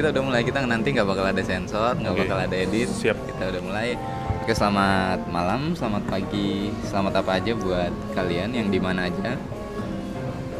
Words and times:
kita 0.00 0.16
udah 0.16 0.24
mulai. 0.24 0.40
Kita 0.40 0.64
nanti 0.64 0.88
nggak 0.96 1.04
bakal 1.04 1.28
ada 1.28 1.42
sensor, 1.44 1.92
nggak 2.00 2.14
Oke. 2.16 2.20
bakal 2.24 2.38
ada 2.48 2.56
edit. 2.56 2.88
Siap. 2.88 3.20
Kita 3.20 3.52
udah 3.52 3.60
mulai. 3.60 3.88
Oke, 4.40 4.56
selamat 4.56 5.28
malam, 5.28 5.76
selamat 5.76 6.08
pagi, 6.08 6.72
selamat 6.88 7.20
apa 7.20 7.36
aja 7.36 7.52
buat 7.52 7.92
kalian 8.16 8.56
yang 8.56 8.72
di 8.72 8.80
mana 8.80 9.12
aja. 9.12 9.36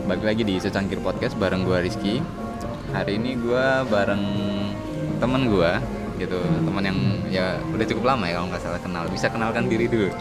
Balik 0.05 0.29
lagi 0.29 0.43
di 0.45 0.61
Secangkir 0.61 1.01
Podcast 1.01 1.41
bareng 1.41 1.65
gua 1.65 1.81
Rizky. 1.81 2.21
Hari 2.93 3.17
ini 3.17 3.41
gua 3.41 3.89
bareng 3.89 4.25
temen 5.17 5.49
gua 5.49 5.81
gitu, 6.21 6.37
teman 6.37 6.85
yang 6.85 6.99
ya 7.33 7.57
udah 7.73 7.87
cukup 7.89 8.13
lama 8.13 8.29
ya 8.29 8.37
kalau 8.37 8.49
nggak 8.53 8.61
salah 8.61 8.81
kenal. 8.85 9.09
Bisa 9.09 9.33
kenalkan 9.33 9.73
diri 9.73 9.89
dulu. 9.89 10.13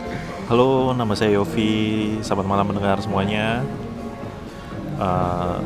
Halo, 0.47 0.95
nama 0.95 1.11
saya 1.11 1.35
Yofi. 1.35 2.15
Selamat 2.23 2.47
malam 2.47 2.71
mendengar 2.71 3.03
semuanya. 3.03 3.67
Eh, 4.95 5.59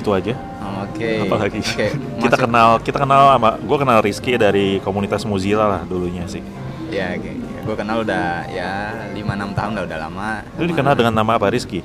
itu 0.00 0.08
aja. 0.16 0.49
Oke. 0.60 1.24
Apa 1.24 1.36
lagi? 1.40 1.60
Oke, 1.60 1.88
kita 2.24 2.36
masuk- 2.36 2.44
kenal, 2.44 2.70
kita 2.80 2.98
kenal 3.00 3.22
sama, 3.32 3.50
gue 3.56 3.78
kenal 3.80 3.98
Rizky 4.04 4.32
dari 4.36 4.78
komunitas 4.80 5.24
Mozilla 5.24 5.64
lah 5.66 5.82
dulunya 5.84 6.24
sih. 6.28 6.44
Ya, 6.92 7.16
oke. 7.16 7.32
Gue 7.60 7.74
kenal 7.76 8.02
udah 8.02 8.48
ya 8.48 8.92
5-6 9.12 9.56
tahun 9.56 9.72
lah 9.76 9.82
udah 9.86 9.98
lama. 10.00 10.30
Lu 10.56 10.64
dikenal 10.66 10.94
dengan 10.96 11.14
nama 11.16 11.36
apa 11.36 11.48
Rizky? 11.48 11.80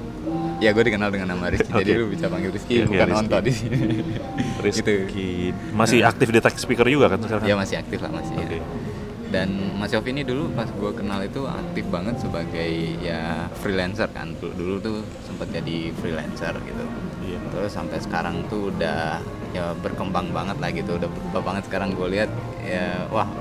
Ya 0.63 0.71
gue 0.71 0.83
dikenal 0.87 1.11
dengan 1.11 1.35
nama 1.35 1.51
Rizky. 1.51 1.71
Jadi 1.83 1.91
Oke. 1.91 1.99
lu 1.99 2.05
bisa 2.09 2.25
panggil 2.31 2.51
Rizky, 2.55 2.75
Oke, 2.79 2.87
bukan 2.95 3.07
Rizky. 3.11 3.19
Onto 3.27 3.37
di 3.43 3.51
sini. 3.51 3.77
Rizky. 4.65 5.29
Masih 5.75 5.99
aktif 6.01 6.27
di 6.31 6.39
tech 6.39 6.55
speaker 6.55 6.87
juga 6.87 7.11
kan 7.11 7.19
sekarang? 7.21 7.45
Ya 7.45 7.55
masih 7.59 7.75
aktif 7.79 7.99
lah 7.99 8.11
masih. 8.11 8.35
Oke. 8.39 8.59
Ya. 8.59 8.63
Dan 9.25 9.49
Mas 9.75 9.91
Yofi 9.91 10.15
ini 10.15 10.23
dulu 10.23 10.47
pas 10.55 10.69
gue 10.69 10.91
kenal 10.95 11.19
itu 11.27 11.43
aktif 11.43 11.83
banget 11.91 12.15
sebagai 12.23 12.71
ya 13.03 13.51
freelancer 13.59 14.07
kan. 14.15 14.31
Dulu, 14.39 14.53
dulu 14.55 14.75
tuh 14.79 14.97
sempat 15.27 15.51
jadi 15.51 15.91
freelancer 15.99 16.55
gitu. 16.63 16.83
Terus 17.55 17.71
sampai 17.71 18.03
sekarang 18.03 18.43
tuh 18.51 18.67
udah 18.75 19.23
ya 19.55 19.71
berkembang 19.79 20.35
banget 20.35 20.59
lah 20.59 20.69
gitu. 20.75 20.99
Udah 20.99 21.07
berubah 21.07 21.41
banget 21.55 21.63
sekarang 21.71 21.95
gue 21.95 22.07
lihat 22.11 22.29
ya 22.67 23.07
wah 23.07 23.31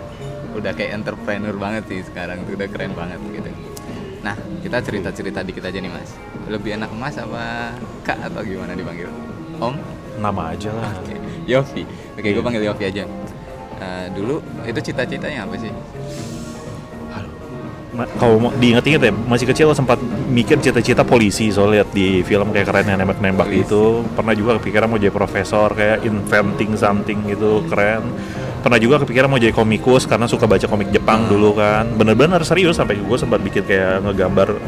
udah 0.54 0.70
kayak 0.70 1.02
entrepreneur 1.02 1.50
banget 1.58 1.82
sih 1.90 2.00
sekarang 2.06 2.46
tuh 2.46 2.54
udah 2.54 2.68
keren 2.70 2.94
banget 2.94 3.18
gitu. 3.34 3.50
Nah 4.22 4.38
kita 4.62 4.78
cerita-cerita 4.78 5.42
dikit 5.42 5.66
aja 5.66 5.78
nih 5.82 5.90
mas. 5.90 6.14
Lebih 6.46 6.78
enak 6.78 6.94
mas 6.94 7.18
apa 7.18 7.74
kak 8.06 8.22
atau 8.30 8.46
gimana 8.46 8.78
dipanggil? 8.78 9.10
Om? 9.58 9.74
Nama 10.22 10.54
aja 10.54 10.70
lah. 10.70 10.94
Oke, 11.02 11.18
Yofi. 11.50 11.82
Oke, 12.14 12.30
gue 12.30 12.38
Iya. 12.38 12.46
panggil 12.46 12.62
Yofi 12.70 12.84
aja. 12.86 13.02
Eh, 13.82 14.06
dulu 14.14 14.38
itu 14.62 14.78
cita-citanya 14.78 15.42
apa 15.42 15.58
sih? 15.58 15.74
Kalau 17.94 18.50
diinget-inget 18.58 19.00
ya 19.00 19.12
masih 19.14 19.46
kecil 19.46 19.70
sempat 19.70 20.02
mikir 20.26 20.58
cita-cita 20.58 21.06
polisi 21.06 21.48
soalnya 21.48 21.82
lihat 21.82 21.88
di 21.94 22.20
film 22.20 22.50
kayak 22.50 22.66
keren 22.66 22.86
yang 22.86 22.98
nembak-nembak 22.98 23.46
gitu. 23.48 24.02
Pernah 24.12 24.34
juga 24.34 24.58
kepikiran 24.58 24.86
mau 24.86 24.98
jadi 24.98 25.14
profesor 25.14 25.70
kayak 25.70 26.02
inventing 26.02 26.74
something 26.74 27.22
gitu 27.24 27.62
keren. 27.70 28.02
Pernah 28.60 28.80
juga 28.80 28.98
kepikiran 28.98 29.28
mau 29.28 29.38
jadi 29.38 29.52
komikus 29.52 30.04
karena 30.04 30.26
suka 30.26 30.50
baca 30.50 30.66
komik 30.66 30.90
Jepang 30.90 31.28
dulu 31.28 31.54
kan. 31.54 31.86
Bener-bener 31.94 32.42
serius 32.42 32.74
sampai 32.74 32.98
gue 32.98 33.14
sempat 33.14 33.38
bikin 33.38 33.62
kayak 33.62 34.02
ngegambar 34.02 34.58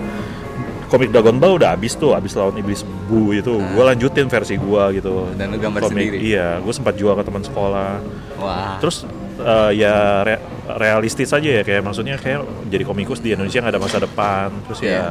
komik 0.87 1.11
Dragon 1.11 1.35
Ball 1.43 1.59
udah 1.59 1.75
habis 1.75 1.99
tuh 1.99 2.15
habis 2.15 2.31
lawan 2.39 2.55
iblis 2.57 2.87
bu 3.11 3.35
itu. 3.35 3.59
Gue 3.59 3.83
lanjutin 3.83 4.31
versi 4.31 4.55
gue 4.55 4.83
gitu. 4.95 5.35
Dan 5.35 5.51
lu 5.51 5.59
gambar 5.59 5.83
Komik- 5.83 5.99
sendiri? 6.15 6.17
iya 6.23 6.63
gue 6.63 6.71
sempat 6.71 6.95
jual 6.95 7.17
ke 7.17 7.25
teman 7.27 7.43
sekolah. 7.43 7.99
Wah. 8.39 8.77
terus 8.79 9.03
eh, 9.41 9.71
ya 9.81 10.23
re- 10.23 10.45
realistis 10.69 11.31
aja 11.31 11.51
ya 11.53 11.63
kayak 11.63 11.81
maksudnya 11.81 12.17
kayak 12.17 12.43
jadi 12.67 12.83
komikus 12.83 13.19
di 13.19 13.31
Indonesia 13.31 13.61
nggak 13.61 13.71
ada 13.71 13.81
masa 13.81 13.99
depan 13.99 14.51
terus 14.65 14.81
Iya. 14.81 14.91
ya 14.91 15.07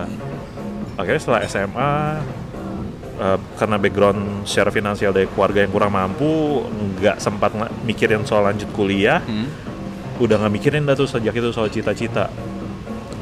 akhirnya 0.95 1.21
setelah 1.21 1.41
SMA 1.43 1.93
eh, 3.15 3.37
karena 3.55 3.75
background 3.77 4.19
secara 4.43 4.69
finansial 4.69 5.11
dari 5.11 5.27
keluarga 5.27 5.59
yang 5.59 5.71
kurang 5.71 5.91
mampu 5.91 6.63
nggak 6.97 7.17
sempat 7.17 7.55
mikirin 7.81 8.23
soal 8.23 8.43
lanjut 8.43 8.67
kuliah 8.71 9.19
Hmm? 9.21 9.47
udah 10.15 10.35
nggak 10.37 10.53
mikirin 10.53 10.83
dah 10.83 10.93
tuh 10.93 11.05
sejak 11.05 11.31
itu 11.31 11.49
soal 11.49 11.67
cita-cita 11.67 12.27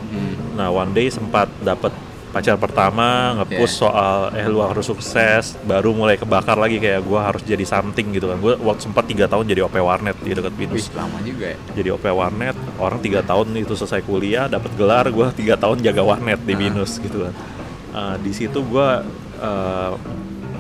Hmm. 0.10 0.34
nah 0.54 0.70
one 0.70 0.92
day 0.92 1.10
sempat 1.10 1.50
dapet 1.60 1.90
pacar 2.34 2.58
pertama 2.58 3.08
nge-push 3.38 3.70
Iya. 3.70 3.80
soal 3.80 4.18
eh 4.34 4.46
lu 4.46 4.60
harus 4.60 4.82
sukses 4.84 5.54
baru 5.62 5.94
mulai 5.94 6.18
kebakar 6.18 6.58
lagi 6.58 6.78
kayak 6.78 7.02
gua 7.02 7.24
harus 7.24 7.40
jadi 7.42 7.62
something 7.64 8.10
gitu 8.10 8.26
kan 8.26 8.36
gue 8.36 8.58
waktu 8.58 8.82
sempat 8.84 9.06
tiga 9.06 9.26
tahun 9.26 9.46
jadi 9.46 9.62
OP 9.62 9.78
warnet 9.78 10.18
di 10.18 10.34
dekat 10.34 10.50
Wih, 10.52 10.66
Binus 10.66 10.90
lama 10.92 11.22
juga 11.22 11.46
ya. 11.48 11.58
jadi 11.72 11.90
OP 11.92 12.04
warnet 12.04 12.58
orang 12.76 12.98
tiga 13.00 13.22
tahun 13.22 13.54
itu 13.56 13.74
selesai 13.74 14.02
kuliah 14.02 14.46
dapat 14.48 14.74
gelar 14.74 15.06
gue 15.08 15.30
tiga 15.36 15.54
tahun 15.56 15.80
jaga 15.80 16.02
warnet 16.02 16.42
di 16.42 16.52
Ah. 16.52 16.60
binus 16.60 16.98
gitu 16.98 17.24
kan 17.24 17.36
Uh, 17.94 18.18
di 18.18 18.34
situ 18.34 18.58
gue 18.60 18.88
uh, 19.38 19.94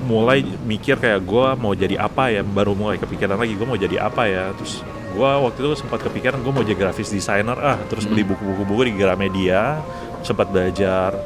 mulai 0.03 0.45
mikir 0.61 0.95
kayak 0.95 1.23
gue 1.23 1.47
mau 1.55 1.73
jadi 1.73 1.97
apa 1.97 2.29
ya 2.29 2.45
baru 2.45 2.75
mulai 2.75 2.99
kepikiran 2.99 3.33
lagi 3.35 3.55
gue 3.55 3.65
mau 3.65 3.73
jadi 3.75 4.05
apa 4.05 4.27
ya 4.27 4.53
terus 4.53 4.85
gue 5.09 5.29
waktu 5.41 5.57
itu 5.59 5.73
sempat 5.75 6.03
kepikiran 6.03 6.37
gue 6.37 6.51
mau 6.51 6.61
jadi 6.61 6.77
graphics 6.77 7.09
designer 7.09 7.57
ah 7.57 7.81
terus 7.83 8.05
beli 8.05 8.21
Hmm. 8.21 8.37
buku-buku 8.37 8.63
buku 8.63 8.81
di 8.85 8.93
Gramedia 8.93 9.81
sempat 10.21 10.45
belajar 10.47 11.17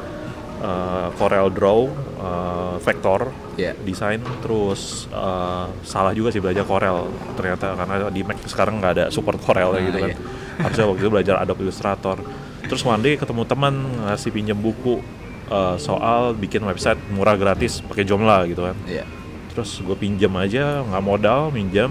uh, 0.61 1.07
Corel 1.15 1.47
Draw 1.51 1.79
uh, 2.19 2.75
vektor 2.79 3.29
Iya. 3.57 3.73
desain 3.81 4.21
terus 4.45 5.09
uh, 5.09 5.65
salah 5.81 6.13
juga 6.13 6.29
sih 6.29 6.37
belajar 6.37 6.61
Corel 6.61 7.09
ternyata 7.33 7.73
karena 7.73 8.05
di 8.13 8.21
Mac 8.21 8.37
sekarang 8.45 8.77
nggak 8.77 8.93
ada 8.93 9.05
support 9.09 9.41
Corel 9.41 9.73
Ah, 9.73 9.81
gitu 9.81 9.97
kan 9.97 10.13
iya. 10.13 10.17
harusnya 10.61 10.85
waktu 10.85 11.01
itu 11.01 11.09
belajar 11.09 11.35
Adobe 11.41 11.65
Illustrator 11.65 12.21
terus 12.69 12.85
day 13.01 13.17
ketemu 13.17 13.49
teman 13.49 13.73
ngasih 14.05 14.29
pinjam 14.29 14.57
buku 14.61 15.01
uh, 15.49 15.73
soal 15.81 16.37
bikin 16.37 16.61
website 16.61 17.01
murah 17.09 17.33
gratis 17.33 17.81
pakai 17.81 18.05
Joomla 18.05 18.45
gitu 18.45 18.61
kan 18.61 18.77
Iya. 18.85 19.09
terus 19.49 19.81
gue 19.81 19.97
pinjam 19.97 20.29
aja 20.37 20.85
nggak 20.85 21.01
modal 21.01 21.49
minjam 21.49 21.89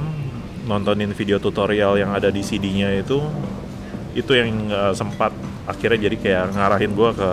nontonin 0.66 1.10
video 1.15 1.43
tutorial 1.43 1.99
yang 1.99 2.15
ada 2.15 2.31
di 2.31 2.47
CD-nya 2.47 2.94
itu 2.94 3.19
itu 4.15 4.31
yang 4.32 4.71
uh, 4.71 4.94
sempat 4.94 5.34
akhirnya 5.66 6.06
jadi 6.06 6.16
kayak 6.16 6.44
ngarahin 6.55 6.93
gue 6.94 7.10
ke 7.10 7.31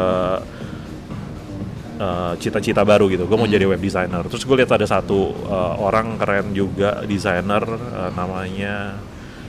uh, 2.04 2.36
cita-cita 2.36 2.84
baru 2.84 3.08
gitu 3.08 3.24
gue 3.24 3.34
mau 3.34 3.44
Hmm. 3.44 3.56
jadi 3.56 3.66
web 3.66 3.80
designer 3.80 4.28
terus 4.28 4.44
gue 4.44 4.56
lihat 4.56 4.72
ada 4.72 4.84
satu 4.86 5.20
uh, 5.46 5.80
orang 5.80 6.18
keren 6.18 6.52
juga 6.52 7.00
desainer 7.04 7.64
uh, 7.64 8.12
namanya 8.12 9.00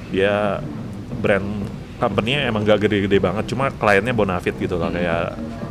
dia 0.08 0.62
brand 1.16 1.66
company-nya 1.96 2.46
emang 2.46 2.62
gak 2.62 2.80
gede-gede 2.80 3.18
banget 3.18 3.44
cuma 3.46 3.70
kliennya 3.70 4.12
bonafit 4.12 4.54
gitu 4.54 4.76
lah 4.76 4.86
Hmm. 4.86 4.96
kayak 4.96 5.24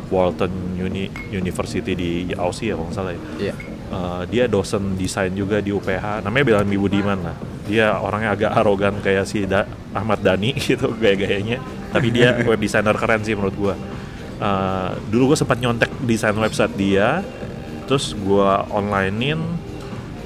Walton 0.06 0.52
Uni 0.76 1.08
University 1.30 1.92
di 1.92 2.10
Aussie 2.34 2.68
ya 2.68 2.74
kalau 2.74 2.86
nggak 2.86 2.94
salah 2.94 3.12
ya 3.12 3.20
Iya. 3.40 3.54
Uh, 3.86 4.22
dia 4.26 4.44
dosen 4.46 4.96
desain 4.96 5.30
juga 5.30 5.60
di 5.60 5.70
UPH 5.70 6.20
namanya 6.20 6.44
Bilan 6.44 6.66
Budiman 6.68 7.20
lah 7.20 7.36
dia 7.64 7.96
orangnya 7.96 8.34
agak 8.34 8.50
arogan 8.52 8.94
kayak 9.00 9.24
si 9.24 9.44
Da- 9.44 9.64
Ahmad 9.92 10.18
Dhani 10.18 10.50
gitu 10.66 10.92
gaya-gayanya 10.92 11.60
tapi 11.88 12.10
dia 12.10 12.36
web 12.48 12.58
designer 12.58 12.92
keren 12.92 13.22
sih 13.22 13.32
menurut 13.32 13.54
gua 13.54 13.74
Uh, 14.34 14.98
dulu 15.14 15.30
gue 15.30 15.38
sempat 15.38 15.62
nyontek 15.62 15.94
desain 16.02 16.34
website 16.34 16.74
dia 16.74 17.22
terus 17.86 18.18
gua 18.18 18.66
onlinein 18.66 19.38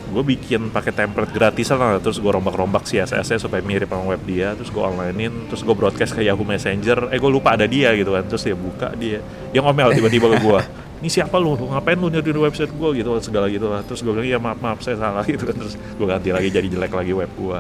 gue 0.09 0.25
bikin 0.25 0.73
pakai 0.73 0.97
template 0.97 1.29
gratisan 1.29 1.77
lah 1.77 2.01
terus 2.01 2.17
gue 2.17 2.31
rombak-rombak 2.33 2.89
CSS 2.89 3.37
nya 3.37 3.39
supaya 3.39 3.61
mirip 3.61 3.93
sama 3.93 4.09
web 4.09 4.23
dia 4.25 4.57
terus 4.57 4.73
gue 4.73 4.81
onlinein 4.81 5.53
terus 5.53 5.61
gue 5.61 5.77
broadcast 5.77 6.17
ke 6.17 6.25
Yahoo 6.25 6.41
Messenger 6.41 7.13
eh 7.13 7.21
gue 7.21 7.31
lupa 7.31 7.61
ada 7.61 7.69
dia 7.69 7.93
gitu 7.93 8.17
kan 8.17 8.25
terus 8.25 8.49
dia 8.49 8.57
buka 8.57 8.97
dia 8.97 9.21
dia 9.53 9.61
ngomel 9.61 9.93
tiba-tiba 9.93 10.33
ke 10.33 10.39
gue 10.41 10.61
ini 10.99 11.07
siapa 11.07 11.39
lu? 11.39 11.55
Lu 11.55 11.71
ngapain 11.71 11.95
lu 11.95 12.11
nyari 12.11 12.35
website 12.35 12.75
gue 12.75 12.91
gitu 12.99 13.15
segala 13.23 13.47
gitu 13.47 13.71
lah. 13.71 13.87
Terus 13.87 14.03
gue 14.03 14.11
bilang 14.11 14.27
ya 14.27 14.39
maaf 14.43 14.59
maaf 14.59 14.83
saya 14.83 14.99
salah 14.99 15.23
gitu 15.31 15.47
kan. 15.47 15.55
Terus 15.55 15.79
gue 15.79 16.07
ganti 16.07 16.31
lagi 16.35 16.51
jadi 16.51 16.67
jelek 16.67 16.91
lagi 16.91 17.13
web 17.15 17.31
gue 17.39 17.59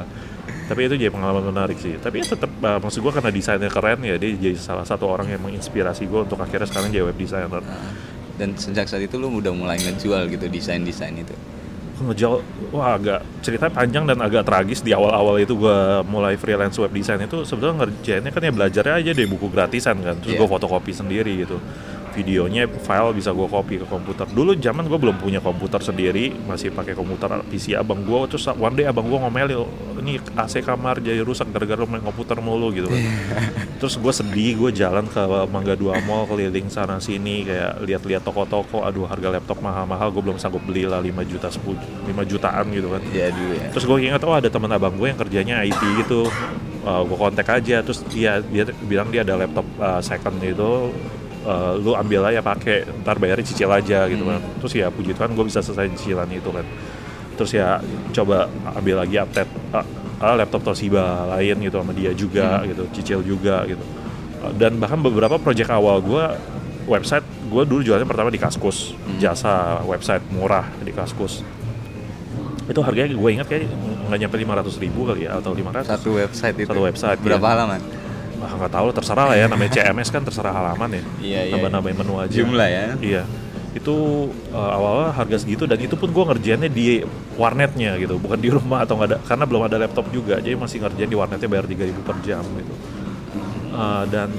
tapi 0.68 0.84
itu 0.84 0.94
jadi 1.00 1.08
pengalaman 1.08 1.48
menarik 1.48 1.80
sih. 1.80 1.96
Tapi 1.96 2.20
ya 2.20 2.36
tetap 2.36 2.52
uh, 2.60 2.76
maksud 2.78 3.00
gue 3.00 3.12
karena 3.16 3.32
desainnya 3.32 3.72
keren 3.72 4.04
ya 4.04 4.20
dia 4.20 4.36
jadi 4.36 4.54
salah 4.60 4.84
satu 4.84 5.08
orang 5.08 5.32
yang 5.32 5.40
menginspirasi 5.40 6.04
gue 6.04 6.20
untuk 6.28 6.36
akhirnya 6.36 6.68
sekarang 6.68 6.92
jadi 6.92 7.08
web 7.08 7.16
designer. 7.16 7.64
Nah, 7.64 7.92
dan 8.36 8.54
sejak 8.54 8.86
saat 8.86 9.02
itu 9.02 9.16
lu 9.16 9.32
udah 9.32 9.50
mulai 9.50 9.80
ngejual 9.80 10.28
gitu 10.28 10.46
desain-desain 10.46 11.16
itu. 11.16 11.32
ngejual 11.98 12.38
wah 12.70 12.94
agak 12.94 13.26
cerita 13.42 13.66
panjang 13.66 14.06
dan 14.06 14.22
agak 14.22 14.46
tragis. 14.46 14.86
Di 14.86 14.94
awal-awal 14.94 15.42
itu 15.42 15.58
gue 15.58 15.78
mulai 16.06 16.38
freelance 16.38 16.78
web 16.78 16.94
design 16.94 17.26
itu 17.26 17.42
sebetulnya 17.42 17.82
ngerjainnya 17.82 18.30
kan 18.30 18.38
ya 18.46 18.52
belajarnya 18.54 18.94
aja 19.02 19.10
dari 19.18 19.26
buku 19.26 19.50
gratisan 19.50 19.98
kan. 20.06 20.14
Terus 20.22 20.38
Iya. 20.38 20.40
gue 20.44 20.46
fotokopi 20.46 20.94
sendiri 20.94 21.32
gitu 21.42 21.58
videonya 22.18 22.66
file 22.66 23.14
bisa 23.14 23.30
gue 23.30 23.46
copy 23.46 23.74
ke 23.78 23.86
komputer. 23.86 24.26
Dulu 24.26 24.58
zaman 24.58 24.90
gue 24.90 24.98
belum 24.98 25.16
punya 25.22 25.38
komputer 25.38 25.78
sendiri 25.78 26.34
masih 26.50 26.74
pakai 26.74 26.98
komputer 26.98 27.30
PC 27.46 27.78
abang 27.78 28.02
gue 28.02 28.18
terus 28.26 28.50
one 28.50 28.74
day 28.74 28.90
abang 28.90 29.06
gue 29.06 29.14
ngomelin 29.14 29.62
ini 30.02 30.18
AC 30.34 30.64
kamar 30.66 30.98
jadi 30.98 31.22
rusak 31.22 31.50
gara-gara 31.54 31.86
main 31.86 32.02
komputer 32.02 32.38
mulu 32.42 32.74
gitu 32.74 32.90
kan. 32.90 32.98
Terus 33.78 33.94
gue 33.94 34.10
sedih 34.10 34.58
gue 34.58 34.70
jalan 34.74 35.06
ke 35.06 35.22
Mangga 35.54 35.78
Dua 35.78 36.02
Mall 36.02 36.26
keliling 36.26 36.66
sana 36.66 36.98
sini 36.98 37.46
kayak 37.46 37.86
lihat-lihat 37.86 38.26
toko-toko. 38.26 38.82
Aduh 38.82 39.06
harga 39.06 39.38
laptop 39.38 39.62
mahal-mahal 39.62 40.10
gue 40.10 40.22
belum 40.24 40.38
sanggup 40.42 40.64
beli 40.66 40.82
lah 40.88 40.98
5 40.98 41.14
juta 41.30 41.46
10 41.46 42.10
5 42.10 42.30
jutaan 42.30 42.66
gitu 42.74 42.88
kan. 42.90 43.02
Ya 43.14 43.30
dulu 43.30 43.54
ya. 43.54 43.68
terus 43.70 43.84
gue 43.86 43.96
ingat 44.02 44.22
oh 44.26 44.34
ada 44.34 44.50
teman 44.50 44.70
abang 44.74 44.98
gue 44.98 45.06
yang 45.06 45.20
kerjanya 45.20 45.62
IT 45.62 45.82
gitu. 46.02 46.26
Gue 46.82 47.18
kontak 47.20 47.46
aja. 47.52 47.84
Terus 47.84 48.00
dia 48.10 48.40
dia 48.40 48.64
bilang 48.88 49.12
dia 49.12 49.22
ada 49.22 49.36
laptop 49.36 49.66
uh, 49.78 50.00
second 50.00 50.40
itu 50.40 50.90
uh, 51.48 51.72
lu 51.80 51.96
ambil 51.96 52.28
aja 52.28 52.44
pakai 52.44 52.84
ntar 53.00 53.16
bayarnya 53.16 53.48
cicil 53.48 53.72
aja 53.72 54.04
gitu 54.12 54.28
kan 54.28 54.44
terus 54.60 54.72
ya 54.76 54.92
puji 54.92 55.16
Tuhan 55.16 55.32
gue 55.32 55.44
bisa 55.48 55.64
selesai 55.64 55.88
cicilan 55.96 56.28
itu 56.28 56.52
kan 56.52 56.66
terus 57.40 57.54
ya 57.56 57.80
coba 58.12 58.52
ambil 58.76 59.00
lagi 59.00 59.16
update 59.16 59.50
uh, 59.72 59.86
laptop 60.34 60.62
Toshiba 60.66 61.30
lain 61.38 61.56
gitu 61.62 61.78
sama 61.78 61.94
dia 61.94 62.10
juga 62.10 62.66
gitu 62.66 62.84
cicil 62.98 63.22
juga 63.22 63.62
gitu. 63.70 63.82
Uh, 64.42 64.52
dan 64.58 64.74
bahkan 64.82 64.98
beberapa 64.98 65.38
project 65.38 65.70
awal 65.70 66.02
gue 66.02 66.24
website 66.90 67.22
gue 67.48 67.62
dulu 67.62 67.80
jualnya 67.86 68.08
pertama 68.08 68.34
di 68.34 68.40
Kaskus. 68.42 68.98
Jasa 69.22 69.86
website 69.86 70.26
murah 70.34 70.66
di 70.82 70.90
Kaskus. 70.90 71.46
Itu 72.68 72.84
harganya 72.84 73.14
gue 73.14 73.30
ingat 73.32 73.46
kayak 73.48 73.70
nggak 74.10 74.18
nyampe 74.26 74.36
500 74.36 74.82
ribu 74.84 75.00
kali 75.08 75.24
ya 75.24 75.40
atau 75.40 75.54
500 75.54 75.86
Satu 75.86 76.10
website 76.18 76.56
itu. 76.58 76.68
Satu 76.68 76.82
website, 76.84 77.18
Berapa 77.22 77.46
iya. 77.46 77.52
halaman? 77.54 77.80
Ah 78.38 78.52
nggak 78.54 78.72
tahu 78.72 78.86
terserah 78.94 79.26
lah 79.34 79.36
ya 79.36 79.46
namanya 79.50 79.70
CMS 79.74 80.08
kan 80.14 80.22
terserah 80.22 80.54
halaman 80.54 80.88
ya. 80.94 81.02
Iya, 81.18 81.40
iya, 81.50 81.52
nambah-nambahin 81.58 81.96
menu 81.98 82.14
aja. 82.22 82.34
Jumlah 82.34 82.68
ya. 82.68 82.86
iya. 83.02 83.22
Itu 83.74 84.28
uh, 84.54 84.70
awal-awal 84.74 85.10
harga 85.12 85.42
segitu 85.42 85.66
dan 85.66 85.78
itu 85.82 85.94
pun 85.98 86.10
gue 86.10 86.24
ngerjainnya 86.24 86.70
di 86.70 87.02
warnetnya 87.34 87.98
gitu 87.98 88.18
bukan 88.18 88.38
di 88.38 88.50
rumah 88.50 88.82
atau 88.86 88.98
nggak 88.98 89.08
ada 89.10 89.16
karena 89.26 89.44
belum 89.46 89.62
ada 89.66 89.76
laptop 89.78 90.06
juga 90.10 90.38
jadi 90.38 90.54
masih 90.58 90.82
ngerjain 90.82 91.10
di 91.10 91.18
warnetnya 91.18 91.48
bayar 91.50 91.66
3000 91.66 92.06
per 92.06 92.16
jam 92.22 92.42
gitu. 92.46 92.74
Uh, 93.74 94.04
dan 94.10 94.30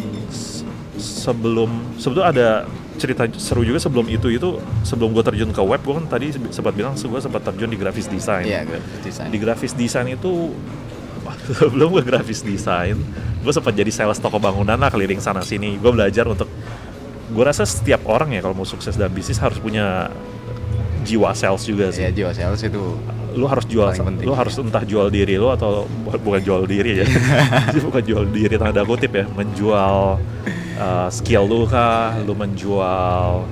sebelum 0.99 1.95
sebetulnya 1.95 2.29
ada 2.31 2.49
cerita 2.99 3.23
seru 3.39 3.63
juga 3.63 3.79
sebelum 3.79 4.11
itu 4.11 4.27
itu 4.27 4.59
sebelum 4.83 5.15
gue 5.15 5.23
terjun 5.23 5.55
ke 5.55 5.63
web 5.63 5.79
gue 5.79 5.95
kan 5.95 6.05
tadi 6.11 6.35
sempat 6.51 6.75
bilang 6.75 6.99
gue 6.99 7.19
sempat 7.23 7.41
terjun 7.47 7.71
di 7.71 7.79
grafis 7.79 8.11
design. 8.11 8.43
Iya, 8.43 8.67
graphic 8.67 8.99
design. 9.07 9.29
di 9.31 9.37
grafis 9.39 9.73
desain 9.75 10.07
itu 10.11 10.51
sebelum 11.59 11.95
gue 11.95 12.03
grafis 12.03 12.43
desain 12.43 12.99
gue 13.39 13.53
sempat 13.53 13.71
jadi 13.71 13.87
sales 13.89 14.19
toko 14.19 14.37
bangunan 14.37 14.75
lah 14.75 14.91
keliling 14.91 15.19
sana 15.19 15.41
sini. 15.41 15.79
Gue 15.79 15.91
belajar 15.91 16.27
untuk 16.27 16.47
gue 17.29 17.43
rasa 17.45 17.61
setiap 17.63 18.03
orang 18.09 18.33
ya 18.33 18.41
kalau 18.41 18.57
mau 18.57 18.65
sukses 18.65 18.97
dalam 18.97 19.13
bisnis 19.13 19.37
harus 19.37 19.61
punya 19.61 20.09
jiwa 21.05 21.31
sales 21.31 21.63
juga 21.63 21.89
sih. 21.93 22.03
Iya, 22.03 22.11
jiwa 22.11 22.31
sales 22.35 22.61
itu 22.61 22.81
lu 23.29 23.45
harus 23.45 23.63
jual 23.69 23.93
penting. 23.93 24.25
lu 24.25 24.33
harus 24.33 24.57
entah 24.57 24.81
jual 24.83 25.07
diri 25.07 25.37
lu 25.37 25.47
atau 25.53 25.85
bu- 25.85 26.17
bukan 26.19 26.41
jual 26.41 26.61
diri 26.65 26.99
ya. 26.99 27.05
Bukan 27.87 28.01
jual 28.03 28.25
diri 28.33 28.57
tanda 28.57 28.81
kutip 28.83 29.13
ya 29.15 29.25
menjual 29.29 30.17
uh, 30.75 31.07
skill 31.13 31.45
lu 31.45 31.63
kah 31.69 32.17
lu 32.25 32.33
menjual 32.33 33.45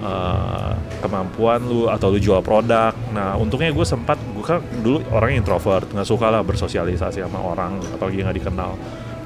uh, 0.00 0.72
kemampuan 1.04 1.60
lu 1.62 1.86
atau 1.86 2.10
lu 2.10 2.18
jual 2.18 2.40
produk. 2.40 2.96
Nah 3.12 3.36
untungnya 3.36 3.70
gue 3.70 3.86
sempat 3.86 4.16
gue 4.18 4.42
kan 4.42 4.64
dulu 4.80 5.04
orang 5.12 5.36
introvert 5.36 5.84
nggak 5.92 6.08
suka 6.08 6.32
lah 6.32 6.40
bersosialisasi 6.40 7.20
sama 7.20 7.38
orang 7.44 7.76
apalagi 7.92 8.24
nggak 8.24 8.36
dikenal 8.40 8.72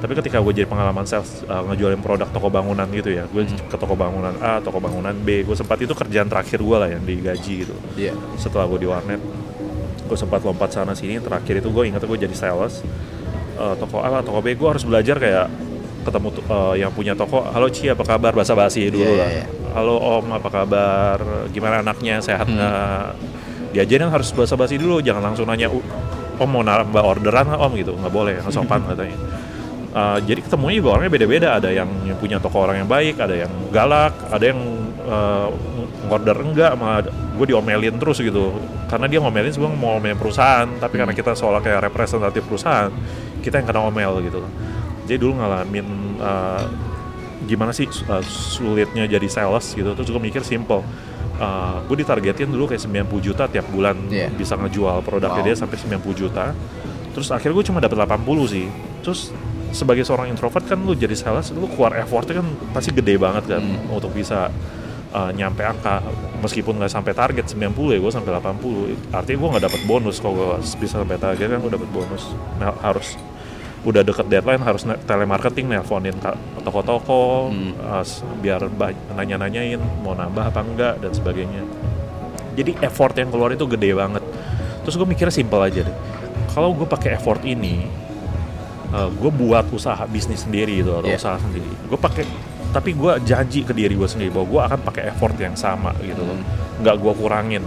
tapi 0.04 0.12
ketika 0.14 0.36
gue 0.36 0.52
jadi 0.54 0.68
pengalaman 0.68 1.02
sales 1.02 1.40
uh, 1.44 1.64
ngejualin 1.64 1.96
produk 1.98 2.28
toko 2.28 2.52
bangunan 2.52 2.84
gitu 2.90 3.08
ya 3.08 3.24
gue 3.24 3.40
ke 3.48 3.72
toko 3.74 3.96
bangunan 3.96 4.36
A 4.38 4.60
toko 4.60 4.76
bangunan 4.76 5.16
B 5.16 5.40
gue 5.42 5.56
sempat 5.56 5.80
itu 5.80 5.90
kerjaan 5.90 6.28
terakhir 6.28 6.60
gue 6.60 6.76
lah 6.76 6.92
yang 6.92 7.00
digaji 7.00 7.64
gitu. 7.64 7.72
Iya. 7.94 8.12
setelah 8.36 8.68
gue 8.68 8.78
di 8.78 8.84
warnet 8.84 9.16
gue 10.04 10.12
sempat 10.14 10.44
lompat 10.44 10.68
sana 10.70 10.92
sini 10.92 11.16
terakhir 11.16 11.58
itu 11.58 11.72
gue 11.72 11.88
ingat 11.88 12.04
gue 12.04 12.18
jadi 12.20 12.36
sales 12.36 12.84
Eh, 13.54 13.74
toko 13.78 14.02
A 14.02 14.18
toko 14.18 14.42
B. 14.42 14.58
Gue 14.58 14.66
harus 14.66 14.82
belajar 14.82 15.14
kayak 15.14 15.46
ketemu 16.02 16.28
eh, 16.42 16.74
yang 16.82 16.90
punya 16.90 17.14
toko 17.14 17.38
halo 17.46 17.70
Ci 17.70 17.86
apa 17.86 18.02
kabar? 18.02 18.34
Bahasa 18.34 18.50
basi 18.50 18.90
dulu 18.90 19.06
Iya, 19.06 19.14
lah. 19.14 19.30
iya, 19.30 19.40
iya. 19.40 19.46
halo 19.70 19.94
Om 19.94 20.26
apa 20.34 20.48
kabar? 20.50 21.16
Gimana 21.48 21.78
anaknya? 21.78 22.18
Sehat 22.18 22.50
Hmm. 22.50 22.58
nggak? 22.58 23.06
Diajarin 23.70 24.10
harus 24.10 24.34
bahasa 24.34 24.58
basi 24.58 24.74
dulu 24.74 24.98
jangan 24.98 25.22
langsung 25.22 25.46
nanya 25.46 25.70
"U- 25.70 25.86
Om 26.34 26.50
mau 26.50 26.66
nambah 26.66 26.98
orderan 26.98 27.46
nggak 27.46 27.62
Om? 27.62 27.72
Gitu. 27.78 27.92
Nggak 27.94 28.10
boleh 28.10 28.34
sopan 28.50 28.82
katanya 28.90 29.14
Uh, 29.94 30.18
jadi 30.26 30.42
ketemunya 30.42 30.82
juga 30.82 30.98
orangnya 30.98 31.12
beda-beda. 31.14 31.48
Ada 31.62 31.70
yang 31.70 31.86
punya 32.18 32.42
toko 32.42 32.66
orang 32.66 32.82
yang 32.82 32.90
baik 32.90 33.14
ada 33.22 33.46
yang 33.46 33.52
galak 33.70 34.10
ada 34.26 34.42
yang 34.50 34.58
uh, 35.06 35.46
order 36.10 36.34
enggak 36.34 36.74
malah 36.74 37.06
gue 37.06 37.46
diomelin 37.46 37.94
terus 38.02 38.18
gitu. 38.18 38.58
Karena 38.90 39.06
dia 39.06 39.22
ngomelin 39.22 39.54
sebenarnya 39.54 39.78
mau 39.78 39.94
ngomelin 39.94 40.18
perusahaan. 40.18 40.66
Tapi 40.66 40.94
karena 40.98 41.14
kita 41.14 41.38
seolah 41.38 41.62
kayak 41.62 41.78
representatif 41.86 42.42
perusahaan 42.42 42.90
kita 43.38 43.62
yang 43.62 43.66
kena 43.70 43.80
omel 43.86 44.18
gitu. 44.26 44.42
Jadi 45.06 45.14
dulu 45.14 45.38
ngalamin 45.38 45.86
uh, 46.18 46.66
gimana 47.46 47.70
sih 47.70 47.86
uh, 48.10 48.18
sulitnya 48.26 49.06
jadi 49.06 49.28
sales 49.30 49.78
gitu. 49.78 49.94
Terus 49.94 50.10
gue 50.10 50.18
mikir 50.18 50.42
simple. 50.42 50.82
Uh, 51.34 51.82
gue 51.86 52.02
ditargetin 52.02 52.50
dulu 52.50 52.66
kayak 52.66 52.82
90 52.82 53.10
juta 53.22 53.46
tiap 53.46 53.66
bulan 53.70 53.94
Iya. 54.06 54.30
bisa 54.30 54.54
ngejual 54.54 55.02
produknya 55.02 55.38
Wow. 55.38 55.46
dia 55.46 55.54
sampai 55.54 55.78
90 55.78 56.14
juta. 56.18 56.50
Terus 57.14 57.30
akhirnya 57.30 57.54
gue 57.58 57.66
cuma 57.70 57.78
dapat 57.78 57.94
80 57.94 58.46
sih. 58.50 58.66
Terus 59.02 59.30
sebagai 59.74 60.06
seorang 60.06 60.30
introvert 60.30 60.64
kan 60.64 60.78
lu 60.78 60.94
jadi 60.94 61.12
sales 61.18 61.50
lu 61.50 61.66
keluar 61.66 61.98
effortnya 61.98 62.40
kan 62.40 62.46
pasti 62.70 62.94
gede 62.94 63.18
banget 63.18 63.44
kan 63.50 63.62
Hmm. 63.62 63.90
untuk 63.90 64.14
bisa 64.14 64.48
uh, 65.10 65.30
nyampe 65.34 65.66
angka 65.66 65.98
meskipun 66.38 66.78
nggak 66.78 66.92
sampai 66.94 67.12
target 67.12 67.50
90 67.50 67.94
ya 67.94 67.98
gue 67.98 68.12
sampai 68.14 68.30
80 68.38 69.10
artinya 69.10 69.38
gue 69.42 69.48
nggak 69.50 69.64
dapat 69.66 69.80
bonus 69.90 70.16
kalau 70.22 70.34
gue 70.38 70.48
bisa 70.78 71.02
sampai 71.02 71.18
target 71.18 71.46
kan 71.50 71.58
gue 71.58 71.72
dapat 71.74 71.90
bonus. 71.90 72.22
Nah, 72.62 72.70
harus 72.80 73.18
udah 73.84 74.00
deket 74.00 74.32
deadline 74.32 74.64
harus 74.64 74.88
telemarketing 75.04 75.68
nelponin 75.68 76.16
toko-toko 76.62 77.50
Hmm. 77.50 77.74
uh, 77.82 78.04
biar 78.38 78.70
nanya-nanyain 79.18 79.82
mau 80.00 80.14
nambah 80.14 80.54
apa 80.54 80.60
enggak 80.62 80.94
dan 81.02 81.10
sebagainya. 81.10 81.62
Jadi 82.54 82.78
effort 82.86 83.18
yang 83.18 83.34
keluar 83.34 83.50
itu 83.50 83.66
gede 83.66 83.90
banget. 83.98 84.22
Terus 84.86 84.94
gue 84.94 85.08
mikirnya 85.08 85.34
simple 85.34 85.58
aja 85.58 85.82
deh. 85.82 85.96
Kalau 86.54 86.70
gue 86.70 86.86
pakai 86.86 87.18
effort 87.18 87.42
ini 87.42 88.03
gue 88.94 89.30
buat 89.30 89.66
usaha 89.68 90.06
bisnis 90.06 90.42
sendiri 90.42 90.78
gitu 90.78 90.94
atau 90.94 91.08
Iya. 91.08 91.18
usaha 91.18 91.36
sendiri. 91.36 91.66
Gue 91.86 91.98
pakai 91.98 92.24
tapi 92.70 92.90
gue 92.90 93.12
janji 93.22 93.62
ke 93.62 93.70
diri 93.70 93.94
gue 93.94 94.04
sendiri 94.04 94.30
bahwa 94.30 94.46
gue 94.46 94.60
akan 94.66 94.80
pakai 94.82 95.02
effort 95.08 95.34
yang 95.36 95.54
sama 95.54 95.94
gitu 96.00 96.20
loh. 96.20 96.34
Hmm. 96.34 96.82
nggak 96.82 96.96
gue 96.98 97.12
kurangin. 97.14 97.62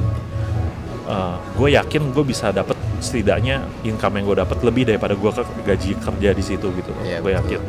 Gue 1.56 1.70
yakin 1.72 2.12
gue 2.12 2.24
bisa 2.24 2.52
dapat 2.52 2.76
setidaknya 3.00 3.64
income 3.84 4.20
yang 4.20 4.26
gue 4.26 4.38
dapat 4.38 4.58
lebih 4.62 4.84
daripada 4.86 5.14
gue 5.14 5.32
ke 5.32 5.42
gaji 5.64 5.92
kerja 5.96 6.30
di 6.32 6.44
situ 6.44 6.68
gitu 6.76 6.92
loh. 6.92 7.04
Iya, 7.04 7.24
gue 7.24 7.32
yakin. 7.34 7.62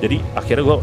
Jadi 0.00 0.16
akhirnya 0.32 0.64
gue 0.64 0.78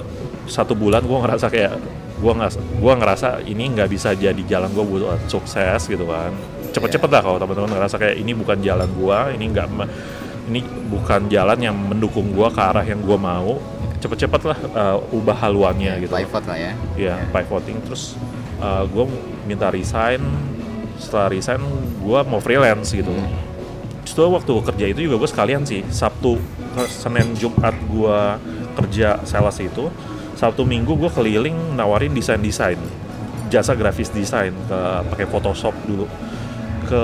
satu 0.46 0.74
bulan 0.74 1.02
gue 1.02 1.18
ngerasa 1.18 1.48
kayak 1.50 1.74
gue 2.22 2.32
nggak 2.32 2.52
gue 2.78 2.94
ngerasa 2.94 3.28
ini 3.44 3.64
nggak 3.74 3.90
bisa 3.90 4.14
jadi 4.14 4.38
jalan 4.46 4.70
gue 4.70 4.86
buat 4.86 5.26
sukses 5.26 5.82
gitu 5.84 6.06
kan. 6.06 6.30
Cepet-cepet 6.70 7.10
Iya. 7.10 7.16
lah 7.18 7.22
kalau 7.22 7.38
teman-teman 7.42 7.72
ngerasa 7.74 7.96
kayak 7.98 8.16
ini 8.18 8.32
bukan 8.34 8.58
jalan 8.62 8.90
gue 8.90 9.18
ini 9.34 9.46
nggak 9.50 9.68
ini 10.50 10.62
bukan 10.92 11.32
jalan 11.32 11.60
yang 11.60 11.76
mendukung 11.76 12.32
gue 12.36 12.48
ke 12.52 12.62
arah 12.62 12.84
yang 12.84 13.00
gue 13.00 13.18
mau. 13.18 13.60
Cepet-cepet 14.04 14.42
lah 14.44 14.60
uh, 14.76 15.16
ubah 15.16 15.38
haluannya 15.48 16.04
gitu. 16.04 16.12
Pivot 16.12 16.44
lah 16.44 16.58
ya. 16.60 16.72
ya. 17.00 17.16
pivoting. 17.32 17.80
Terus 17.88 18.20
gue 18.64 19.06
minta 19.48 19.72
resign. 19.72 20.20
Setelah 21.00 21.32
resign 21.32 21.64
gue 22.04 22.20
mau 22.28 22.40
freelance 22.44 22.92
gitu. 22.92 23.12
Hmm. 23.12 23.32
Justru 24.04 24.28
waktu 24.28 24.54
kerja 24.72 24.86
itu 24.92 25.00
juga 25.08 25.24
gue 25.24 25.30
sekalian 25.32 25.64
sih. 25.64 25.84
Sabtu, 25.88 26.36
ke 26.76 26.84
Senin, 26.92 27.32
Jumat 27.40 27.76
gue 27.88 28.20
kerja 28.84 29.24
sales 29.24 29.58
itu. 29.64 29.88
Sabtu 30.36 30.68
Minggu 30.68 31.00
gue 31.00 31.12
keliling 31.12 31.56
nawarin 31.80 32.12
desain-desain. 32.12 32.80
Jasa 33.48 33.78
grafis 33.78 34.12
desain 34.12 34.52
ke 34.52 34.80
pakai 35.08 35.28
Photoshop 35.30 35.72
dulu 35.88 36.10
ke 36.94 37.04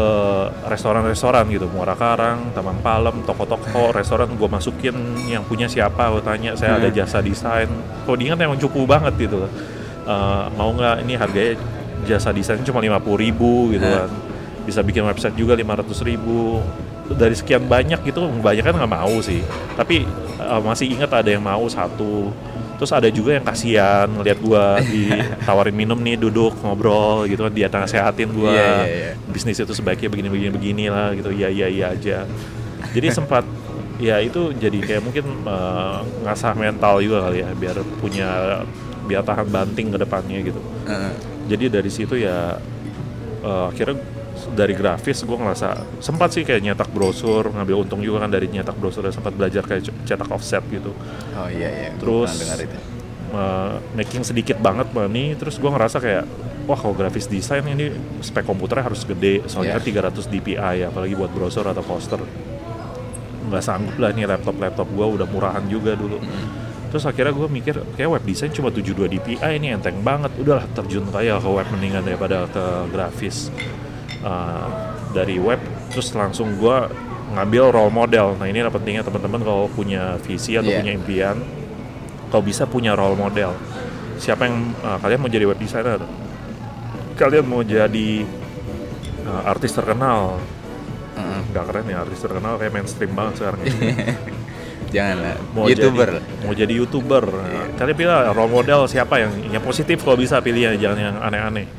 restoran-restoran 0.69 1.49
gitu. 1.49 1.65
Muara 1.65 1.97
Karang, 1.97 2.53
Taman 2.53 2.77
Palem, 2.85 3.25
toko-toko, 3.25 3.89
restoran 3.89 4.29
gue 4.29 4.45
masukin 4.45 4.93
yang 5.25 5.41
punya 5.41 5.65
siapa 5.65 6.13
gue 6.13 6.21
tanya 6.21 6.53
saya 6.53 6.77
ada 6.77 6.93
Hmm. 6.93 6.95
jasa 6.95 7.25
desain. 7.25 7.65
Kalau 8.05 8.13
diingat 8.13 8.37
emang 8.37 8.61
cukup 8.61 8.85
banget 8.85 9.17
gitu 9.17 9.49
Eh, 10.05 10.43
mau 10.53 10.69
nggak 10.73 11.05
ini 11.05 11.13
harganya 11.13 11.53
jasa 12.05 12.29
desain 12.29 12.57
cuma 12.61 12.81
50.000 12.81 13.13
ribu 13.13 13.73
gitu 13.73 13.85
Hmm. 13.85 13.97
kan. 14.05 14.09
Bisa 14.65 14.81
bikin 14.81 15.01
website 15.05 15.33
juga 15.33 15.53
500.000 15.53 16.05
ribu. 16.05 16.61
Dari 17.09 17.33
sekian 17.33 17.65
banyak 17.65 18.05
gitu 18.05 18.29
banyak 18.41 18.61
kan 18.61 18.77
nggak 18.77 18.89
mau 18.89 19.17
sih. 19.21 19.41
Tapi 19.73 20.05
eh, 20.37 20.61
masih 20.61 20.93
ingat 20.93 21.09
ada 21.09 21.29
yang 21.29 21.41
mau 21.41 21.65
satu 21.65 22.29
terus 22.79 22.95
ada 22.95 23.11
juga 23.11 23.35
yang 23.35 23.43
kasihan 23.43 24.07
ngeliat 24.07 24.39
gua 24.39 24.79
ditawarin 24.93 25.75
minum 25.75 25.99
nih 25.99 26.15
duduk 26.15 26.55
ngobrol 26.63 27.27
gitu 27.27 27.43
kan 27.43 27.51
dia 27.51 27.67
nasehatin 27.67 28.31
gua 28.31 28.55
Iya, 28.55 28.71
iya, 28.87 28.87
iya. 28.87 29.11
bisnis 29.27 29.59
itu 29.59 29.73
sebaiknya 29.75 30.07
begini 30.07 30.29
begini 30.31 30.49
begini 30.55 30.83
lah 30.87 31.11
gitu 31.11 31.29
iya 31.29 31.51
iya 31.51 31.67
iya 31.67 31.85
aja 31.91 32.23
jadi 32.95 33.07
sempat 33.19 33.43
ya 33.99 34.23
itu 34.23 34.55
jadi 34.55 34.79
kayak 34.79 35.01
mungkin 35.03 35.25
eh, 35.43 35.97
ngasah 36.23 36.55
mental 36.55 37.03
juga 37.03 37.27
kali 37.27 37.43
ya 37.43 37.51
biar 37.51 37.77
punya 37.99 38.29
biar 39.03 39.27
tahan 39.27 39.51
banting 39.51 39.91
ke 39.91 39.97
depannya 39.99 40.39
gitu 40.39 40.61
Heeh. 40.87 41.11
jadi 41.51 41.65
dari 41.67 41.91
situ 41.91 42.15
ya 42.15 42.55
eh, 43.43 43.65
akhirnya 43.67 43.99
dari 44.51 44.73
grafis 44.73 45.23
gue 45.23 45.37
ngerasa 45.37 45.99
sempat 45.99 46.31
sih 46.31 46.43
kayak 46.43 46.61
nyetak 46.61 46.89
brosur 46.89 47.47
ngambil 47.49 47.83
untung 47.83 47.99
juga 47.99 48.23
kan 48.23 48.31
dari 48.31 48.47
nyetak 48.47 48.77
brosur 48.77 49.03
dan 49.03 49.11
sempat 49.11 49.35
belajar 49.35 49.63
kayak 49.63 49.87
cetak 50.07 50.29
offset 50.29 50.63
gitu 50.69 50.91
oh 51.35 51.47
iya 51.51 51.69
iya. 51.69 51.89
Terus- 51.97 52.35
dengar 52.37 52.59
itu. 52.63 52.77
Eh, 53.29 53.73
making 53.93 54.25
sedikit 54.25 54.57
banget 54.57 54.89
money 54.89 55.37
terus 55.37 55.61
gue 55.61 55.69
ngerasa 55.69 56.01
kayak 56.01 56.25
wah 56.65 56.73
kalau 56.73 56.97
grafis 56.97 57.29
desain 57.29 57.61
ini 57.61 57.93
spek 58.25 58.41
komputernya 58.41 58.89
harus 58.89 59.05
gede 59.05 59.45
soalnya 59.45 59.77
kan 59.77 60.09
300 60.09 60.25
dpi 60.25 60.57
apalagi 60.57 61.13
buat 61.13 61.29
brosur 61.29 61.61
atau 61.69 61.85
poster 61.85 62.17
nggak 63.49 63.61
sanggup 63.61 64.01
lah 64.01 64.13
nih 64.17 64.25
laptop 64.25 64.57
laptop 64.57 64.87
gue 64.89 65.05
udah 65.05 65.27
murahan 65.29 65.61
juga 65.69 65.93
dulu 65.93 66.17
Mm. 66.17 66.45
terus 66.89 67.05
akhirnya 67.05 67.29
gue 67.29 67.47
mikir 67.49 67.75
kayak 67.93 68.09
web 68.17 68.23
design 68.25 68.49
cuma 68.49 68.73
72 68.73 69.05
dpi 69.09 69.37
ini 69.45 69.77
enteng 69.77 70.01
banget 70.01 70.33
udahlah 70.41 70.65
terjun 70.73 71.05
kayak 71.13 71.37
ke 71.37 71.49
web 71.53 71.67
mendingan 71.69 72.01
daripada 72.01 72.49
ke 72.49 72.65
grafis 72.89 73.53
Uh, 74.19 74.67
dari 75.09 75.39
web 75.39 75.57
terus 75.87 76.11
langsung 76.11 76.59
gue 76.59 76.77
ngambil 77.33 77.71
role 77.71 77.93
model. 77.93 78.35
Nah 78.35 78.45
ini 78.45 78.59
pentingnya 78.67 79.01
teman-teman 79.01 79.41
kalau 79.41 79.65
punya 79.71 80.19
visi 80.21 80.59
atau 80.59 80.67
Iya. 80.67 80.83
punya 80.83 80.91
impian, 80.91 81.37
kalau 82.27 82.43
bisa 82.43 82.67
punya 82.67 82.93
role 82.99 83.15
model. 83.15 83.55
Siapa 84.19 84.43
yang 84.49 84.75
uh, 84.83 84.99
kalian 84.99 85.23
mau 85.23 85.31
jadi 85.31 85.45
web 85.47 85.55
designer? 85.55 86.03
Kalian 87.15 87.45
mau 87.47 87.63
jadi 87.63 88.27
uh, 89.23 89.43
artis 89.47 89.71
terkenal? 89.71 90.35
Nggak 91.49 91.65
keren 91.65 91.85
ya 91.89 91.97
artis 92.05 92.19
terkenal 92.21 92.53
kayak 92.61 92.71
mainstream 92.75 93.11
banget 93.15 93.33
sekarang. 93.41 93.59
ya. 93.65 93.71
Jangan 94.93 95.17
lah. 95.21 95.37
mau 95.53 95.69
YouTuber. 95.69 96.09
jadi, 96.17 96.45
mau 96.45 96.53
jadi 96.57 96.73
youtuber 96.73 97.23
Nah, 97.29 97.65
kalian 97.77 97.93
pilih 97.93 98.33
role 98.33 98.49
model 98.49 98.89
siapa 98.89 99.21
yang 99.21 99.31
yang 99.53 99.61
positif 99.61 100.01
kalau 100.01 100.17
bisa 100.17 100.41
pilih 100.41 100.65
ya 100.65 100.73
jangan 100.81 100.97
yang 100.97 101.15
aneh-aneh 101.21 101.69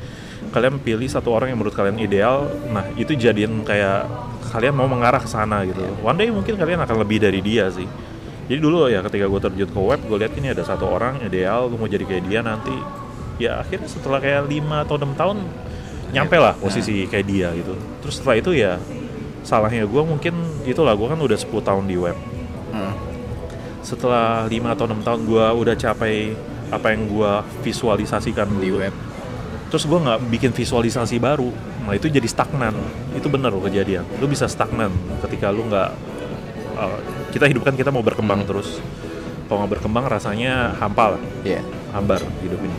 kalian 0.51 0.83
pilih 0.83 1.07
satu 1.07 1.31
orang 1.31 1.55
yang 1.55 1.59
menurut 1.59 1.75
kalian 1.75 1.97
ideal 1.99 2.47
nah 2.75 2.83
itu 2.99 3.15
jadiin 3.15 3.63
kayak 3.63 4.07
kalian 4.51 4.75
mau 4.75 4.85
mengarah 4.85 5.23
ke 5.23 5.29
sana 5.31 5.63
gitu. 5.63 5.79
One 6.03 6.19
day 6.19 6.27
mungkin 6.27 6.59
kalian 6.59 6.83
akan 6.83 6.97
lebih 7.07 7.23
dari 7.23 7.39
dia 7.39 7.71
sih. 7.71 7.87
Jadi 8.51 8.59
dulu 8.59 8.91
ya 8.91 8.99
ketika 8.99 9.31
gue 9.31 9.39
terjun 9.39 9.71
ke 9.71 9.79
web 9.79 10.01
gue 10.03 10.17
lihat 10.19 10.35
ini 10.35 10.51
ada 10.51 10.59
satu 10.67 10.91
orang 10.91 11.23
ideal 11.23 11.71
gue 11.71 11.79
mau 11.79 11.87
jadi 11.87 12.03
kayak 12.03 12.23
dia 12.27 12.43
nanti. 12.43 12.75
Ya 13.39 13.63
akhirnya 13.63 13.87
setelah 13.87 14.19
kayak 14.19 14.51
5 14.51 14.83
atau 14.83 14.95
enam 14.99 15.15
tahun 15.15 15.37
nyampe 16.11 16.35
lah 16.35 16.59
posisi 16.59 17.07
kayak 17.07 17.25
dia 17.31 17.47
gitu. 17.55 17.79
Terus 18.03 18.19
setelah 18.19 18.35
itu 18.43 18.51
ya 18.51 18.75
salahnya 19.47 19.87
gue 19.87 20.03
mungkin 20.03 20.35
itulah 20.67 20.93
gue 20.99 21.07
kan 21.07 21.15
udah 21.15 21.37
10 21.39 21.47
tahun 21.63 21.87
di 21.87 21.95
web. 21.95 22.17
Setelah 23.81 24.51
5 24.51 24.75
atau 24.75 24.83
6 24.83 25.07
tahun 25.07 25.19
gue 25.23 25.45
udah 25.63 25.75
capai 25.79 26.35
apa 26.71 26.87
yang 26.91 27.07
gue 27.07 27.31
visualisasikan 27.63 28.51
di 28.59 28.67
dulu. 28.67 28.83
web. 28.83 28.93
Terus 29.71 29.87
gue 29.87 29.95
nggak 29.95 30.19
bikin 30.27 30.51
visualisasi 30.51 31.15
baru 31.17 31.47
nah 31.81 31.95
itu 31.95 32.05
jadi 32.05 32.27
stagnan 32.27 32.75
itu 33.15 33.25
bener 33.25 33.49
loh 33.49 33.63
kejadian 33.63 34.03
lu 34.19 34.27
bisa 34.27 34.45
stagnan 34.45 34.91
ketika 35.23 35.47
lu 35.47 35.63
nggak 35.65 35.89
uh, 36.75 36.99
kita 37.31 37.47
hidup 37.47 37.63
kan 37.63 37.73
kita 37.73 37.87
mau 37.87 38.03
berkembang 38.03 38.43
Hmm. 38.43 38.49
terus 38.51 38.83
kalau 39.47 39.63
nggak 39.63 39.79
berkembang 39.79 40.05
rasanya 40.05 40.75
hampa 40.75 41.15
lah 41.15 41.21
Iya. 41.41 41.63
hambar 41.89 42.19
hidup 42.39 42.59
ini 42.59 42.77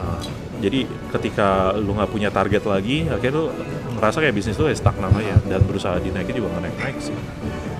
Uh, 0.00 0.16
jadi 0.58 0.88
ketika 1.12 1.76
lu 1.76 1.92
nggak 1.92 2.08
punya 2.08 2.32
target 2.32 2.64
lagi 2.64 3.04
akhirnya 3.04 3.36
lu 3.36 3.52
ngerasa 3.94 4.16
kayak 4.18 4.32
bisnis 4.32 4.56
lu 4.56 4.64
ya 4.64 4.72
stagnan 4.72 5.12
aja 5.12 5.36
dan 5.44 5.60
berusaha 5.60 6.00
dinaikin 6.00 6.40
juga 6.40 6.56
nggak 6.56 6.62
naik 6.64 6.76
naik 6.78 6.96
sih 7.02 7.16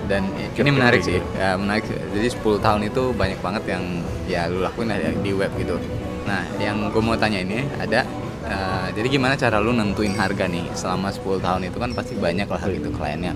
Dan 0.05 0.27
Kira-kira 0.51 0.61
ini 0.61 0.71
menarik 0.71 1.01
sih. 1.01 1.17
gitu. 1.17 1.27
Ya, 1.33 1.55
menarik. 1.55 1.87
Jadi 1.87 2.27
10 2.29 2.59
tahun 2.59 2.81
itu 2.83 3.15
banyak 3.15 3.39
banget 3.39 3.63
yang 3.65 3.83
ya 4.27 4.43
lu 4.45 4.59
lakuin 4.59 4.91
ya 4.91 5.07
di 5.15 5.31
web 5.31 5.47
gitu. 5.55 5.79
Nah, 6.27 6.43
yang 6.59 6.91
gue 6.91 6.99
mau 6.99 7.15
tanya 7.15 7.39
ini 7.39 7.63
ada 7.79 8.03
eh, 8.51 8.87
jadi 8.91 9.07
gimana 9.07 9.33
cara 9.39 9.63
lu 9.63 9.71
nentuin 9.71 10.13
harga 10.13 10.45
nih? 10.45 10.67
Selama 10.75 11.09
10 11.09 11.39
tahun 11.39 11.61
itu 11.71 11.77
kan 11.79 11.91
pasti 11.95 12.13
banyak 12.19 12.47
lah 12.51 12.61
gitu 12.67 12.89
kliennya. 12.91 13.33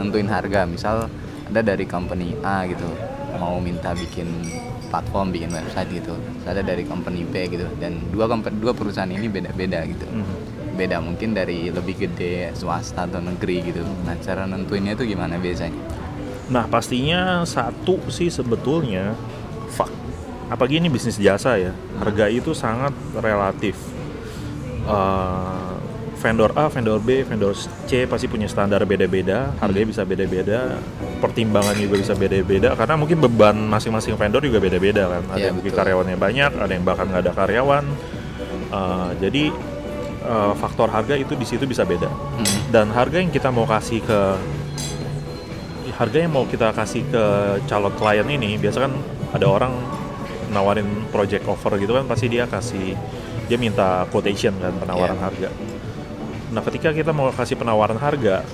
Nentuin 0.00 0.26
harga 0.26 0.64
misal 0.64 1.06
ada 1.44 1.60
dari 1.60 1.84
company 1.84 2.32
A 2.40 2.64
gitu 2.64 2.88
mau 3.36 3.58
minta 3.58 3.92
bikin 3.92 4.26
platform 4.88 5.34
bikin 5.34 5.50
website 5.52 5.90
gitu. 5.90 6.14
Ada 6.46 6.62
dari 6.62 6.86
company 6.86 7.26
B 7.26 7.50
gitu 7.50 7.66
dan 7.82 7.98
dua 8.14 8.30
dua 8.58 8.72
perusahaan 8.72 9.10
ini 9.10 9.28
beda-beda 9.28 9.84
gitu. 9.84 10.06
Hmm. 10.08 10.26
beda 10.74 10.98
mungkin 10.98 11.38
dari 11.38 11.70
lebih 11.70 11.94
gede 11.94 12.50
swasta 12.58 13.06
atau 13.06 13.22
negeri 13.22 13.62
gitu. 13.70 13.86
Nah 14.02 14.18
cara 14.18 14.42
nentuinnya 14.42 14.98
itu 14.98 15.06
gimana 15.06 15.38
biasanya? 15.38 15.78
Nah 16.50 16.66
pastinya 16.66 17.46
satu 17.46 18.02
sih 18.10 18.26
sebetulnya 18.26 19.14
fuck 19.70 19.86
apalagi 20.50 20.82
ini 20.82 20.90
bisnis 20.90 21.22
jasa 21.22 21.62
ya. 21.62 21.70
Harga 22.02 22.26
itu 22.26 22.50
sangat 22.58 22.90
relatif 23.14 23.93
Eh, 24.84 25.72
vendor 26.14 26.56
A, 26.56 26.72
vendor 26.72 27.00
B, 27.00 27.20
vendor 27.20 27.52
C 27.84 28.08
pasti 28.08 28.24
punya 28.24 28.48
standar 28.48 28.80
beda-beda. 28.84 29.52
Harganya 29.60 29.88
bisa 29.88 30.02
beda-beda. 30.04 30.80
Pertimbangan 31.20 31.76
juga 31.76 32.00
bisa 32.00 32.12
beda-beda. 32.14 32.72
Karena 32.72 32.96
mungkin 32.96 33.20
beban 33.20 33.56
masing-masing 33.68 34.16
vendor 34.16 34.40
juga 34.40 34.56
beda-beda 34.56 35.08
kan. 35.10 35.22
Ada 35.28 35.36
Iya, 35.36 35.44
yang 35.48 35.56
mungkin 35.56 35.72
betul. 35.72 35.80
karyawannya 35.84 36.16
banyak 36.16 36.50
ada 36.56 36.72
yang 36.72 36.84
bahkan 36.84 37.06
nggak 37.08 37.22
ada 37.28 37.32
karyawan. 37.32 37.84
Eh, 38.72 39.10
jadi 39.20 39.44
eh, 40.24 40.52
faktor 40.56 40.88
harga 40.88 41.12
itu 41.14 41.36
di 41.36 41.44
situ 41.44 41.64
bisa 41.64 41.84
beda. 41.84 42.08
Hmm. 42.08 42.60
dan 42.72 42.88
harga 42.90 43.20
yang 43.20 43.28
kita 43.28 43.52
mau 43.52 43.68
kasih 43.68 44.00
ke 44.00 44.20
harga 45.94 46.18
yang 46.18 46.32
mau 46.32 46.42
kita 46.42 46.74
kasih 46.74 47.06
ke 47.06 47.24
calon 47.70 47.94
klien 47.94 48.26
ini 48.26 48.58
biasa 48.58 48.82
kan 48.82 48.92
ada 49.30 49.46
orang 49.46 49.70
nawarin 50.50 51.06
project 51.14 51.46
offer 51.46 51.78
gitu 51.78 51.94
kan 51.94 52.02
pasti 52.04 52.26
dia 52.26 52.50
kasih 52.50 52.98
dia 53.44 53.56
minta 53.56 54.02
quotation 54.08 54.54
kan 54.56 54.72
penawaran 54.74 55.14
Iya. 55.14 55.24
harga 55.24 55.48
nah 56.50 56.62
ketika 56.62 56.88
kita 56.90 57.10
mau 57.10 57.30
kasih 57.30 57.54
penawaran 57.54 57.96
harga 57.96 58.44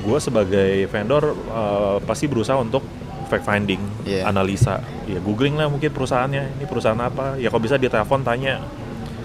gue 0.00 0.18
sebagai 0.18 0.86
vendor 0.86 1.24
eh, 1.32 1.96
pasti 2.02 2.24
berusaha 2.24 2.56
untuk 2.56 2.84
fact 3.26 3.42
finding 3.42 3.80
Iya. 4.04 4.28
analisa 4.28 4.78
ya 5.04 5.18
googling 5.18 5.56
lah 5.56 5.66
mungkin 5.66 5.88
perusahaannya 5.88 6.58
ini 6.58 6.64
perusahaan 6.64 6.98
apa 6.98 7.36
ya 7.36 7.48
kalau 7.48 7.62
bisa 7.62 7.76
dia 7.76 7.88
telepon 7.88 8.20
tanya 8.20 8.60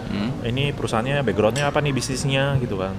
Hmm? 0.10 0.42
ini 0.42 0.74
perusahaannya 0.74 1.22
backgroundnya 1.22 1.70
apa 1.70 1.80
nih 1.80 1.92
bisnisnya 1.92 2.58
gitu 2.58 2.78
kan 2.78 2.96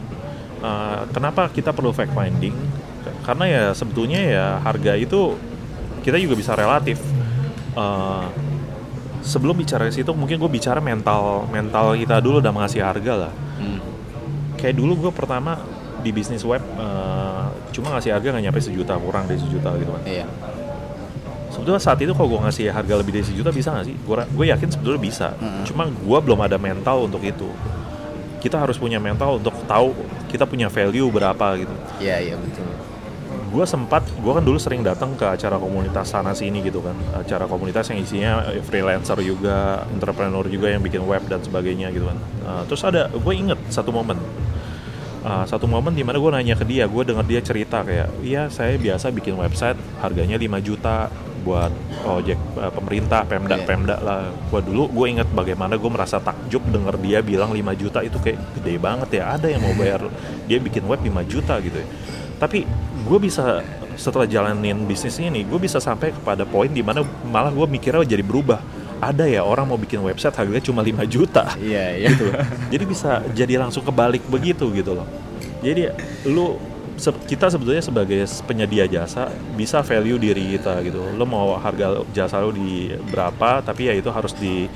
Uh, 0.60 1.08
kenapa 1.08 1.48
kita 1.48 1.72
perlu 1.72 1.88
fact 1.88 2.12
finding 2.12 2.52
karena 3.24 3.44
ya 3.48 3.62
sebetulnya 3.72 4.20
ya 4.20 4.46
harga 4.60 4.92
itu 4.94 5.32
kita 6.00 6.20
juga 6.20 6.36
bisa 6.36 6.52
relatif 6.52 7.00
Uh, 7.70 8.19
sebelum 9.20 9.52
bicara 9.54 9.86
ke 9.86 9.94
situ 9.94 10.10
mungkin 10.10 10.36
gue 10.36 10.50
bicara 10.50 10.78
mental 10.78 11.44
mental 11.46 11.92
kita 11.94 12.18
dulu 12.18 12.40
udah 12.40 12.50
mengasih 12.50 12.80
harga 12.80 13.28
lah 13.28 13.32
Hmm. 13.60 13.76
kayak 14.56 14.72
dulu 14.72 14.96
gue 14.96 15.12
pertama 15.12 15.60
di 16.00 16.08
bisnis 16.10 16.40
web 16.42 16.64
uh, 16.74 17.52
cuma 17.70 17.92
ngasih 17.92 18.16
harga 18.16 18.32
nggak 18.32 18.44
nyampe 18.48 18.60
sejuta 18.60 18.96
kurang 18.96 19.28
dari 19.28 19.36
sejuta 19.36 19.76
gitu 19.76 19.92
kan 19.92 20.02
Iya. 20.02 20.24
sebetulnya 21.50 21.76
saat 21.76 22.00
itu 22.00 22.16
kalau 22.16 22.28
gue 22.30 22.40
ngasih 22.40 22.72
harga 22.72 22.94
lebih 22.96 23.12
dari 23.12 23.26
sejuta 23.26 23.50
bisa 23.50 23.74
nggak 23.74 23.84
sih? 23.84 23.96
Gue 24.00 24.16
gue 24.22 24.44
yakin 24.48 24.70
sebetulnya 24.70 25.02
bisa. 25.02 25.28
Mm-mm. 25.36 25.66
Cuma 25.66 25.90
gue 25.90 26.18
belum 26.22 26.40
ada 26.40 26.56
mental 26.56 27.10
untuk 27.10 27.20
itu. 27.20 27.50
Kita 28.38 28.56
harus 28.56 28.78
punya 28.78 28.96
mental 28.96 29.42
untuk 29.42 29.52
tahu 29.66 29.92
kita 30.30 30.46
punya 30.46 30.70
value 30.70 31.10
berapa 31.10 31.58
gitu. 31.58 31.74
Iya, 31.98 32.16
iya 32.22 32.34
betul. 32.38 32.64
Gue 33.50 33.66
sempat, 33.66 34.06
gue 34.06 34.30
kan 34.30 34.46
dulu 34.46 34.62
sering 34.62 34.86
datang 34.86 35.18
ke 35.18 35.26
acara 35.26 35.58
komunitas 35.58 36.14
sana 36.14 36.30
sini 36.30 36.62
gitu 36.62 36.78
kan. 36.78 36.94
Acara 37.18 37.50
komunitas 37.50 37.90
yang 37.90 37.98
isinya 37.98 38.46
eh, 38.54 38.62
freelancer 38.62 39.18
juga, 39.26 39.82
entrepreneur 39.90 40.46
juga 40.46 40.70
yang 40.70 40.78
bikin 40.78 41.02
web 41.02 41.26
dan 41.26 41.42
sebagainya 41.42 41.90
gitu 41.90 42.06
kan. 42.06 42.18
Uh, 42.46 42.62
terus 42.70 42.86
ada, 42.86 43.10
gue 43.10 43.34
inget 43.34 43.58
satu 43.66 43.90
momen. 43.90 44.22
Uh, 45.26 45.42
satu 45.50 45.66
momen 45.66 45.92
di 45.98 46.06
mana 46.06 46.22
gue 46.22 46.30
nanya 46.30 46.54
ke 46.54 46.62
dia, 46.62 46.86
gue 46.86 47.02
dengar 47.02 47.26
dia 47.26 47.42
cerita 47.42 47.82
kayak, 47.82 48.22
iya 48.22 48.46
saya 48.48 48.78
biasa 48.78 49.10
bikin 49.12 49.36
website 49.36 49.76
harganya 50.00 50.38
5 50.40 50.62
juta 50.64 51.10
buat 51.42 51.72
project 52.06 52.40
uh, 52.54 52.70
pemerintah, 52.70 53.26
pemda, 53.26 53.56
Iya. 53.58 53.66
pemda 53.66 53.96
lah. 53.98 54.30
Gue 54.48 54.62
dulu 54.62 54.86
gue 54.94 55.06
inget 55.10 55.28
bagaimana 55.32 55.74
gue 55.74 55.90
merasa 55.90 56.22
takjub 56.22 56.62
denger 56.70 57.02
dia 57.02 57.18
bilang 57.18 57.50
5 57.50 57.82
juta 57.82 57.98
itu 58.04 58.16
kayak 58.22 58.38
gede 58.62 58.78
banget 58.78 59.20
ya. 59.20 59.34
Ada 59.34 59.46
yang 59.50 59.62
mau 59.64 59.74
bayar 59.74 60.06
dia 60.46 60.62
bikin 60.62 60.86
web 60.86 61.02
5 61.02 61.26
juta 61.26 61.58
gitu 61.58 61.82
ya. 61.82 61.88
Tapi 62.40 62.64
gue 63.04 63.18
bisa 63.20 63.60
setelah 64.00 64.24
jalanin 64.24 64.88
bisnis 64.88 65.20
ini, 65.20 65.44
gue 65.44 65.60
bisa 65.60 65.76
sampai 65.76 66.16
kepada 66.16 66.48
poin 66.48 66.72
di 66.72 66.80
mana 66.80 67.04
malah 67.28 67.52
gue 67.52 67.68
mikirnya 67.68 68.00
jadi 68.08 68.24
berubah. 68.24 68.64
Ada 69.00 69.28
ya 69.28 69.44
orang 69.44 69.68
mau 69.68 69.80
bikin 69.80 70.00
website 70.00 70.36
harganya 70.36 70.60
cuma 70.60 70.84
5 70.84 71.04
juta 71.08 71.56
Iya, 71.56 71.96
iya. 71.96 72.08
gitu. 72.12 72.28
Jadi 72.72 72.84
bisa 72.84 73.24
jadi 73.32 73.56
langsung 73.56 73.80
kebalik 73.84 74.24
begitu 74.28 74.68
gitu 74.72 74.92
loh. 74.92 75.08
Jadi 75.60 75.88
lu 76.28 76.60
kita 77.00 77.48
sebetulnya 77.48 77.80
sebagai 77.80 78.28
penyedia 78.44 78.84
jasa 78.84 79.32
bisa 79.56 79.80
value 79.80 80.20
diri 80.20 80.56
kita 80.56 80.84
gitu. 80.84 81.00
Lo 81.16 81.24
mau 81.24 81.56
harga 81.56 82.04
jasa 82.12 82.44
lo 82.44 82.52
di 82.52 82.92
berapa, 83.08 83.64
tapi 83.64 83.88
ya 83.88 83.96
itu 83.96 84.12
harus 84.12 84.36
di 84.36 84.68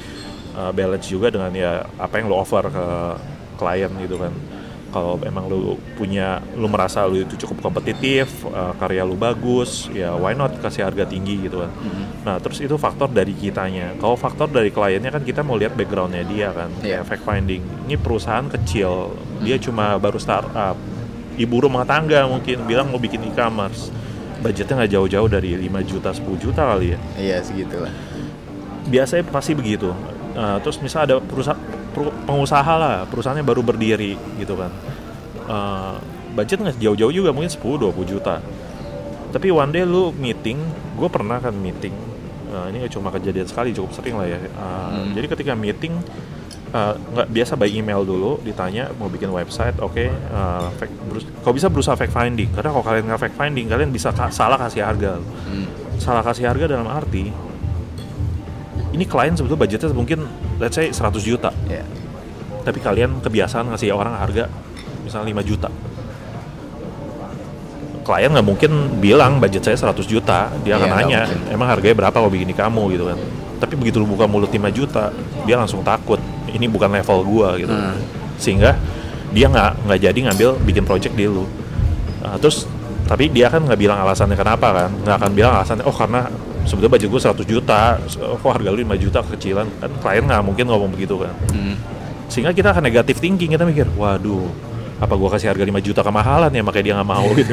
uh, 0.56 0.72
balance 0.72 1.04
juga 1.04 1.28
dengan 1.28 1.52
ya 1.52 1.84
apa 2.00 2.16
yang 2.16 2.32
lo 2.32 2.40
offer 2.40 2.64
ke 2.72 2.86
klien 3.60 3.92
gitu 4.00 4.16
kan. 4.16 4.32
Kalau 4.94 5.18
emang 5.26 5.50
lu 5.50 5.74
punya, 5.98 6.38
lu 6.54 6.70
merasa 6.70 7.02
lu 7.02 7.18
itu 7.18 7.34
cukup 7.34 7.66
kompetitif, 7.66 8.46
uh, 8.46 8.70
karya 8.78 9.02
lu 9.02 9.18
bagus, 9.18 9.90
ya 9.90 10.14
why 10.14 10.38
not 10.38 10.54
kasih 10.62 10.86
harga 10.86 11.02
tinggi 11.02 11.50
gitu 11.50 11.66
kan. 11.66 11.70
Hmm. 11.74 12.04
Nah, 12.22 12.36
terus 12.38 12.62
itu 12.62 12.78
faktor 12.78 13.10
dari 13.10 13.34
kitanya. 13.34 13.98
Kalau 13.98 14.14
faktor 14.14 14.46
dari 14.46 14.70
kliennya 14.70 15.10
kan 15.10 15.26
kita 15.26 15.42
mau 15.42 15.58
lihat 15.58 15.74
backgroundnya 15.74 16.22
dia 16.22 16.54
kan, 16.54 16.70
Iya. 16.78 17.02
kayak 17.02 17.10
fact 17.10 17.24
finding. 17.26 17.66
Ini 17.90 17.98
perusahaan 17.98 18.46
kecil, 18.46 19.18
dia 19.42 19.58
cuma 19.58 19.98
baru 19.98 20.22
startup, 20.22 20.78
ibu 21.34 21.56
rumah 21.58 21.82
tangga 21.82 22.22
mungkin 22.30 22.62
bilang 22.62 22.94
mau 22.94 23.02
bikin 23.02 23.18
e-commerce, 23.26 23.90
budgetnya 24.46 24.78
nggak 24.78 24.92
jauh-jauh 24.94 25.26
dari 25.26 25.58
5 25.58 25.82
juta, 25.82 26.14
10 26.14 26.38
juta 26.38 26.62
kali 26.70 26.94
ya. 26.94 26.98
Iya, 27.18 27.36
segitulah. 27.42 27.90
Biasanya 28.86 29.26
pasti 29.26 29.58
begitu. 29.58 29.90
Uh, 30.38 30.58
terus 30.62 30.78
misal 30.78 31.06
ada 31.10 31.18
perusahaan 31.18 31.58
pengusaha 32.24 32.74
lah, 32.74 32.96
perusahaannya 33.06 33.42
baru 33.42 33.62
berdiri 33.62 34.18
gitu 34.36 34.54
kan. 34.54 34.70
Uh, 35.44 35.94
budget 36.32 36.58
nggak 36.58 36.76
jauh-jauh 36.76 37.14
juga 37.14 37.30
mungkin 37.30 37.48
10-20 37.48 37.94
juta. 38.08 38.42
Tapi 39.30 39.48
one 39.48 39.70
day 39.70 39.82
lu 39.82 40.10
meeting, 40.12 40.58
gue 40.94 41.08
pernah 41.08 41.38
kan 41.38 41.52
meeting. 41.52 41.94
Uh, 42.48 42.66
ini 42.68 42.82
nggak 42.82 42.92
cuma 42.92 43.10
kejadian 43.10 43.46
sekali, 43.46 43.70
cukup 43.70 43.90
sering 43.92 44.14
lah 44.14 44.26
ya. 44.26 44.38
Uh, 44.38 44.42
Hmm. 44.94 45.10
Jadi 45.12 45.26
ketika 45.28 45.52
meeting, 45.52 45.94
uh, 46.70 46.94
nggak 47.08 47.28
biasa 47.28 47.52
by 47.54 47.66
email 47.68 48.02
dulu 48.02 48.38
ditanya 48.40 48.90
mau 48.92 49.06
bikin 49.06 49.26
website 49.28 49.78
oke 49.78 49.94
uh, 50.28 50.70
fact- 50.72 50.98
berus- 51.04 51.30
kalau 51.40 51.54
bisa 51.54 51.66
berusaha 51.66 51.94
fact 51.94 52.10
finding 52.10 52.50
karena 52.50 52.70
kalau 52.70 52.82
kalian 52.82 53.04
nggak 53.04 53.20
fact 53.20 53.36
finding 53.36 53.66
kalian 53.66 53.90
bisa 53.90 54.10
ka- 54.10 54.30
salah 54.30 54.54
kasih 54.56 54.82
harga 54.82 55.18
Hmm. 55.18 55.66
salah 55.96 56.22
kasih 56.22 56.44
harga 56.44 56.66
dalam 56.68 56.86
arti 56.86 57.30
ini 58.90 59.04
klien 59.04 59.34
sebetulnya 59.34 59.60
budgetnya 59.60 59.90
mungkin 59.92 60.26
let's 60.58 60.76
say 60.76 60.90
100 60.90 61.20
juta. 61.24 61.50
Ya. 61.68 61.84
tapi 62.64 62.80
kalian 62.80 63.20
kebiasaan 63.20 63.68
ngasih 63.76 63.92
orang 63.92 64.16
harga 64.16 64.48
misalnya 65.04 65.36
5 65.36 65.44
juta. 65.44 65.68
Klien 68.04 68.32
nggak 68.32 68.44
mungkin 68.44 69.00
bilang 69.00 69.40
budget 69.40 69.64
saya 69.64 69.76
100 69.92 70.04
juta. 70.04 70.48
Dia 70.64 70.76
akan 70.76 70.88
Iya, 70.88 70.96
nanya 70.96 71.20
emang 71.48 71.68
harganya 71.68 71.96
berapa 72.04 72.16
kalau 72.16 72.28
bikin 72.32 72.48
di 72.48 72.56
kamu? 72.56 72.96
Gitu 72.96 73.04
kan. 73.08 73.18
Tapi 73.60 73.74
begitu 73.80 73.96
lu 74.00 74.08
buka 74.08 74.24
mulut 74.28 74.52
5 74.52 74.60
juta 74.72 75.08
dia 75.44 75.56
langsung 75.56 75.80
takut 75.84 76.20
ini 76.48 76.68
bukan 76.68 76.88
level 76.92 77.18
gua 77.24 77.56
gitu. 77.60 77.72
Hmm. 77.72 78.00
sehingga 78.34 78.74
dia 79.30 79.46
nggak 79.46 79.86
nggak 79.86 80.00
jadi 80.10 80.18
ngambil 80.30 80.48
bikin 80.64 80.84
project 80.84 81.14
di 81.16 81.28
lu. 81.28 81.44
Nah, 82.20 82.36
terus 82.40 82.64
tapi 83.04 83.28
dia 83.28 83.52
kan 83.52 83.60
nggak 83.60 83.76
bilang 83.76 84.00
alasannya 84.00 84.36
kenapa 84.36 84.72
kan. 84.72 84.90
Nggak 85.04 85.16
akan 85.20 85.30
bilang 85.36 85.52
alasannya 85.60 85.84
oh 85.84 85.92
karena 85.92 86.28
sebetulnya 86.64 86.92
budget 86.96 87.08
gue 87.12 87.20
100 87.20 87.44
juta 87.44 87.80
oh, 88.24 88.36
kok 88.40 88.50
harga 88.50 88.68
lu 88.72 88.78
5 88.80 89.04
juta 89.04 89.18
kecilan 89.20 89.66
kan 89.80 89.90
klien 90.00 90.24
nggak 90.24 90.42
mungkin 90.44 90.64
ngomong 90.68 90.90
begitu 90.92 91.20
kan. 91.20 91.34
Hmm. 91.52 91.76
sehingga 92.28 92.56
kita 92.56 92.72
akan 92.72 92.82
negatif 92.88 93.20
thinking 93.20 93.52
kita 93.52 93.68
mikir 93.68 93.86
waduh 93.94 94.48
apa 94.94 95.14
gua 95.18 95.28
kasih 95.36 95.50
harga 95.50 95.64
5 95.66 95.74
juta 95.84 96.00
kemahalan 96.00 96.50
ya 96.54 96.62
makanya 96.62 96.84
dia 96.86 96.94
nggak 96.96 97.10
mau? 97.10 97.26
Gitu. 97.38 97.50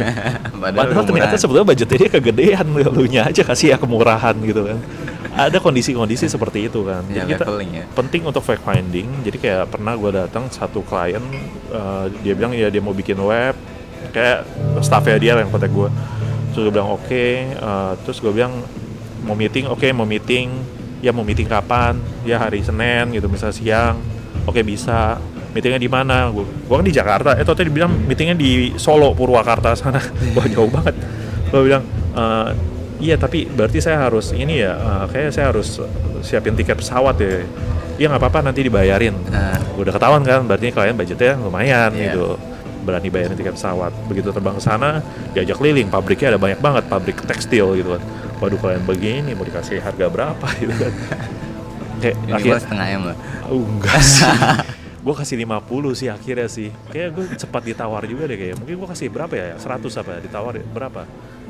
Padahal 0.62 1.03
ternyata 1.03 1.34
murah. 1.34 1.41
sebetulnya 1.41 1.68
budgetnya 1.74 1.98
dia 1.98 2.10
kegedean 2.13 2.65
lu 2.70 3.06
nya 3.10 3.22
aja 3.27 3.41
kasih 3.41 3.74
ya 3.74 3.77
kemurahan 3.82 4.38
gitu 4.46 4.62
kan. 4.62 4.77
Ada 5.34 5.58
kondisi-kondisi 5.58 6.30
seperti 6.30 6.70
itu 6.70 6.86
kan. 6.86 7.01
Ya, 7.10 7.25
kita 7.25 7.50
ya. 7.65 7.84
penting 7.98 8.30
untuk 8.30 8.46
fact 8.46 8.62
finding. 8.62 9.10
Jadi 9.25 9.41
kayak 9.41 9.74
pernah 9.74 9.98
gue 9.98 10.12
datang 10.13 10.53
satu 10.53 10.86
klien 10.86 11.24
eh, 11.74 12.06
dia 12.22 12.34
bilang 12.38 12.53
ya 12.53 12.70
dia 12.70 12.80
mau 12.80 12.94
bikin 12.94 13.18
web. 13.18 13.58
Kayak 14.13 14.46
staffnya 14.86 15.18
dia 15.18 15.34
yang 15.34 15.50
kontak 15.50 15.74
gue 15.74 15.89
terus 16.51 16.68
gue 16.68 16.74
bilang 16.75 16.91
oke 17.00 17.25
eh, 17.48 17.91
terus 18.03 18.18
gue 18.20 18.32
bilang 18.32 18.53
mau 19.22 19.34
meeting 19.34 19.66
oke 19.66 19.86
mau 19.92 20.04
meeting. 20.04 20.50
Ya 21.01 21.10
mau 21.10 21.25
meeting 21.25 21.46
kapan? 21.46 21.98
Ya 22.22 22.38
hari 22.38 22.62
Senin 22.62 23.10
gitu 23.10 23.25
misalnya 23.25 23.54
siang. 23.54 23.96
Oke 24.46 24.62
bisa. 24.62 25.18
Meetingnya 25.51 25.78
di 25.78 25.90
mana? 25.90 26.30
Gue 26.30 26.46
gue 26.46 26.72
kan 26.72 26.86
di 26.86 26.94
Jakarta. 26.94 27.34
Eh 27.34 27.44
tadi 27.44 27.68
dibilang 27.68 27.90
meetingnya 28.06 28.34
di 28.34 28.51
Solo 28.75 29.12
Purwakarta 29.12 29.74
sana. 29.80 29.98
Wah 30.32 30.46
jauh 30.46 30.70
banget. 30.70 30.94
Gue 31.50 31.62
bilang 31.66 31.84
"Eh, 32.13 32.50
iya 33.01 33.16
tapi 33.18 33.44
berarti 33.46 33.82
saya 33.82 34.06
harus 34.06 34.30
ini 34.32 34.62
ya 34.62 34.78
eh, 34.78 35.06
kayak 35.10 35.34
saya 35.34 35.50
harus 35.50 35.82
siapin 36.22 36.54
tiket 36.54 36.78
pesawat 36.78 37.18
ya. 37.18 37.42
Iya 37.98 38.06
nggak 38.08 38.22
apa-apa 38.22 38.40
nanti 38.44 38.62
dibayarin. 38.62 39.13
Nah, 39.28 39.58
udah 39.75 39.92
ketahuan 39.92 40.22
kan 40.22 40.46
berarti 40.46 40.70
klien 40.70 40.94
budgetnya 40.94 41.34
lumayan 41.36 41.92
Iya. 41.94 42.13
gitu 42.13 42.38
berani 42.81 43.09
bayarin 43.13 43.38
tiket 43.38 43.55
pesawat 43.55 43.93
begitu 44.09 44.33
terbang 44.33 44.57
ke 44.57 44.63
sana 44.63 45.00
diajak 45.38 45.57
keliling 45.61 45.88
pabriknya 45.88 46.35
ada 46.35 46.39
banyak 46.41 46.59
banget 46.59 46.83
pabrik 46.89 47.17
tekstil 47.23 47.77
gitu 47.77 47.95
kan 47.97 48.01
waduh 48.41 48.57
klien 48.57 48.81
begini 48.81 49.38
mau 49.38 49.45
dikasih 49.45 49.77
harga 49.79 50.09
berapa 50.09 50.47
gitu 50.61 50.73
kan 50.73 50.93
kayak 52.01 52.15
ini 52.25 52.31
akhirnya 52.33 52.57
gua 52.57 52.63
setengah 52.65 52.88
M 52.89 53.03
lah. 53.13 53.17
Oh, 53.47 53.61
enggak 53.61 54.01
sih. 54.09 54.25
gue 55.01 55.15
kasih 55.17 55.38
50 55.45 55.97
sih 55.97 56.07
akhirnya 56.09 56.50
sih. 56.50 56.69
Kayak 56.89 57.09
gue 57.13 57.25
cepat 57.38 57.61
ditawar 57.73 58.01
juga 58.09 58.25
deh 58.25 58.38
kayak. 58.38 58.57
Mungkin 58.57 58.75
gue 58.81 58.89
kasih 58.89 59.07
berapa 59.13 59.33
ya? 59.33 59.57
100 59.57 60.01
apa 60.01 60.09
ya? 60.17 60.19
Ditawar 60.25 60.53
ya? 60.57 60.65
berapa? 60.65 61.01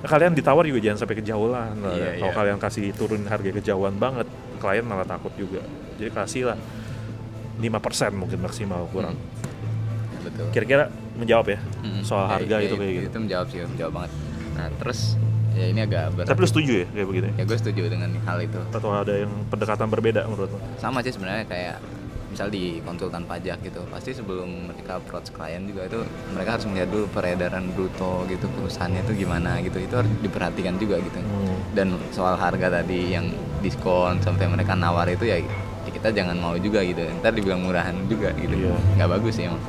Nah, 0.01 0.09
kalian 0.09 0.35
ditawar 0.35 0.63
juga 0.67 0.79
jangan 0.83 0.99
sampai 1.03 1.15
kejauhan. 1.23 1.51
lah. 1.51 1.93
Iya, 1.95 2.19
Kalau 2.19 2.31
iya. 2.31 2.39
kalian 2.43 2.59
kasih 2.59 2.85
turun 2.95 3.21
harga 3.27 3.49
kejauhan 3.51 3.95
banget, 3.95 4.27
klien 4.59 4.83
malah 4.87 5.07
takut 5.07 5.31
juga. 5.39 5.63
Jadi 5.99 6.11
kasih 6.11 6.43
lah 6.51 6.57
5% 7.59 8.11
mungkin 8.15 8.39
maksimal 8.41 8.87
kurang. 8.89 9.15
Ya, 9.15 9.40
betul. 10.21 10.45
Kira-kira 10.49 10.83
menjawab 11.13 11.45
ya 11.47 11.59
Mm-mm. 11.79 12.01
soal 12.01 12.25
Ya, 12.25 12.31
harga 12.35 12.55
ya, 12.55 12.63
itu 12.63 12.75
kayak 12.75 12.91
gitu. 12.91 13.05
Itu 13.07 13.17
menjawab 13.19 13.47
sih, 13.47 13.59
menjawab 13.63 13.93
banget. 13.93 14.11
Nah, 14.51 14.67
terus 14.77 14.99
ya 15.51 15.65
ini 15.67 15.79
agak 15.79 16.03
berat. 16.13 16.27
Tapi 16.27 16.39
lu 16.39 16.47
setuju 16.47 16.73
ya 16.73 16.87
kayak 16.87 17.07
begitu 17.07 17.25
ya? 17.25 17.33
Ya 17.35 17.43
gue 17.43 17.57
setuju 17.57 17.81
dengan 17.87 18.09
hal 18.21 18.37
itu. 18.39 18.59
Atau 18.69 18.89
ada 18.89 19.13
yang 19.15 19.31
pendekatan 19.47 19.87
berbeda 19.87 20.21
menurut 20.25 20.49
lo? 20.49 20.59
Sama 20.77 21.01
sih 21.01 21.11
sebenarnya 21.11 21.45
kayak 21.45 21.77
misal 22.27 22.47
di 22.47 22.79
konsultan 22.81 23.27
pajak 23.27 23.59
gitu 23.59 23.83
pasti 23.91 24.15
sebelum 24.15 24.47
mereka 24.65 24.95
approach 24.95 25.35
klien 25.35 25.67
juga 25.67 25.83
itu 25.83 25.99
mereka 26.31 26.55
harus 26.55 26.63
melihat 26.63 26.87
dulu 26.87 27.03
peredaran 27.11 27.67
bruto 27.69 28.23
gitu 28.25 28.47
perusahaannya 28.49 29.03
itu 29.03 29.13
gimana 29.19 29.59
gitu 29.59 29.75
itu 29.77 29.91
harus 29.91 30.07
diperhatikan 30.17 30.79
juga 30.79 30.95
gitu 31.01 31.19
Hmm. 31.19 31.59
dan 31.75 31.91
soal 32.09 32.39
harga 32.39 32.71
tadi 32.71 33.11
yang 33.11 33.27
diskon 33.59 34.15
sampai 34.17 34.47
mereka 34.47 34.73
nawar 34.73 35.11
itu 35.11 35.27
ya, 35.27 35.43
ya 35.43 35.91
kita 35.91 36.15
jangan 36.15 36.39
mau 36.39 36.55
juga 36.55 36.79
gitu 36.81 37.03
ntar 37.19 37.35
dibilang 37.35 37.61
murahan 37.61 37.99
juga 38.07 38.31
gitu 38.33 38.55
Iya. 38.55 38.79
nggak 38.95 39.09
bagus 39.11 39.33
sih 39.35 39.51
emang 39.51 39.59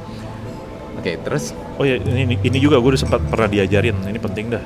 oke 0.99 1.13
terus 1.25 1.55
Oh 1.81 1.85
ya 1.89 1.97
ini 1.99 2.37
ini 2.37 2.59
juga 2.61 2.77
gue 2.79 2.95
udah 2.95 3.01
sempat 3.01 3.21
pernah 3.27 3.49
diajarin 3.49 3.97
ini 4.07 4.19
penting 4.21 4.53
dah. 4.53 4.63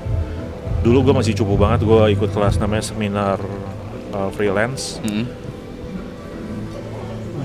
Dulu 0.83 1.11
gue 1.11 1.15
masih 1.17 1.33
cupu 1.39 1.55
banget 1.57 1.87
gue 1.87 2.03
ikut 2.13 2.31
kelas 2.35 2.59
namanya 2.61 2.85
seminar 2.85 3.39
uh, 4.13 4.31
freelance. 4.35 4.99
mm, 5.01 5.25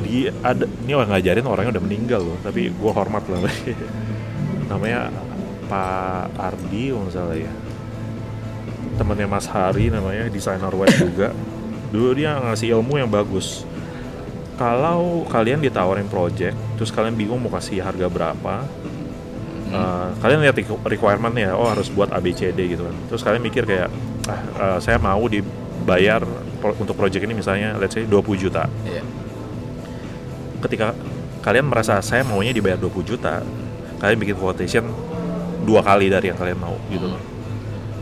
Di 0.02 0.28
ada 0.44 0.66
ini 0.66 0.92
orang 0.92 1.14
ngajarin 1.14 1.46
orangnya 1.46 1.72
udah 1.78 1.84
meninggal 1.88 2.22
loh, 2.26 2.38
tapi 2.42 2.68
gue 2.74 2.92
hormat 2.92 3.24
lah. 3.32 3.40
namanya 4.72 5.14
Pak 5.70 6.36
Ardi 6.36 6.92
kalau 6.92 7.12
salah 7.14 7.38
ya. 7.38 7.54
Temennya 9.00 9.28
Mas 9.30 9.48
Hari 9.48 9.88
namanya 9.88 10.28
desainer 10.28 10.74
web 10.74 10.92
juga. 11.00 11.32
Dulu 11.96 12.12
dia 12.18 12.36
ngasih 12.44 12.76
ilmu 12.76 13.00
yang 13.00 13.08
bagus. 13.08 13.64
Kalau 14.60 15.26
kalian 15.32 15.64
ditawarin 15.64 16.06
project, 16.12 16.54
terus 16.82 16.90
kalian 16.90 17.14
bingung 17.14 17.38
mau 17.38 17.54
kasih 17.54 17.86
harga 17.86 18.10
berapa, 18.10 18.66
Uh, 19.72 20.12
kalian 20.20 20.44
lihat 20.44 20.60
requ- 20.60 20.84
requirementnya 20.84 21.56
oh 21.56 21.64
harus 21.64 21.88
buat 21.88 22.12
ABCD 22.12 22.60
gitu 22.76 22.84
kan. 22.84 22.96
Terus 23.08 23.24
kalian 23.24 23.40
mikir 23.40 23.64
kayak 23.64 23.88
ah 24.28 24.40
uh, 24.60 24.80
saya 24.84 25.00
mau 25.00 25.24
dibayar 25.32 26.20
pro- 26.60 26.76
untuk 26.76 26.92
project 27.00 27.24
ini 27.24 27.40
misalnya 27.40 27.80
let's 27.80 27.96
say 27.96 28.04
20 28.04 28.36
juta. 28.36 28.68
Iya. 28.84 29.00
ketika 30.68 30.92
kalian 31.40 31.72
merasa 31.72 32.04
saya 32.04 32.28
maunya 32.28 32.52
dibayar 32.52 32.76
20 32.76 33.16
juta 33.16 33.40
kalian 34.04 34.20
bikin 34.20 34.36
quotation 34.36 34.86
dua 35.64 35.80
kali 35.80 36.12
dari 36.12 36.28
yang 36.28 36.36
kalian 36.36 36.60
mau 36.60 36.76
gitu. 36.92 37.08
Loh 37.08 37.24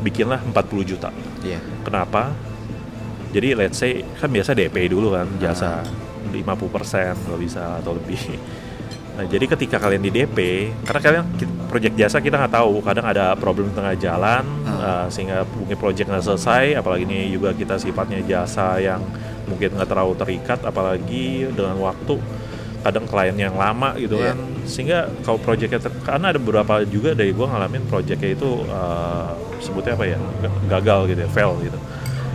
bikinlah 0.01 0.41
40 0.49 0.89
juta. 0.89 1.13
Iya. 1.45 1.61
Kenapa? 1.85 2.33
Jadi 3.29 3.53
let's 3.53 3.77
say 3.77 4.01
kan 4.17 4.33
biasa 4.33 4.57
DP 4.57 4.89
dulu 4.89 5.13
kan 5.13 5.29
jasa 5.37 5.85
50% 6.33 7.29
kalau 7.29 7.37
bisa 7.37 7.77
atau 7.77 7.93
lebih 7.93 8.17
nah 9.19 9.27
jadi 9.27 9.45
ketika 9.45 9.75
kalian 9.77 9.99
di 9.99 10.11
DP 10.13 10.37
karena 10.87 11.01
kalian 11.03 11.23
project 11.67 11.93
jasa 11.93 12.17
kita 12.17 12.39
nggak 12.39 12.55
tahu 12.55 12.79
kadang 12.79 13.03
ada 13.03 13.35
problem 13.35 13.67
tengah 13.69 13.91
jalan 13.93 14.47
Hmm. 14.63 14.79
uh, 14.79 15.07
sehingga 15.09 15.43
mungkin 15.43 15.75
project 15.75 16.07
nggak 16.07 16.23
selesai 16.23 16.79
apalagi 16.79 17.03
ini 17.03 17.27
juga 17.29 17.51
kita 17.51 17.75
sifatnya 17.75 18.23
jasa 18.23 18.79
yang 18.79 19.03
mungkin 19.43 19.75
nggak 19.75 19.85
terlalu 19.85 20.15
terikat 20.15 20.63
apalagi 20.63 21.51
dengan 21.51 21.75
waktu 21.77 22.15
kadang 22.79 23.03
klien 23.03 23.35
yang 23.35 23.59
lama 23.59 23.91
gitu 23.97 24.15
Iya. 24.15 24.31
kan. 24.31 24.37
Sehingga 24.63 24.99
kalau 25.19 25.35
projectnya 25.37 25.81
ter- 25.81 25.99
karena 25.99 26.31
ada 26.31 26.39
beberapa 26.39 26.79
juga 26.85 27.11
dari 27.11 27.35
gua 27.35 27.51
ngalamin 27.51 27.83
projectnya 27.83 28.31
itu 28.31 28.63
uh, 28.63 29.35
sebutnya 29.59 29.99
apa 29.99 30.05
ya 30.05 30.15
gagal 30.69 31.11
gitu 31.11 31.19
ya 31.19 31.29
fail 31.29 31.59
gitu. 31.59 31.75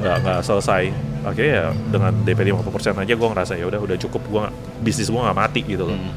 Nggak 0.04 0.16
nggak 0.20 0.38
selesai. 0.42 0.92
Akhirnya 1.24 1.52
ya 1.54 1.66
dengan 1.88 2.12
DP 2.20 2.52
50% 2.52 2.60
aja 2.98 3.12
gua 3.16 3.28
ngerasa 3.32 3.56
ya 3.56 3.64
udah 3.64 3.80
udah 3.80 3.96
cukup 3.96 4.20
gua 4.28 4.40
nggak- 4.44 4.56
bisnis 4.84 5.08
gua 5.08 5.32
nggak 5.32 5.38
mati 5.38 5.60
gitu 5.64 5.88
loh. 5.88 5.96
Mm, 5.96 6.12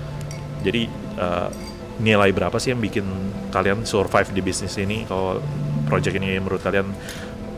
jadi 0.68 0.82
uh, 1.16 1.50
nilai 1.98 2.30
berapa 2.36 2.54
sih 2.60 2.76
yang 2.76 2.82
bikin 2.84 3.08
kalian 3.50 3.88
survive 3.88 4.30
di 4.36 4.42
bisnis 4.44 4.76
ini 4.78 5.08
kalau 5.08 5.40
project 5.88 6.20
ini 6.20 6.38
menurut 6.38 6.60
kalian 6.62 6.92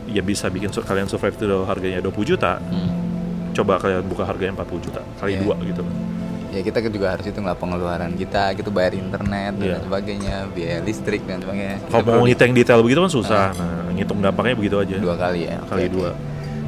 ya 0.08 0.22
bisa 0.22 0.46
bikin 0.48 0.70
kalian 0.70 1.10
survive 1.10 1.34
itu 1.34 1.46
harganya 1.66 2.00
20 2.00 2.30
juta 2.30 2.62
mm. 2.62 2.90
coba 3.52 3.82
kalian 3.82 4.06
buka 4.06 4.22
harganya 4.24 4.62
40 4.62 4.86
juta 4.86 5.02
kali 5.18 5.36
Iya. 5.36 5.40
dua 5.42 5.54
gitu 5.66 5.82
ya 6.50 6.60
kita 6.66 6.78
juga 6.90 7.14
harus 7.14 7.24
hitung 7.26 7.46
lah 7.46 7.54
pengeluaran 7.54 8.10
kita 8.18 8.58
gitu 8.58 8.74
bayar 8.74 8.94
internet 8.98 9.54
dan 9.58 9.66
Iya. 9.66 9.78
sebagainya 9.86 10.34
biaya 10.50 10.78
listrik 10.82 11.22
dan 11.26 11.42
sebagainya 11.42 11.78
kalau 11.90 12.02
mau 12.06 12.24
ngitung 12.26 12.54
detail 12.54 12.80
begitu 12.82 13.00
kan 13.02 13.12
susah 13.12 13.46
nah 13.54 13.90
ngitung 13.94 14.18
dampaknya 14.22 14.54
begitu 14.56 14.76
aja 14.80 14.96
dua 14.98 15.14
kali 15.18 15.46
ya 15.46 15.58
kali 15.68 15.84
oke. 15.86 15.92
dua 15.94 16.10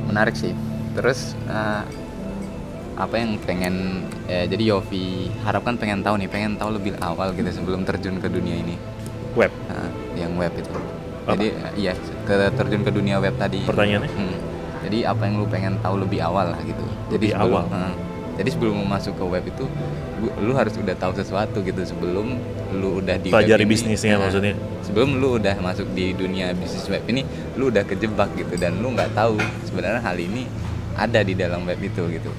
menarik 0.06 0.34
sih 0.36 0.52
terus 0.92 1.34
eh, 1.48 1.82
apa 3.02 3.14
yang 3.16 3.34
pengen 3.40 3.74
ya, 4.24 4.46
jadi 4.46 4.64
Yofi 4.70 5.04
harapkan 5.42 5.74
pengen 5.74 6.00
tahu 6.00 6.14
nih 6.16 6.28
pengen 6.28 6.54
tahu 6.54 6.70
lebih 6.72 6.94
awal 7.00 7.34
gitu 7.34 7.50
sebelum 7.50 7.82
terjun 7.82 8.16
ke 8.16 8.28
dunia 8.28 8.54
ini 8.56 8.78
web 9.34 9.50
Nah, 9.66 9.90
yang 10.14 10.32
web 10.36 10.54
itu 10.54 10.70
Apa? 10.70 11.34
jadi 11.34 11.46
iya 11.74 11.92
ke 12.22 12.34
terjun 12.52 12.82
ke 12.82 12.90
dunia 12.90 13.18
web 13.18 13.34
tadi 13.36 13.58
Pertanyaannya? 13.62 14.06
Hmm. 14.08 14.36
jadi 14.82 14.98
apa 15.08 15.22
yang 15.24 15.34
lu 15.36 15.46
pengen 15.46 15.74
tahu 15.78 15.98
lebih 15.98 16.22
awal 16.22 16.46
lah 16.48 16.60
gitu 16.62 16.84
Lebih 17.10 17.30
jadi 17.30 17.36
sebelum, 17.36 17.50
awal? 17.58 17.64
eh, 17.66 17.94
jadi 18.32 18.48
sebelum 18.48 18.74
lu 18.78 18.86
masuk 18.86 19.14
ke 19.14 19.24
web 19.24 19.44
itu 19.44 19.64
lu- 20.38 20.54
harus 20.54 20.74
udah 20.74 20.94
tahu 20.94 21.12
sesuatu 21.12 21.58
gitu 21.60 21.82
sebelum 21.82 22.38
lu 22.72 23.02
udah 23.02 23.18
di 23.18 23.28
Pelajari 23.28 23.66
bisnisnya 23.66 24.14
Nah, 24.14 24.30
maksudnya. 24.30 24.54
sebelum 24.80 25.18
lu 25.18 25.42
udah 25.42 25.58
masuk 25.58 25.90
di 25.90 26.14
dunia 26.14 26.54
bisnis 26.54 26.86
web 26.86 27.02
ini 27.04 27.26
lu 27.54 27.68
udah 27.68 27.82
kejebak 27.82 28.30
gitu 28.34 28.54
dan 28.56 28.78
lu 28.78 28.94
nggak 28.94 29.10
tahu 29.12 29.36
sebenarnya 29.64 29.98
hal 30.00 30.14
ini 30.14 30.46
ada 30.92 31.20
di 31.20 31.32
dalam 31.32 31.64
web 31.64 31.80
itu 31.80 32.04
gitu 32.06 32.30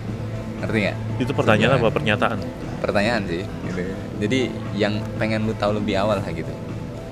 ngerti 0.64 0.78
nggak 0.82 0.98
Itu 1.20 1.32
pertanyaan 1.32 1.72
Sebuah 1.76 1.84
apa 1.84 1.94
pernyataan? 1.94 2.38
pertanyaan 2.80 3.22
sih 3.24 3.44
gitu 3.64 3.82
jadi 4.20 4.40
yang 4.74 4.94
pengen 5.16 5.44
lu 5.44 5.54
tahu 5.54 5.72
lebih 5.74 5.96
awal 5.96 6.20
lah 6.20 6.30
gitu 6.30 6.52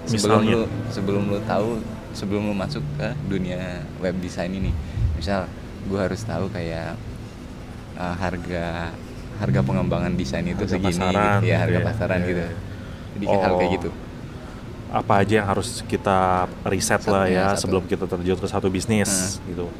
sebelum 0.05 0.41
Misalnya? 0.41 0.51
lu 0.53 0.61
sebelum 0.89 1.23
lu 1.27 1.39
tahu 1.41 1.69
sebelum 2.11 2.41
lu 2.43 2.53
masuk 2.53 2.83
ke 2.95 3.07
dunia 3.25 3.59
web 3.97 4.15
design 4.17 4.51
ini 4.51 4.71
misal 5.13 5.47
gua 5.85 6.05
harus 6.05 6.19
tahu 6.21 6.47
kayak 6.47 6.99
uh, 7.95 8.15
harga 8.15 8.91
harga 9.37 9.59
pengembangan 9.61 10.11
desain 10.13 10.43
itu 10.43 10.59
Harga 10.59 10.75
segini 10.75 10.91
pasaran 10.91 11.39
gitu. 11.39 11.47
ya 11.47 11.55
gitu 11.55 11.55
harga 11.57 11.73
ya. 11.73 11.85
pasaran 11.85 12.17
Iya, 12.17 12.27
gitu 12.27 12.41
iya. 12.41 12.51
jadi 13.11 13.25
kayak 13.25 13.41
hal 13.41 13.53
kayak 13.53 13.63
Oh. 13.63 13.75
gitu 13.75 13.89
Apa 14.91 15.13
aja 15.17 15.33
yang 15.33 15.47
harus 15.47 15.69
kita 15.85 16.19
riset 16.63 16.99
Satu, 16.99 17.15
lah 17.15 17.23
ya, 17.23 17.31
ya 17.31 17.45
satu. 17.49 17.63
sebelum 17.63 17.83
kita 17.85 18.03
terjun 18.05 18.35
ke 18.35 18.43
satu 18.45 18.67
bisnis 18.67 19.39
gitu. 19.41 19.71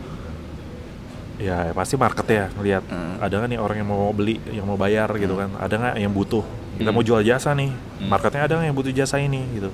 Ya 1.41 1.73
pasti 1.73 1.97
market 1.97 2.27
ya 2.27 2.45
ngelihat 2.53 2.85
Hmm. 2.85 3.17
ada 3.17 3.33
nggak 3.33 3.49
nih 3.49 3.59
orang 3.59 3.77
yang 3.81 3.89
mau 3.89 4.13
beli, 4.13 4.37
yang 4.47 4.61
mau 4.63 4.77
bayar 4.77 5.09
gitu 5.17 5.33
kan, 5.33 5.49
ada 5.57 5.73
nggak 5.73 5.95
yang 5.97 6.13
butuh. 6.13 6.45
Kita 6.77 6.87
Hmm. 6.87 6.95
mau 6.95 7.01
jual 7.01 7.21
jasa 7.21 7.51
nih, 7.51 7.73
Hmm. 7.73 8.07
marketnya 8.07 8.45
ada 8.45 8.53
nggak 8.55 8.67
yang 8.67 8.77
butuh 8.77 8.93
jasa 8.93 9.17
ini 9.17 9.41
gitu. 9.51 9.69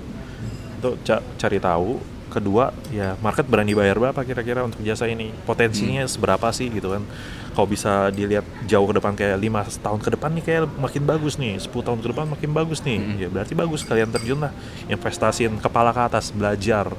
Itu 0.78 0.90
ca- 1.04 1.24
cari 1.36 1.60
tahu. 1.60 2.00
Kedua 2.28 2.76
ya 2.90 3.16
market 3.18 3.48
berani 3.48 3.72
bayar 3.72 3.96
berapa 3.98 4.20
kira-kira 4.22 4.60
untuk 4.62 4.80
jasa 4.82 5.08
ini, 5.08 5.32
potensinya 5.44 6.04
Hmm. 6.04 6.12
seberapa 6.12 6.48
sih 6.52 6.68
gitu 6.70 6.88
kan. 6.90 7.04
Kalau 7.52 7.66
bisa 7.66 8.12
dilihat 8.12 8.44
jauh 8.64 8.86
ke 8.86 8.94
depan 8.94 9.12
kayak 9.12 9.36
lima 9.36 9.64
tahun 9.64 9.98
ke 9.98 10.10
depan 10.14 10.30
nih 10.36 10.44
kayak 10.44 10.62
makin 10.74 11.04
bagus 11.04 11.36
nih, 11.36 11.56
10 11.58 11.82
tahun 11.82 12.00
ke 12.00 12.08
depan 12.12 12.28
makin 12.28 12.52
bagus 12.54 12.80
nih. 12.82 13.00
Hmm. 13.00 13.16
Ya 13.18 13.28
berarti 13.28 13.54
bagus 13.54 13.82
kalian 13.82 14.08
terjun 14.08 14.40
lah, 14.40 14.52
investasiin 14.88 15.56
kepala 15.58 15.90
ke 15.90 16.02
atas, 16.06 16.30
belajar 16.30 16.92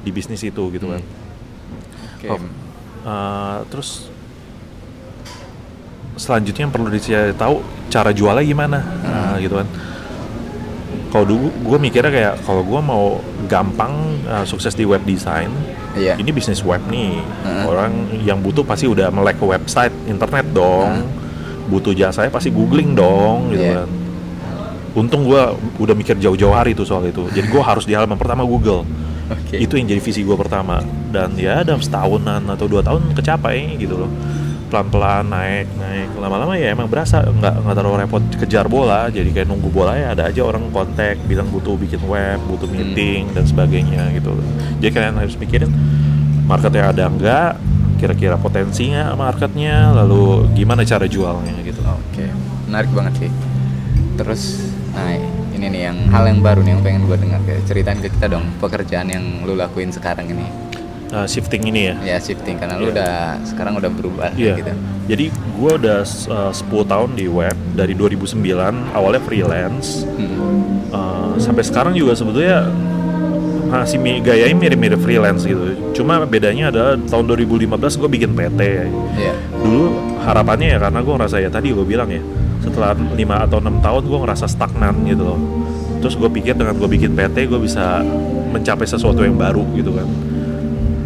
di 0.00 0.10
bisnis 0.10 0.40
itu 0.40 0.62
gitu 0.70 0.86
kan. 0.86 1.02
Oke. 2.14 2.28
Oh. 2.28 2.67
Uh, 3.08 3.64
terus 3.72 4.12
selanjutnya 6.18 6.66
yang 6.66 6.74
perlu 6.74 6.92
dicari 6.92 7.32
tahu 7.32 7.62
cara 7.88 8.12
jualnya 8.12 8.44
gimana? 8.44 8.78
Nah, 9.00 9.34
gitu 9.40 9.56
kan. 9.56 9.68
Kalau 11.08 11.24
dulu 11.24 11.48
gue 11.64 11.78
mikirnya 11.80 12.12
kayak 12.12 12.34
kalau 12.44 12.60
gue 12.60 12.80
mau 12.84 13.04
gampang 13.48 13.96
uh, 14.28 14.44
sukses 14.44 14.76
di 14.76 14.84
web 14.84 15.00
design 15.08 15.48
Iya. 15.96 16.20
ini 16.20 16.30
bisnis 16.30 16.60
web 16.60 16.84
nih. 16.92 17.16
Heeh. 17.16 17.64
orang 17.64 17.92
yang 18.22 18.38
butuh 18.38 18.60
pasti 18.60 18.84
udah 18.84 19.08
melek 19.08 19.40
website 19.40 19.94
internet 20.04 20.52
dong. 20.52 21.08
Butuh 21.72 21.96
jasanya 21.96 22.28
pasti 22.28 22.52
googling 22.52 22.92
dong 22.92 23.56
gitu 23.56 23.64
Iya. 23.64 23.82
kan. 23.82 23.88
Untung 25.00 25.24
gue 25.24 25.42
udah 25.80 25.94
mikir 25.96 26.20
jauh-jauh 26.20 26.52
hari 26.52 26.76
tuh 26.76 26.84
soal 26.84 27.08
itu. 27.08 27.24
Jadi 27.32 27.46
gue 27.48 27.62
harus 27.64 27.88
di 27.88 27.96
halaman 27.96 28.20
pertama 28.20 28.44
Google 28.44 28.84
Oke. 29.28 29.60
itu 29.60 29.76
yang 29.76 29.86
jadi 29.88 30.00
visi 30.00 30.20
gue 30.24 30.36
pertama. 30.36 30.80
Dan 31.12 31.36
ya 31.36 31.64
dalam 31.64 31.80
setahunan 31.80 32.44
atau 32.48 32.66
dua 32.68 32.80
tahun 32.84 33.12
kecapai 33.12 33.76
gitu 33.80 33.96
loh. 33.96 34.10
Pelan-pelan 34.68 35.28
naik 35.32 35.68
naik. 35.80 36.12
Lama-lama 36.20 36.52
ya 36.56 36.76
emang 36.76 36.88
berasa 36.92 37.24
nggak 37.24 37.64
nggak 37.64 37.74
terlalu 37.76 37.96
repot 38.04 38.24
kejar 38.36 38.68
bola. 38.68 39.08
Jadi 39.08 39.32
kayak 39.32 39.48
nunggu 39.48 39.68
bola 39.72 39.96
ya 39.96 40.12
ada 40.12 40.28
aja 40.28 40.44
orang 40.44 40.68
kontak 40.72 41.16
bilang 41.24 41.48
butuh 41.48 41.76
bikin 41.76 42.04
web 42.04 42.36
butuh 42.44 42.68
meeting 42.68 43.32
dan 43.32 43.48
sebagainya 43.48 44.12
gitu. 44.16 44.32
Loh 44.32 44.46
jadi 44.78 44.90
kalian 44.94 45.16
harus 45.18 45.34
mikirin 45.34 45.70
marketnya 46.46 46.90
ada 46.94 47.04
nggak 47.10 47.50
kira-kira 47.98 48.38
potensinya 48.38 49.12
marketnya 49.18 49.90
lalu 49.90 50.46
gimana 50.54 50.86
cara 50.86 51.10
jualnya 51.10 51.52
gitu. 51.66 51.82
Oke, 51.82 52.30
menarik 52.70 52.90
banget 52.94 53.26
sih. 53.26 53.30
Terus, 54.14 54.42
nah 54.94 55.18
ini 55.58 55.66
nih 55.68 55.82
yang 55.90 55.98
hal 56.08 56.24
yang 56.24 56.38
baru 56.38 56.62
nih 56.62 56.72
yang 56.72 56.82
pengen 56.82 57.02
gue 57.04 57.16
dengar 57.18 57.40
kayak 57.42 57.62
ceritain 57.66 57.98
ke 57.98 58.08
kita 58.08 58.26
dong 58.30 58.46
pekerjaan 58.58 59.10
yang 59.10 59.24
lu 59.42 59.52
lakuin 59.52 59.90
sekarang 59.90 60.30
ini. 60.30 60.46
Nah, 61.08 61.24
shifting 61.24 61.64
ini 61.64 61.88
ya 61.88 61.94
Ya 62.04 62.16
shifting 62.20 62.60
karena 62.60 62.76
lu 62.76 62.88
Iya. 62.88 62.94
udah 62.94 63.12
sekarang 63.42 63.74
udah 63.74 63.90
berubah 63.90 64.30
Iya. 64.36 64.54
gitu. 64.56 64.72
Jadi 65.08 65.24
gue 65.32 65.72
udah 65.74 65.98
uh, 66.04 66.52
10 66.52 66.62
tahun 66.84 67.10
di 67.16 67.26
web 67.26 67.56
dari 67.72 67.96
2009 67.96 68.38
awalnya 68.92 69.18
freelance 69.18 70.04
Hmm. 70.04 70.36
uh, 70.92 71.32
sampai 71.36 71.64
sekarang 71.64 71.96
juga 71.96 72.12
sebetulnya 72.12 72.68
masih 73.68 74.00
gayanya 74.20 74.56
mirip-mirip 74.56 75.00
freelance 75.00 75.44
gitu. 75.44 75.76
Cuma 75.92 76.24
bedanya 76.24 76.68
adalah 76.68 76.96
tahun 77.02 77.24
2015 77.26 77.68
gue 77.96 78.08
bikin 78.08 78.32
PT. 78.32 78.60
Iya. 79.16 79.32
Dulu 79.58 79.84
harapannya 80.22 80.76
ya 80.76 80.78
karena 80.78 81.00
gue 81.00 81.14
ngerasa 81.14 81.36
ya 81.38 81.48
tadi 81.48 81.72
gue 81.72 81.84
bilang 81.84 82.08
ya 82.08 82.20
setelah 82.68 82.92
5 82.94 83.16
atau 83.18 83.58
6 83.58 83.84
tahun 83.84 84.02
gue 84.04 84.18
ngerasa 84.22 84.46
stagnan 84.46 84.94
gitu 85.08 85.24
loh. 85.24 85.40
Terus 85.98 86.14
gue 86.14 86.30
pikir 86.30 86.54
dengan 86.54 86.76
gue 86.78 86.88
bikin 86.88 87.16
PT 87.16 87.50
gue 87.50 87.58
bisa 87.58 88.04
mencapai 88.54 88.86
sesuatu 88.86 89.24
yang 89.24 89.34
baru 89.34 89.66
gitu 89.74 89.96
kan. 89.96 90.06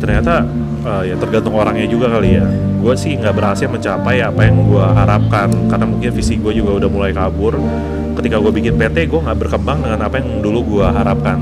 Ternyata 0.02 0.44
uh, 0.84 1.02
ya 1.06 1.14
tergantung 1.16 1.54
orangnya 1.56 1.88
juga 1.88 2.12
kali 2.12 2.36
ya. 2.36 2.46
Gue 2.82 2.98
sih 2.98 3.14
nggak 3.14 3.34
berhasil 3.38 3.70
mencapai 3.70 4.20
apa 4.20 4.42
yang 4.42 4.66
gue 4.66 4.82
harapkan 4.84 5.48
karena 5.70 5.86
mungkin 5.86 6.10
visi 6.10 6.36
gue 6.36 6.52
juga 6.52 6.82
udah 6.82 6.88
mulai 6.90 7.14
kabur. 7.14 7.56
Ketika 8.12 8.36
gue 8.36 8.52
bikin 8.52 8.76
PT 8.76 9.08
gue 9.08 9.20
nggak 9.22 9.38
berkembang 9.48 9.80
dengan 9.80 10.04
apa 10.04 10.20
yang 10.20 10.44
dulu 10.44 10.60
gue 10.76 10.86
harapkan. 10.86 11.40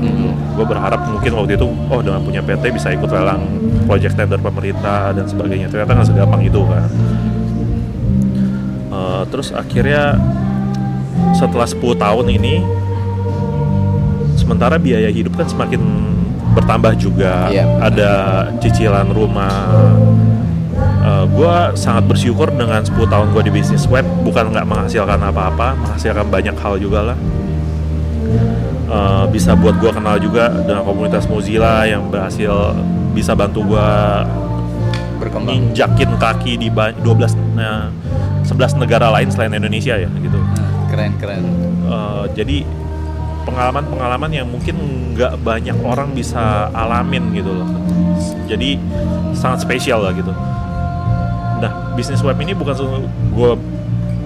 Gue 0.55 0.63
berharap 0.63 1.01
mungkin 1.09 1.31
waktu 1.35 1.59
itu 1.59 1.67
oh 1.67 1.99
dengan 1.99 2.21
punya 2.23 2.39
PT 2.39 2.71
bisa 2.71 2.93
ikut 2.93 3.09
lelang 3.11 3.43
project 3.89 4.15
tender 4.15 4.39
pemerintah 4.39 5.11
dan 5.11 5.25
sebagainya. 5.27 5.67
Ternyata 5.67 5.91
nggak 5.97 6.07
segampang 6.07 6.41
itu 6.45 6.61
kan 6.63 6.87
Uh, 9.21 9.29
terus 9.29 9.53
akhirnya 9.53 10.17
setelah 11.37 11.69
10 11.69 11.77
tahun 11.93 12.25
ini 12.31 12.65
sementara 14.33 14.81
biaya 14.81 15.13
hidup 15.13 15.37
kan 15.37 15.45
semakin 15.45 15.77
bertambah 16.51 16.97
juga 16.97 17.47
benar. 17.47 17.85
ada 17.85 18.11
cicilan 18.57 19.07
rumah 19.07 19.69
gue 21.21 21.53
sangat 21.73 22.09
bersyukur 22.09 22.49
dengan 22.49 22.81
10 22.81 22.97
tahun 23.05 23.29
gue 23.29 23.43
di 23.45 23.53
bisnis 23.53 23.85
web 23.85 24.03
bukan 24.21 24.49
nggak 24.49 24.65
menghasilkan 24.65 25.21
apa-apa 25.21 25.77
menghasilkan 25.77 26.25
banyak 26.27 26.57
hal 26.57 26.81
juga 26.81 27.13
lah 27.13 27.17
Eh, 28.91 29.25
bisa 29.31 29.55
buat 29.55 29.79
gue 29.79 29.87
kenal 29.87 30.19
juga 30.19 30.51
dengan 30.51 30.83
komunitas 30.83 31.23
Mozilla 31.23 31.87
yang 31.87 32.11
berhasil 32.11 32.75
bisa 33.13 33.31
bantu 33.31 33.63
gue 33.71 33.89
Berkembang. 35.15 35.71
nginjakin 35.71 36.11
kaki 36.19 36.59
di 36.59 36.67
ba- 36.67 36.91
12 36.91 37.31
nah, 37.55 37.87
11 38.51 38.83
negara 38.83 39.07
lain 39.15 39.31
selain 39.31 39.55
Indonesia 39.55 39.95
ya 39.95 40.09
gitu. 40.19 40.39
Keren 40.91 41.15
keren. 41.15 41.43
Eh, 41.87 42.25
jadi 42.35 42.67
pengalaman-pengalaman 43.47 44.31
yang 44.31 44.47
mungkin 44.51 44.75
nggak 45.15 45.39
banyak 45.41 45.77
orang 45.81 46.11
bisa 46.11 46.67
alamin 46.75 47.31
gitu 47.31 47.51
loh. 47.55 47.69
Jadi 48.51 48.75
sangat 49.31 49.63
spesial 49.63 50.03
lah 50.03 50.11
gitu. 50.11 50.35
Nah 51.63 51.95
bisnis 51.95 52.19
web 52.19 52.35
ini 52.43 52.51
bukan 52.51 52.75
gue 53.31 53.51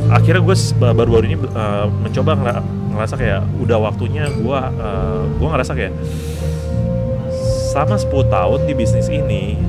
akhirnya 0.09 0.41
gue 0.41 0.55
baru-baru 0.81 1.25
ini 1.29 1.37
eh, 1.37 1.85
mencoba 1.89 2.31
ngera- 2.33 2.65
ngerasa 2.95 3.13
kayak 3.19 3.41
udah 3.61 3.77
waktunya 3.77 4.25
gue 4.29 4.59
eh, 4.81 5.21
gue 5.37 5.47
ngerasa 5.53 5.71
kayak 5.77 5.93
selama 7.69 7.99
10 7.99 8.31
tahun 8.31 8.59
di 8.65 8.73
bisnis 8.73 9.07
ini 9.11 9.59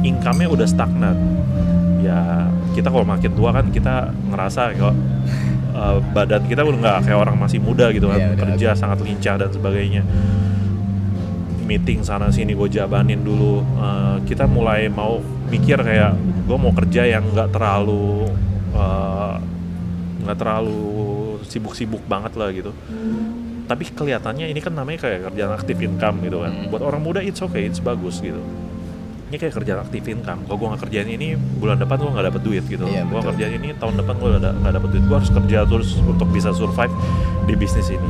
income-nya 0.00 0.48
udah 0.48 0.64
stagnan 0.64 1.12
kita 2.72 2.88
kalau 2.88 3.06
makin 3.06 3.32
tua 3.34 3.50
kan 3.50 3.66
kita 3.68 4.14
ngerasa 4.30 4.60
kok 4.78 4.94
uh, 5.74 5.98
badan 6.14 6.42
kita 6.46 6.62
udah 6.62 6.78
nggak 6.78 6.98
kayak 7.08 7.18
orang 7.18 7.36
masih 7.38 7.58
muda 7.58 7.90
gitu 7.90 8.10
kan. 8.10 8.18
Iya, 8.18 8.26
udah 8.34 8.38
kerja 8.46 8.68
sangat 8.78 8.98
lincah 9.02 9.34
dan 9.40 9.50
sebagainya. 9.50 10.02
Meeting 11.66 12.02
sana 12.02 12.34
sini 12.34 12.54
gue 12.54 12.68
jabanin 12.70 13.22
dulu. 13.22 13.62
Uh, 13.78 14.18
kita 14.26 14.46
mulai 14.46 14.90
mau 14.90 15.22
mikir 15.50 15.78
kayak 15.78 16.14
gue 16.46 16.56
mau 16.58 16.74
kerja 16.74 17.06
yang 17.06 17.24
nggak 17.30 17.54
terlalu 17.54 18.26
uh, 18.74 19.38
nggak 20.26 20.36
terlalu 20.38 21.38
sibuk-sibuk 21.46 22.02
banget 22.06 22.34
lah 22.38 22.50
gitu. 22.50 22.70
Tapi 23.70 23.86
kelihatannya 23.86 24.50
ini 24.50 24.58
kan 24.58 24.74
namanya 24.74 25.06
kayak 25.06 25.30
kerjaan 25.30 25.54
aktif 25.54 25.78
income 25.78 26.26
gitu 26.26 26.42
kan. 26.42 26.50
Hmm. 26.50 26.74
buat 26.74 26.82
orang 26.82 27.02
muda 27.06 27.22
it's 27.22 27.38
okay 27.38 27.70
it's 27.70 27.78
bagus 27.78 28.18
gitu 28.18 28.42
ini 29.30 29.38
kayak 29.38 29.54
kerjaan 29.54 29.80
aktif 29.80 30.02
income. 30.04 30.42
Kalau 30.42 30.58
gue 30.58 30.66
nggak 30.68 30.82
kerjain 30.82 31.06
ini 31.06 31.28
bulan 31.38 31.78
depan 31.78 31.96
gue 31.96 32.10
nggak 32.10 32.26
dapet 32.26 32.42
duit 32.42 32.64
gitu. 32.66 32.82
Iya, 32.82 33.06
gue 33.06 33.20
kerjain 33.22 33.54
ini 33.56 33.70
tahun 33.78 33.94
depan 33.96 34.14
gue 34.18 34.28
nggak 34.42 34.72
dapet 34.74 34.88
duit. 34.90 35.04
Gue 35.06 35.16
harus 35.16 35.30
kerja 35.30 35.58
terus 35.62 35.88
untuk 36.02 36.28
bisa 36.28 36.50
survive 36.50 36.90
di 37.46 37.54
bisnis 37.54 37.94
ini. 37.94 38.08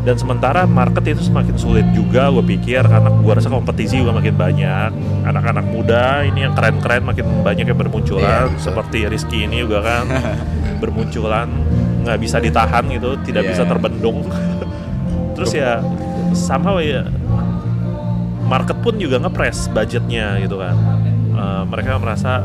Dan 0.00 0.14
sementara 0.16 0.64
market 0.64 1.04
itu 1.04 1.20
semakin 1.20 1.58
sulit 1.58 1.84
juga 1.90 2.30
gue 2.30 2.40
pikir 2.46 2.80
karena 2.80 3.10
gue 3.10 3.32
rasa 3.34 3.50
kompetisi 3.50 3.98
juga 3.98 4.14
makin 4.14 4.32
banyak. 4.32 4.90
Anak-anak 5.26 5.66
muda 5.66 6.22
ini 6.22 6.46
yang 6.46 6.54
keren-keren 6.54 7.02
makin 7.02 7.26
banyak 7.42 7.66
yang 7.66 7.76
bermunculan. 7.76 8.48
Iya, 8.48 8.62
seperti 8.62 9.10
Rizky 9.10 9.50
ini 9.50 9.60
juga 9.60 9.82
kan 9.82 10.06
bermunculan 10.82 11.50
nggak 12.00 12.16
bisa 12.16 12.38
ditahan 12.38 12.86
gitu 12.88 13.18
tidak 13.26 13.42
Iya. 13.42 13.50
bisa 13.52 13.62
terbendung. 13.66 14.22
Terus 15.34 15.50
ya 15.50 15.82
somehow 16.30 16.78
ya 16.78 17.02
market 18.50 18.74
pun 18.82 18.98
juga 18.98 19.22
ngepres 19.22 19.70
budgetnya 19.70 20.42
gitu 20.42 20.58
kan. 20.58 20.74
Eh, 21.30 21.62
mereka 21.70 22.02
merasa 22.02 22.42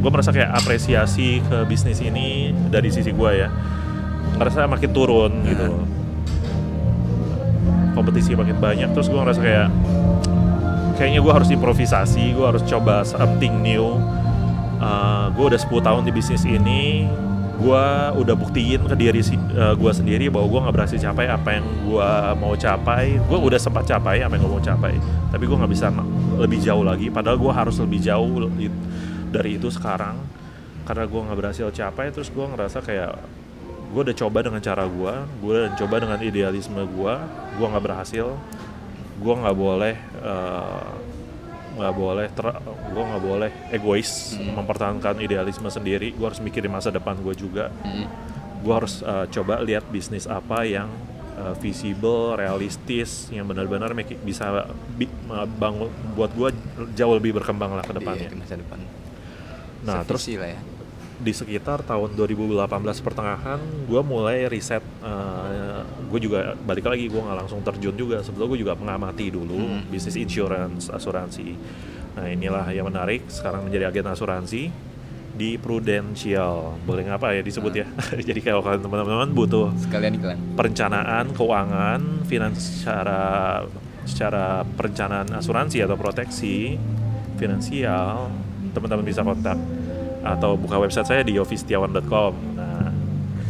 gue 0.00 0.10
merasa 0.10 0.32
kayak 0.32 0.56
apresiasi 0.56 1.44
ke 1.44 1.68
bisnis 1.68 2.00
ini 2.00 2.56
dari 2.72 2.88
sisi 2.88 3.12
gue 3.12 3.30
ya. 3.36 3.52
Ngerasa 4.40 4.64
makin 4.64 4.90
turun 4.96 5.32
gitu. 5.44 5.68
Nah. 5.68 5.96
kompetisi 7.98 8.30
makin 8.38 8.62
banyak 8.62 8.94
terus 8.94 9.10
gue 9.10 9.18
ngerasa 9.18 9.42
kayak 9.42 9.68
kayaknya 10.94 11.18
gue 11.18 11.32
harus 11.34 11.50
improvisasi 11.50 12.30
gue 12.30 12.46
harus 12.46 12.62
coba 12.62 13.02
something 13.02 13.58
new. 13.58 13.98
Gue 15.34 15.44
udah 15.54 15.60
10 15.60 15.82
tahun 15.82 16.02
di 16.06 16.12
bisnis 16.14 16.46
ini 16.46 17.10
gue 17.58 17.84
udah 18.22 18.34
buktiin 18.38 18.86
ke 18.86 18.94
diri 18.94 19.18
uh, 19.18 19.74
gue 19.74 19.92
sendiri 19.92 20.30
bahwa 20.30 20.46
gue 20.46 20.60
nggak 20.62 20.74
berhasil 20.78 20.98
capai 21.02 21.26
apa 21.26 21.48
yang 21.58 21.66
gue 21.66 22.10
mau 22.38 22.54
capai. 22.54 23.18
Gue 23.18 23.38
udah 23.38 23.58
sempat 23.58 23.84
capai 23.90 24.22
apa 24.22 24.38
yang 24.38 24.46
gue 24.46 24.54
mau 24.54 24.62
capai 24.62 24.94
tapi 25.28 25.44
gue 25.44 25.56
nggak 25.58 25.72
bisa 25.74 25.90
lebih 26.38 26.58
jauh 26.62 26.86
lagi. 26.86 27.10
Padahal 27.10 27.36
gue 27.36 27.52
harus 27.52 27.76
lebih 27.82 27.98
jauh 27.98 28.30
dari 29.34 29.58
itu 29.58 29.68
sekarang. 29.74 30.22
Karena 30.86 31.04
gue 31.04 31.20
nggak 31.20 31.38
berhasil 31.38 31.66
capai 31.74 32.14
terus 32.14 32.30
gue 32.30 32.46
ngerasa 32.46 32.78
kayak 32.80 33.12
gue 33.88 34.02
udah 34.04 34.16
coba 34.16 34.38
dengan 34.44 34.60
cara 34.60 34.84
gue 34.84 35.14
gue 35.40 35.52
udah 35.64 35.72
coba 35.80 35.96
dengan 35.96 36.20
idealisme 36.20 36.76
gue 36.76 37.14
gue 37.56 37.66
nggak 37.72 37.84
berhasil 37.88 38.36
gue 39.18 39.34
nggak 39.34 39.56
boleh 39.56 39.96
uh, 40.20 40.92
nggak 41.78 41.94
boleh 41.94 42.26
ter 42.34 42.46
gue 42.66 43.04
nggak 43.06 43.22
boleh 43.22 43.50
egois 43.70 44.34
hmm. 44.34 44.58
mempertahankan 44.58 45.22
idealisme 45.22 45.70
sendiri. 45.70 46.10
Gue 46.12 46.26
harus 46.26 46.42
mikirin 46.42 46.74
masa 46.74 46.90
depan 46.90 47.14
gue 47.22 47.34
juga. 47.38 47.70
Hmm. 47.86 48.06
gue 48.58 48.74
harus 48.74 49.06
uh, 49.06 49.22
coba 49.30 49.62
lihat 49.62 49.86
bisnis 49.86 50.26
apa 50.26 50.66
yang 50.66 50.90
uh, 51.38 51.54
visible 51.62 52.34
realistis 52.34 53.30
yang 53.30 53.46
benar-benar 53.46 53.94
bisa 54.26 54.66
bi 54.98 55.06
bangun 55.62 55.86
buat 56.18 56.34
gue 56.34 56.50
jauh 56.98 57.14
lebih 57.14 57.38
berkembang 57.38 57.78
lah 57.78 57.86
ke 57.86 57.94
iya, 57.94 57.98
depannya. 58.02 58.28
di 58.28 58.38
masa 58.42 58.58
depan. 58.58 58.78
Nah 59.86 60.02
Sevisi 60.02 60.08
terus 60.10 60.24
lah 60.42 60.50
ya. 60.50 60.60
di 61.18 61.32
sekitar 61.34 61.78
tahun 61.86 62.14
2018 62.14 62.66
pertengahan 63.02 63.60
gue 63.86 64.02
mulai 64.02 64.50
riset 64.50 64.82
uh, 65.02 65.77
gue 66.08 66.20
juga 66.24 66.56
balik 66.64 66.88
lagi 66.88 67.06
gue 67.06 67.20
nggak 67.20 67.38
langsung 67.44 67.60
terjun 67.60 67.94
juga. 67.94 68.24
Sebetulnya 68.24 68.48
gue 68.56 68.60
juga 68.64 68.74
mengamati 68.74 69.28
dulu 69.28 69.56
hmm. 69.56 69.92
bisnis 69.92 70.16
insurance 70.16 70.88
asuransi. 70.88 71.54
Nah 72.18 72.26
inilah 72.26 72.66
yang 72.72 72.88
menarik 72.88 73.28
sekarang 73.28 73.68
menjadi 73.68 73.92
agen 73.92 74.08
asuransi 74.10 74.62
di 75.38 75.54
Prudential. 75.54 76.74
Boleh 76.82 77.06
ngapa 77.06 77.36
ya 77.38 77.42
disebut 77.46 77.72
hmm. 77.72 77.80
ya 77.80 77.86
jadi 78.28 78.40
kalau 78.42 78.60
kalian 78.64 78.82
teman-teman 78.82 79.30
butuh 79.30 79.70
sekalian 79.78 80.18
iklan. 80.18 80.38
perencanaan 80.58 81.30
keuangan 81.36 82.26
finans 82.26 82.82
secara 82.82 83.20
secara 84.08 84.64
perencanaan 84.64 85.28
asuransi 85.36 85.84
atau 85.84 85.94
proteksi 86.00 86.80
finansial 87.36 88.32
teman-teman 88.72 89.04
bisa 89.04 89.20
kontak 89.20 89.60
atau 90.24 90.56
buka 90.58 90.80
website 90.80 91.06
saya 91.06 91.22
di 91.22 91.36
yovitiawan.com 91.36 92.32
nah 92.56 92.90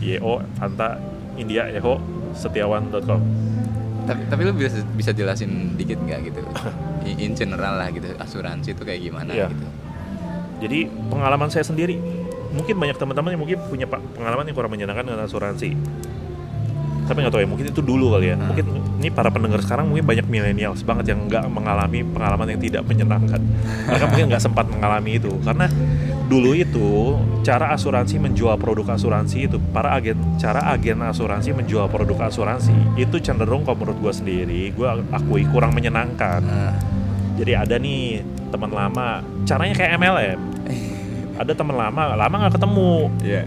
yo 0.02 0.42
Fanta 0.58 0.98
India 1.38 1.70
Eho 1.70 2.17
setiawan.com 2.34 3.20
tapi 4.08 4.24
tapi 4.24 4.40
lu 4.48 4.56
bisa 4.56 4.80
bisa 4.96 5.12
jelasin 5.12 5.76
dikit 5.76 6.00
nggak 6.00 6.32
gitu? 6.32 6.40
In 7.24 7.36
general 7.36 7.76
lah 7.76 7.92
gitu 7.92 8.08
asuransi 8.16 8.72
itu 8.72 8.82
kayak 8.84 9.04
gimana 9.04 9.36
yeah. 9.36 9.52
gitu? 9.52 9.68
Jadi 10.64 10.88
pengalaman 11.12 11.52
saya 11.52 11.68
sendiri 11.68 12.00
mungkin 12.48 12.80
banyak 12.80 12.96
teman-teman 12.96 13.36
yang 13.36 13.42
mungkin 13.44 13.58
punya 13.68 13.86
pengalaman 13.86 14.48
yang 14.48 14.56
kurang 14.56 14.72
menyenangkan 14.72 15.04
dengan 15.04 15.28
asuransi 15.28 15.76
tapi 17.08 17.24
nggak 17.24 17.32
tahu 17.32 17.42
ya 17.42 17.48
mungkin 17.48 17.66
itu 17.72 17.80
dulu 17.80 18.06
kali 18.14 18.26
ya. 18.28 18.36
Hmm. 18.36 18.52
mungkin 18.52 18.66
ini 19.00 19.08
para 19.08 19.32
pendengar 19.32 19.64
sekarang 19.64 19.88
mungkin 19.88 20.04
banyak 20.04 20.26
milenial 20.28 20.76
banget 20.84 21.16
yang 21.16 21.24
nggak 21.24 21.44
mengalami 21.48 22.04
pengalaman 22.04 22.46
yang 22.52 22.60
tidak 22.60 22.82
menyenangkan. 22.84 23.40
Mereka 23.88 24.04
mungkin 24.12 24.24
nggak 24.28 24.42
sempat 24.44 24.66
mengalami 24.68 25.16
itu. 25.16 25.32
Karena 25.40 25.66
dulu 26.28 26.52
itu 26.52 27.16
cara 27.40 27.72
asuransi 27.72 28.20
menjual 28.20 28.60
produk 28.60 29.00
asuransi 29.00 29.48
itu 29.48 29.56
para 29.72 29.96
agen 29.96 30.20
cara 30.36 30.68
agen 30.68 31.00
asuransi 31.00 31.56
menjual 31.56 31.88
produk 31.88 32.28
asuransi 32.28 33.00
itu 33.00 33.16
cenderung 33.24 33.64
kalau 33.64 33.80
menurut 33.80 33.98
gue 34.04 34.12
sendiri 34.12 34.62
gue 34.76 34.88
akui 35.08 35.48
kurang 35.48 35.72
menyenangkan. 35.72 36.44
Hmm. 36.44 36.76
jadi 37.40 37.64
ada 37.64 37.80
nih 37.80 38.20
teman 38.52 38.68
lama 38.68 39.24
caranya 39.48 39.72
kayak 39.72 39.96
MLM 39.96 40.40
ada 41.40 41.52
teman 41.56 41.76
lama 41.80 42.12
lama 42.12 42.34
nggak 42.44 42.54
ketemu. 42.60 42.92
Yeah. 43.24 43.46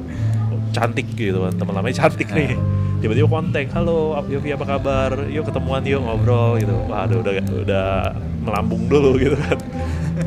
cantik 0.71 1.03
gitu 1.19 1.43
teman 1.59 1.75
lamanya 1.75 2.07
cantik 2.07 2.31
nih 2.31 2.55
tiba-tiba 3.01 3.25
kontak 3.25 3.65
halo 3.73 4.13
Yofi 4.29 4.53
apa 4.53 4.65
kabar? 4.77 5.25
Yuk 5.25 5.49
ketemuan 5.49 5.81
yuk 5.81 6.05
ngobrol 6.05 6.61
gitu. 6.61 6.71
Wah 6.85 7.09
udah 7.09 7.17
udah 7.17 7.33
udah 7.65 7.87
melambung 8.45 8.85
dulu 8.85 9.17
gitu 9.23 9.33
kan. 9.33 9.57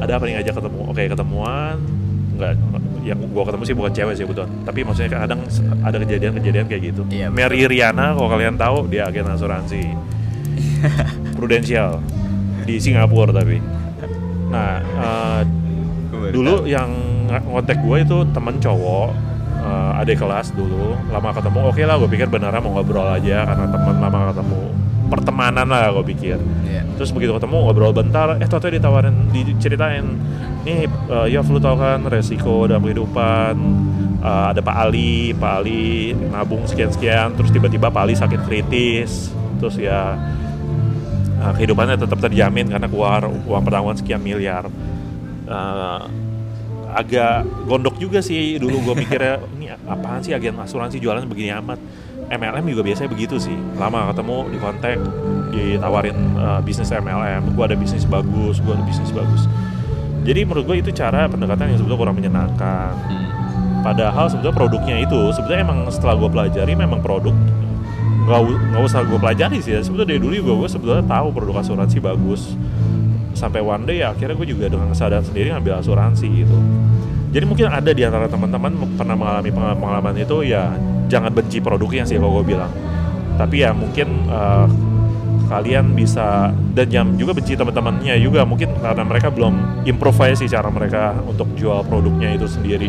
Ada 0.02 0.18
apa 0.18 0.26
nih 0.26 0.42
ngajak 0.42 0.54
ketemu? 0.58 0.80
Oke 0.90 1.02
ketemuan. 1.06 1.76
Nggak 2.34 2.52
yang 3.06 3.20
gua 3.30 3.44
ketemu 3.46 3.62
sih 3.62 3.76
bukan 3.78 3.92
cewek 3.92 4.14
sih 4.16 4.24
betul 4.24 4.48
tapi 4.64 4.80
maksudnya 4.80 5.12
kadang 5.12 5.44
ada 5.86 5.96
kejadian-kejadian 6.02 6.66
kayak 6.66 6.82
gitu. 6.90 7.02
Iya, 7.12 7.28
Mary 7.30 7.68
Riana 7.68 8.16
kalau 8.16 8.28
kalian 8.32 8.58
tahu 8.58 8.90
dia 8.90 9.06
agen 9.06 9.30
asuransi. 9.30 9.94
Prudential. 11.38 12.02
Di 12.66 12.82
Singapura 12.82 13.30
tapi. 13.30 13.62
Nah 14.50 14.82
uh, 14.98 15.40
dulu 16.32 16.66
yang 16.66 16.90
ngontek 17.30 17.78
gue 17.82 17.96
itu 18.02 18.18
temen 18.34 18.58
cowok 18.58 19.33
uh, 19.64 20.00
adik 20.00 20.20
kelas 20.20 20.52
dulu 20.52 20.94
lama 21.08 21.32
ketemu. 21.32 21.58
Oke 21.64 21.72
okay 21.80 21.84
lah 21.88 21.96
gue 21.96 22.10
pikir 22.12 22.28
beneran 22.28 22.60
mau 22.60 22.78
ngobrol 22.78 23.08
aja 23.08 23.48
karena 23.48 23.64
teman 23.72 23.96
lama 23.98 24.18
ketemu. 24.30 24.62
Pertemanan 25.04 25.66
lah 25.68 25.92
gue 25.92 26.04
pikir. 26.14 26.38
Yeah. 26.68 26.84
terus 26.94 27.10
begitu 27.10 27.34
ketemu 27.34 27.56
ngobrol 27.64 27.92
bentar. 27.96 28.36
Eh 28.38 28.46
tuh 28.46 28.70
ditawarin 28.70 29.32
diceritain 29.32 30.04
nih 30.64 30.88
uh, 31.10 31.26
ya 31.28 31.44
lu 31.44 31.60
tau 31.60 31.76
kan 31.80 32.04
resiko 32.06 32.68
dalam 32.68 32.84
kehidupan. 32.84 33.56
Uh, 34.24 34.56
ada 34.56 34.64
Pak 34.64 34.76
Ali 34.88 35.36
Pak 35.36 35.52
Ali 35.60 36.16
nabung 36.32 36.64
sekian 36.64 36.88
sekian 36.88 37.36
terus 37.36 37.52
tiba-tiba 37.52 37.92
Pak 37.92 38.02
Ali 38.04 38.14
sakit 38.16 38.40
kritis. 38.46 39.32
Terus 39.60 39.76
ya 39.80 40.16
uh, 41.40 41.52
kehidupannya 41.56 42.00
tetap 42.00 42.20
terjamin 42.20 42.68
karena 42.72 42.88
keluar 42.88 43.28
uang 43.28 43.62
pertanggungan 43.64 43.98
sekian 44.00 44.20
miliar. 44.20 44.68
Uh, 45.44 46.23
agak 46.94 47.42
gondok 47.66 47.98
juga 47.98 48.22
sih 48.22 48.56
dulu 48.56 48.78
gue 48.90 48.94
mikirnya 49.02 49.42
ini 49.58 49.74
apaan 49.74 50.22
sih 50.22 50.30
agen 50.30 50.54
asuransi 50.62 51.02
jualan 51.02 51.26
begini 51.26 51.50
amat? 51.58 51.78
MLM 52.24 52.64
juga 52.72 52.82
biasanya 52.86 53.10
begitu 53.12 53.36
sih. 53.36 53.52
Lama 53.76 54.08
ketemu 54.14 54.38
di 54.48 54.58
kontak 54.62 54.96
ditawarin 55.52 56.16
uh, 56.40 56.60
bisnis 56.64 56.88
MLM 56.88 57.52
gue 57.52 57.64
ada 57.66 57.76
bisnis 57.76 58.06
bagus 58.08 58.62
gue 58.62 58.72
ada 58.72 58.84
bisnis 58.86 59.10
bagus. 59.10 59.50
Jadi 60.24 60.40
menurut 60.48 60.64
gue 60.64 60.76
itu 60.80 60.90
cara 60.94 61.28
pendekatan 61.28 61.74
yang 61.74 61.78
sebetulnya 61.82 62.00
kurang 62.00 62.16
menyenangkan. 62.16 62.96
Padahal 63.84 64.32
sebetulnya 64.32 64.56
produknya 64.56 64.96
itu 65.04 65.20
sebetulnya 65.36 65.60
emang 65.68 65.78
setelah 65.92 66.16
gue 66.16 66.30
pelajari 66.32 66.72
memang 66.72 67.04
produk 67.04 67.36
nggak 68.24 68.40
nggak 68.72 68.82
usah 68.88 69.04
gue 69.04 69.18
pelajari 69.20 69.60
sih. 69.60 69.76
Ya 69.76 69.80
sebetulnya 69.84 70.16
dari 70.16 70.20
dulu 70.24 70.64
gue 70.64 70.68
sebetulnya 70.70 71.04
tahu 71.04 71.28
produk 71.34 71.60
asuransi 71.60 72.00
bagus 72.00 72.56
sampai 73.34 73.60
one 73.60 73.84
day 73.84 74.00
ya 74.00 74.14
akhirnya 74.14 74.38
gue 74.38 74.48
juga 74.54 74.70
dengan 74.70 74.90
kesadaran 74.90 75.26
sendiri 75.26 75.52
ngambil 75.52 75.82
asuransi 75.82 76.26
gitu. 76.46 76.56
Jadi 77.34 77.44
mungkin 77.50 77.66
ada 77.66 77.90
di 77.90 78.02
antara 78.06 78.30
teman-teman 78.30 78.94
pernah 78.94 79.18
mengalami 79.18 79.50
pengalaman 79.52 80.14
itu 80.14 80.46
ya 80.46 80.70
jangan 81.10 81.34
benci 81.34 81.58
produknya 81.58 82.06
sih 82.06 82.14
kalau 82.16 82.40
gue 82.40 82.54
bilang. 82.54 82.70
Tapi 83.34 83.66
ya 83.66 83.74
mungkin 83.74 84.30
uh, 84.30 84.70
kalian 85.50 85.92
bisa 85.92 86.54
dan 86.72 86.86
jam 86.88 87.06
juga 87.18 87.36
benci 87.36 87.58
teman-temannya 87.58 88.16
juga 88.22 88.46
mungkin 88.46 88.70
karena 88.80 89.02
mereka 89.04 89.28
belum 89.28 89.84
improve 89.84 90.32
sih 90.38 90.48
cara 90.48 90.70
mereka 90.70 91.18
untuk 91.26 91.50
jual 91.58 91.82
produknya 91.84 92.38
itu 92.38 92.46
sendiri. 92.46 92.88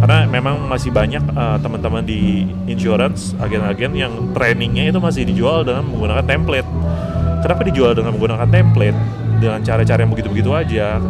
Karena 0.00 0.26
memang 0.26 0.66
masih 0.66 0.88
banyak 0.90 1.22
uh, 1.36 1.60
teman-teman 1.60 2.02
di 2.02 2.48
insurance 2.66 3.36
agen-agen 3.38 3.92
yang 3.92 4.12
trainingnya 4.32 4.90
itu 4.90 4.98
masih 4.98 5.28
dijual 5.28 5.62
dengan 5.68 5.84
menggunakan 5.86 6.24
template. 6.24 6.68
Kenapa 7.44 7.62
dijual 7.66 7.92
dengan 7.92 8.16
menggunakan 8.16 8.48
template 8.48 8.98
dengan 9.42 9.58
cara-cara 9.66 10.06
yang 10.06 10.12
begitu-begitu 10.14 10.50
aja 10.54 11.02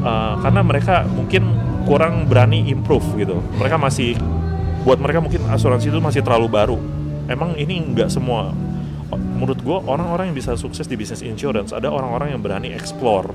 uh, 0.00 0.34
karena 0.40 0.60
mereka 0.64 1.04
mungkin 1.04 1.52
kurang 1.84 2.24
berani 2.24 2.72
improve 2.72 3.04
gitu 3.20 3.44
mereka 3.60 3.76
masih 3.76 4.16
buat 4.88 4.96
mereka 4.96 5.20
mungkin 5.20 5.44
asuransi 5.52 5.92
itu 5.92 6.00
masih 6.00 6.24
terlalu 6.24 6.48
baru 6.48 6.78
emang 7.28 7.52
ini 7.60 7.92
nggak 7.92 8.08
semua 8.08 8.56
menurut 9.12 9.60
gue 9.60 9.78
orang-orang 9.88 10.32
yang 10.32 10.36
bisa 10.36 10.56
sukses 10.56 10.88
di 10.88 10.96
bisnis 10.96 11.20
insurance 11.20 11.76
ada 11.76 11.92
orang-orang 11.92 12.32
yang 12.32 12.40
berani 12.40 12.72
explore 12.72 13.28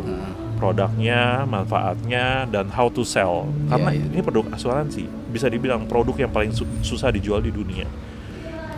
produknya, 0.64 1.44
manfaatnya 1.44 2.48
dan 2.48 2.72
how 2.72 2.88
to 2.88 3.04
sell. 3.04 3.44
Karena 3.68 3.92
yeah, 3.92 4.00
yeah. 4.00 4.16
ini 4.16 4.24
produk 4.24 4.48
asuransi, 4.56 5.04
bisa 5.28 5.52
dibilang 5.52 5.84
produk 5.92 6.16
yang 6.16 6.32
paling 6.32 6.56
su 6.56 6.64
susah 6.80 7.12
dijual 7.12 7.44
di 7.44 7.52
dunia. 7.52 7.84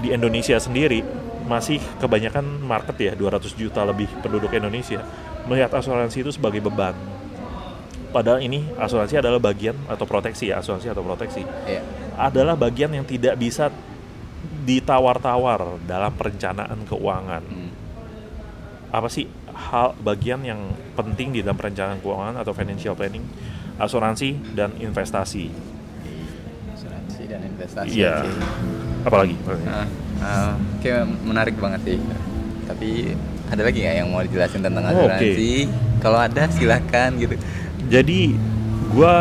Di 0.01 0.09
Indonesia 0.09 0.57
sendiri 0.57 1.05
masih 1.45 1.77
kebanyakan 2.01 2.65
market 2.65 2.97
ya 2.97 3.13
200 3.13 3.53
juta 3.53 3.85
lebih 3.85 4.09
penduduk 4.25 4.49
Indonesia 4.49 5.05
melihat 5.45 5.71
asuransi 5.77 6.25
itu 6.25 6.31
sebagai 6.33 6.61
beban. 6.61 6.97
Padahal 8.09 8.39
ini 8.39 8.63
asuransi 8.79 9.19
adalah 9.19 9.43
bagian 9.43 9.75
atau 9.91 10.07
proteksi 10.07 10.47
ya 10.47 10.63
asuransi 10.63 10.87
atau 10.87 11.03
proteksi 11.03 11.43
yeah. 11.67 11.83
adalah 12.15 12.55
bagian 12.55 12.95
yang 12.95 13.03
tidak 13.03 13.35
bisa 13.35 13.67
ditawar-tawar 14.63 15.83
dalam 15.83 16.15
perencanaan 16.15 16.87
keuangan. 16.87 17.43
Hmm. 17.43 17.71
Apa 18.89 19.11
sih 19.11 19.27
hal 19.51 19.99
bagian 19.99 20.47
yang 20.47 20.71
penting 20.95 21.35
di 21.35 21.43
dalam 21.43 21.59
perencanaan 21.59 21.99
keuangan 21.99 22.39
atau 22.39 22.55
financial 22.55 22.95
planning, 22.95 23.23
asuransi 23.75 24.55
dan 24.55 24.71
investasi? 24.79 25.51
Asuransi 26.71 27.21
dan 27.27 27.43
investasi. 27.43 27.99
Iya. 27.99 28.23
Apalagi? 29.03 29.35
Nah, 29.43 29.85
uh, 30.23 30.53
kayak 30.79 31.03
menarik 31.27 31.55
banget 31.59 31.83
sih. 31.83 31.99
Tapi 32.65 33.13
ada 33.49 33.61
lagi 33.61 33.85
nggak 33.85 33.95
yang 33.95 34.09
mau 34.09 34.21
dijelasin 34.21 34.61
tentang 34.61 34.83
asuransi? 34.83 35.25
Oh, 35.25 35.33
okay. 35.33 35.59
Kalau 36.01 36.19
ada 36.21 36.43
silahkan 36.49 37.09
gitu. 37.17 37.35
Jadi 37.85 38.33
gue 38.89 39.15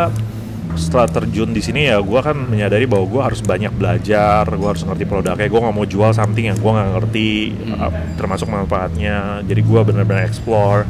setelah 0.75 1.07
terjun 1.07 1.55
di 1.55 1.63
sini 1.63 1.87
ya 1.87 2.03
gue 2.03 2.19
kan 2.19 2.35
menyadari 2.35 2.83
bahwa 2.91 3.07
gue 3.07 3.23
harus 3.23 3.39
banyak 3.39 3.71
belajar 3.79 4.43
gue 4.43 4.69
harus 4.69 4.83
ngerti 4.83 5.07
produknya 5.07 5.47
gue 5.47 5.61
nggak 5.63 5.77
mau 5.77 5.87
jual 5.87 6.11
something 6.11 6.51
yang 6.51 6.59
gue 6.59 6.67
nggak 6.67 6.91
ngerti 6.99 7.33
Hmm. 7.55 7.79
uh, 7.79 7.93
termasuk 8.19 8.51
manfaatnya 8.51 9.39
jadi 9.47 9.61
gue 9.63 9.81
benar-benar 9.87 10.27
explore 10.27 10.83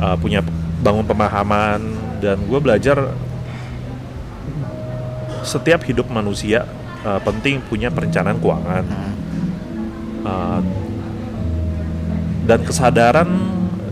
uh, 0.00 0.16
punya 0.16 0.40
bangun 0.80 1.04
pemahaman 1.04 1.80
dan 2.24 2.40
gue 2.48 2.58
belajar 2.64 3.12
setiap 5.42 5.84
hidup 5.84 6.08
manusia 6.08 6.64
uh, 7.04 7.20
penting 7.20 7.60
punya 7.64 7.92
perencanaan 7.92 8.40
keuangan 8.40 8.84
Hmm. 8.88 9.14
Uh, 10.20 10.60
dan 12.50 12.60
kesadaran 12.60 13.30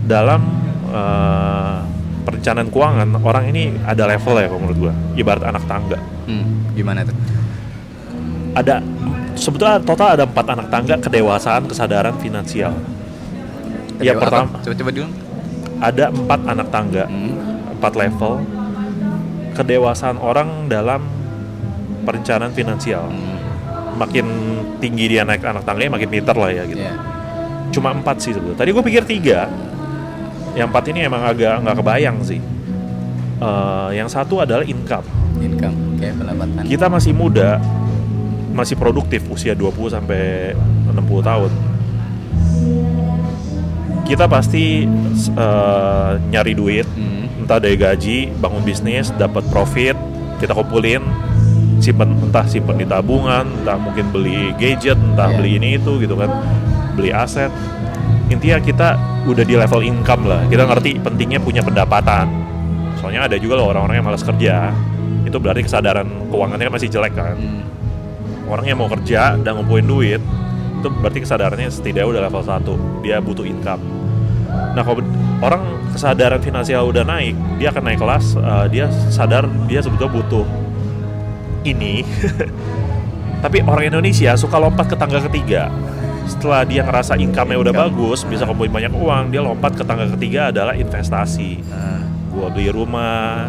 dalam 0.02 0.42
uh, 0.90 1.78
perencanaan 2.26 2.66
keuangan 2.68 3.08
orang 3.22 3.46
ini 3.46 3.70
ada 3.80 4.02
level 4.04 4.34
ya 4.34 4.50
kalau 4.50 4.60
menurut 4.60 4.78
gua 4.80 4.94
ibarat 5.14 5.46
anak 5.46 5.62
tangga 5.64 5.98
Hmm, 6.26 6.74
gimana 6.74 7.00
tuh? 7.00 7.14
ada 8.52 8.82
sebetulnya 9.32 9.78
total 9.78 10.18
ada 10.18 10.24
empat 10.26 10.46
anak 10.50 10.66
tangga 10.68 10.98
kedewasaan 10.98 11.64
kesadaran 11.64 12.18
finansial 12.18 12.74
yang 13.98 14.18
Apa? 14.18 14.24
pertama 14.26 14.58
Coba-coba 14.60 14.90
dulu. 14.92 15.08
ada 15.78 16.04
empat 16.10 16.40
anak 16.44 16.68
tangga 16.68 17.04
Hmm. 17.06 17.32
empat 17.70 17.92
level 17.94 18.32
kedewasaan 19.54 20.18
orang 20.18 20.66
dalam 20.66 21.06
perencanaan 22.02 22.50
finansial 22.50 23.06
Hmm. 23.06 23.38
makin 23.94 24.26
tinggi 24.78 25.06
dia 25.08 25.22
naik 25.22 25.40
anak 25.40 25.62
tangganya 25.62 25.94
makin 25.94 26.10
pinter 26.10 26.34
lah 26.34 26.50
ya 26.50 26.62
gitu 26.64 26.82
Iya. 26.82 26.94
Cuma 27.68 27.92
empat 27.92 28.20
sih 28.20 28.32
sebetulnya. 28.32 28.58
Tadi 28.58 28.70
gue 28.72 28.84
pikir 28.84 29.02
tiga. 29.04 29.48
Yang 30.56 30.66
empat 30.72 30.84
ini 30.90 31.00
emang 31.04 31.22
agak 31.22 31.60
nggak 31.62 31.76
kebayang 31.78 32.16
sih. 32.24 32.40
Eh, 33.38 33.88
yang 33.94 34.10
satu 34.10 34.42
adalah 34.42 34.66
income. 34.66 35.06
Income, 35.38 36.02
kayak 36.02 36.14
pendapatan. 36.18 36.62
Kita 36.66 36.86
masih 36.90 37.12
muda, 37.14 37.62
masih 38.50 38.74
produktif 38.74 39.22
usia 39.30 39.54
20 39.54 39.86
sampai 39.86 40.50
60 40.90 41.22
tahun. 41.22 41.52
Kita 44.02 44.24
pasti 44.24 44.88
eh, 45.36 46.10
nyari 46.32 46.52
duit, 46.56 46.88
Hmm. 46.88 47.44
entah 47.44 47.60
dari 47.60 47.76
gaji, 47.76 48.32
bangun 48.40 48.64
bisnis, 48.64 49.12
dapat 49.14 49.44
profit, 49.52 49.94
kita 50.40 50.56
kumpulin, 50.56 51.04
simpen 51.78 52.16
entah 52.18 52.48
simpen 52.48 52.80
di 52.80 52.86
tabungan, 52.88 53.44
entah 53.44 53.76
mungkin 53.76 54.08
beli 54.10 54.56
gadget, 54.56 54.96
entah 54.96 55.28
Iya. 55.28 55.36
beli 55.36 55.50
ini 55.60 55.68
itu 55.76 56.00
gitu 56.00 56.16
kan, 56.16 56.30
beli 56.98 57.14
aset. 57.14 57.54
Intinya 58.28 58.58
kita 58.58 58.88
udah 59.24 59.44
di 59.46 59.54
level 59.54 59.80
income 59.86 60.26
lah, 60.26 60.42
kita 60.50 60.66
ngerti 60.66 60.98
pentingnya 60.98 61.38
punya 61.38 61.62
pendapatan. 61.62 62.26
Soalnya 62.98 63.30
ada 63.30 63.38
juga 63.38 63.56
loh 63.56 63.70
orang-orang 63.70 64.02
yang 64.02 64.06
malas 64.10 64.26
kerja, 64.26 64.74
itu 65.22 65.36
berarti 65.38 65.62
kesadaran 65.64 66.08
keuangannya 66.28 66.68
masih 66.68 66.90
jelek 66.90 67.14
kan. 67.14 67.38
Hmm. 67.38 67.62
Orang 68.50 68.66
yang 68.66 68.80
mau 68.80 68.90
kerja 68.90 69.38
dan 69.38 69.56
ngumpulin 69.56 69.86
duit, 69.86 70.20
itu 70.80 70.88
berarti 71.00 71.20
kesadarannya 71.22 71.70
setidaknya 71.70 72.08
udah 72.08 72.20
level 72.26 72.42
1, 72.42 73.04
dia 73.06 73.16
butuh 73.22 73.44
income. 73.44 73.80
Nah, 74.48 74.82
kalau 74.82 75.04
orang 75.44 75.62
kesadaran 75.92 76.40
finansial 76.40 76.88
udah 76.88 77.04
naik, 77.04 77.36
dia 77.60 77.68
akan 77.68 77.82
naik 77.84 78.00
kelas, 78.00 78.36
uh, 78.40 78.66
dia 78.66 78.88
sadar 79.12 79.44
dia 79.68 79.84
sebetulnya 79.84 80.12
butuh 80.12 80.46
ini. 81.68 82.02
Tapi 83.44 83.62
orang 83.62 83.94
Indonesia 83.94 84.34
suka 84.34 84.58
lompat 84.58 84.90
ke 84.90 84.96
tangga 84.98 85.22
ketiga. 85.30 85.70
Setelah 86.28 86.62
dia 86.68 86.84
ngerasa 86.84 87.16
income-nya 87.16 87.56
udah 87.56 87.72
Income. 87.72 87.88
bagus, 87.88 88.18
bisa 88.28 88.44
kumpulin 88.44 88.68
banyak 88.68 88.92
uang, 88.92 89.32
dia 89.32 89.40
lompat 89.40 89.72
ke 89.72 89.82
tangga 89.82 90.04
ketiga 90.12 90.52
adalah 90.52 90.76
investasi. 90.76 91.64
Ah. 91.72 92.04
Gua 92.28 92.52
beli 92.52 92.68
rumah, 92.68 93.48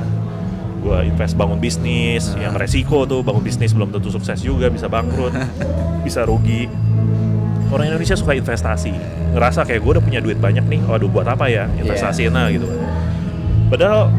gua 0.79 1.03
invest 1.03 1.35
bangun 1.35 1.59
bisnis, 1.59 2.31
yang 2.39 2.55
resiko 2.55 3.03
tuh 3.03 3.19
bangun 3.19 3.43
bisnis 3.43 3.75
belum 3.75 3.91
tentu 3.91 4.07
sukses 4.15 4.39
juga, 4.39 4.71
bisa 4.71 4.87
bangkrut, 4.87 5.35
bisa 6.07 6.23
rugi. 6.23 6.71
Orang 7.69 7.85
Indonesia 7.85 8.17
suka 8.17 8.33
investasi, 8.33 8.89
ngerasa 9.37 9.61
kayak 9.61 9.85
gue 9.85 9.91
udah 9.93 10.01
punya 10.01 10.17
duit 10.25 10.41
banyak 10.41 10.65
nih, 10.65 10.81
waduh 10.89 11.05
buat 11.05 11.29
apa 11.29 11.45
ya 11.53 11.69
investasiin 11.77 12.33
lah 12.33 12.49
gitu. 12.49 12.65
Padahal 13.69 14.09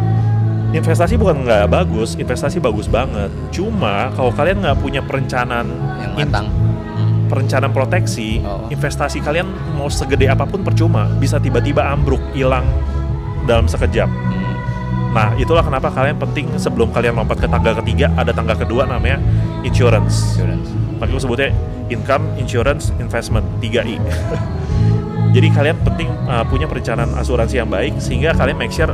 investasi 0.71 1.19
bukan 1.19 1.43
nggak 1.43 1.67
bagus, 1.67 2.15
investasi 2.15 2.63
bagus 2.63 2.87
banget. 2.87 3.31
Cuma 3.51 4.15
kalau 4.15 4.31
kalian 4.31 4.63
nggak 4.63 4.79
punya 4.79 5.03
perencanaan 5.03 5.67
yang 5.99 6.15
matang. 6.15 6.47
Perencanaan 7.31 7.71
proteksi, 7.71 8.43
Oh. 8.43 8.67
investasi 8.67 9.23
kalian 9.23 9.47
mau 9.79 9.87
segede 9.87 10.27
apa 10.27 10.43
pun 10.45 10.61
percuma, 10.61 11.07
bisa 11.17 11.39
tiba-tiba 11.39 11.87
ambruk, 11.87 12.21
hilang 12.35 12.67
dalam 13.47 13.71
sekejap. 13.71 14.11
Hmm. 14.11 14.55
Nah, 15.11 15.35
itulah 15.39 15.63
kenapa 15.63 15.91
kalian 15.91 16.19
penting 16.19 16.51
sebelum 16.59 16.91
kalian 16.91 17.15
lompat 17.15 17.39
ke 17.39 17.47
tangga 17.47 17.79
ketiga, 17.79 18.11
ada 18.15 18.31
tangga 18.31 18.59
kedua 18.59 18.87
namanya 18.87 19.23
insurance. 19.63 20.35
Insurance. 20.35 20.69
Makanya 20.99 21.11
gue 21.15 21.23
sebutnya 21.23 21.49
income, 21.91 22.25
insurance, 22.37 22.91
investment, 22.99 23.47
3I. 23.59 23.99
Jadi 25.35 25.49
kalian 25.55 25.79
penting 25.87 26.11
uh, 26.27 26.43
punya 26.43 26.67
perencanaan 26.67 27.15
asuransi 27.15 27.63
yang 27.63 27.71
baik 27.71 28.03
sehingga 28.03 28.35
kalian 28.35 28.59
make 28.59 28.75
sure 28.75 28.91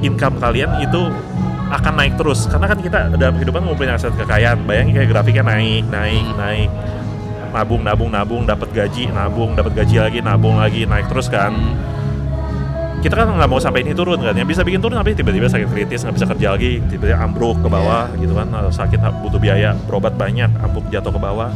income 0.00 0.40
kalian 0.40 0.80
itu 0.80 1.12
akan 1.68 1.92
naik 1.96 2.16
terus. 2.16 2.44
Karena 2.48 2.66
kan 2.68 2.78
kita 2.80 2.98
dalam 3.16 3.36
kehidupan 3.36 3.64
ngumpulin 3.64 3.92
aset 3.92 4.12
kekayaan, 4.16 4.64
bayangin 4.64 5.00
kayak 5.00 5.08
grafiknya 5.12 5.44
naik, 5.44 5.84
naik, 5.88 6.24
Hmm. 6.24 6.36
naik. 6.40 6.70
Nabung, 7.54 7.86
nabung, 7.86 8.10
nabung, 8.10 8.42
dapat 8.42 8.74
gaji, 8.74 9.14
nabung, 9.14 9.54
dapat 9.54 9.78
gaji 9.78 10.02
lagi, 10.02 10.18
nabung 10.18 10.58
lagi, 10.58 10.90
naik 10.90 11.06
terus 11.06 11.30
kan. 11.30 11.54
Hmm. 11.54 11.92
kita 12.98 13.20
kan 13.20 13.28
nggak 13.30 13.46
mau 13.52 13.60
sampai 13.60 13.84
ini 13.84 13.92
turun 13.92 14.16
kan. 14.16 14.32
Yang 14.32 14.56
bisa 14.56 14.60
bikin 14.64 14.80
turun 14.80 14.96
tapi 14.96 15.12
tiba-tiba 15.12 15.44
sakit 15.44 15.68
kritis 15.70 16.02
nggak 16.02 16.14
bisa 16.16 16.26
kerja 16.26 16.48
lagi 16.56 16.80
tiba-tiba 16.88 17.20
ambruk 17.20 17.60
ke 17.60 17.68
bawah 17.68 18.08
gitu 18.16 18.32
kan. 18.32 18.48
Sakit 18.72 18.96
butuh 19.20 19.36
biaya 19.36 19.76
berobat 19.86 20.16
banyak 20.16 20.48
ambruk 20.58 20.88
jatuh 20.88 21.12
ke 21.12 21.20
bawah. 21.20 21.52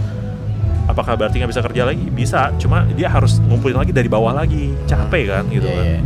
Apakah 0.87 1.17
berarti 1.17 1.41
nggak 1.41 1.51
bisa 1.51 1.65
kerja 1.65 1.83
lagi? 1.89 2.05
Bisa 2.13 2.53
cuma 2.61 2.85
dia 2.93 3.09
harus 3.09 3.41
ngumpulin 3.41 3.81
lagi 3.81 3.97
dari 3.97 4.13
bawah 4.13 4.37
lagi. 4.37 4.77
Capek 4.85 5.25
kan 5.25 5.49
gitu 5.49 5.67
Iya, 5.67 5.75
kan. 5.75 5.85
iya. 5.89 6.01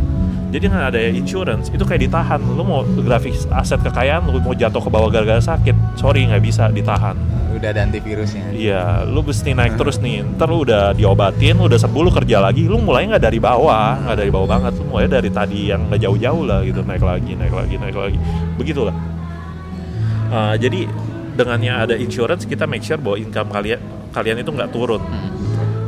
jadi 0.55 0.63
nggak 0.71 0.85
ada 0.95 0.99
insurance. 1.11 1.67
Itu 1.75 1.83
kayak 1.83 2.07
ditahan. 2.07 2.39
Lu 2.39 2.63
mau 2.63 2.87
grafik 2.87 3.35
aset 3.51 3.83
kekayaan 3.83 4.23
lu 4.31 4.39
mau 4.39 4.55
jatuh 4.55 4.79
ke 4.79 4.87
bawah 4.89 5.11
gara-gara 5.11 5.43
sakit. 5.43 5.99
Sorry 5.99 6.23
nggak 6.23 6.39
bisa 6.39 6.71
ditahan 6.71 7.19
Udah 7.63 7.71
ada 7.71 7.87
antivirusnya. 7.87 8.51
Iya, 8.51 9.07
lu 9.07 9.23
mesti 9.23 9.55
naik 9.55 9.79
terus 9.79 9.95
nih. 10.03 10.19
Ntar 10.35 10.51
lu 10.51 10.67
udah 10.67 10.91
diobatin, 10.91 11.55
lu 11.55 11.71
udah 11.71 11.79
sembuh, 11.79 12.03
lu 12.03 12.11
kerja 12.11 12.43
lagi. 12.43 12.67
Lu 12.67 12.75
mulai 12.83 13.07
nggak 13.07 13.23
dari 13.23 13.39
bawah, 13.39 14.03
nggak 14.03 14.17
dari 14.19 14.27
bawah 14.27 14.47
banget. 14.51 14.83
Lu 14.83 14.91
mulai 14.91 15.07
dari 15.07 15.31
tadi 15.31 15.71
yang 15.71 15.87
nggak 15.87 16.03
jauh-jauh 16.03 16.43
lah 16.43 16.59
gitu, 16.67 16.83
naik 16.83 16.99
lagi, 16.99 17.39
naik 17.39 17.55
lagi, 17.55 17.75
naik 17.79 17.95
lagi. 17.95 18.19
Begitulah. 18.59 18.91
Uh, 20.27 20.59
jadi 20.59 20.91
dengannya 21.39 21.71
ada 21.71 21.95
insurance, 21.95 22.43
kita 22.43 22.67
make 22.67 22.83
sure 22.83 22.99
bahwa 22.99 23.15
income 23.15 23.47
kalian 23.47 23.79
kalian 24.11 24.43
itu 24.43 24.51
nggak 24.51 24.67
turun. 24.75 24.99
Hmm. 24.99 25.31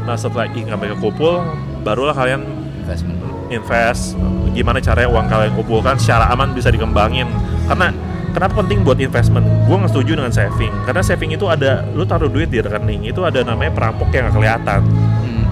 Nah 0.07 0.15
setelah 0.15 0.47
income 0.55 0.79
mereka 0.79 0.95
kumpul, 1.03 1.43
barulah 1.83 2.15
kalian 2.15 2.39
Investment 2.87 3.19
invest. 3.49 4.13
Gimana 4.55 4.79
caranya 4.79 5.09
uang 5.11 5.27
kalian 5.27 5.53
kumpulkan 5.57 5.99
secara 5.99 6.31
aman 6.31 6.55
bisa 6.55 6.71
dikembangin. 6.71 7.27
Karena 7.67 7.91
kenapa 8.35 8.59
penting 8.59 8.83
buat 8.83 8.99
investment? 8.99 9.47
Gue 9.63 9.75
nggak 9.79 9.91
setuju 9.95 10.11
dengan 10.19 10.33
saving. 10.35 10.73
Karena 10.83 11.01
saving 11.01 11.31
itu 11.31 11.47
ada, 11.47 11.87
lu 11.95 12.03
taruh 12.03 12.27
duit 12.27 12.51
di 12.51 12.59
rekening 12.59 13.07
itu 13.07 13.23
ada 13.23 13.39
namanya 13.47 13.71
perampok 13.71 14.11
yang 14.11 14.27
nggak 14.27 14.35
kelihatan. 14.35 14.81
Hmm. 15.23 15.45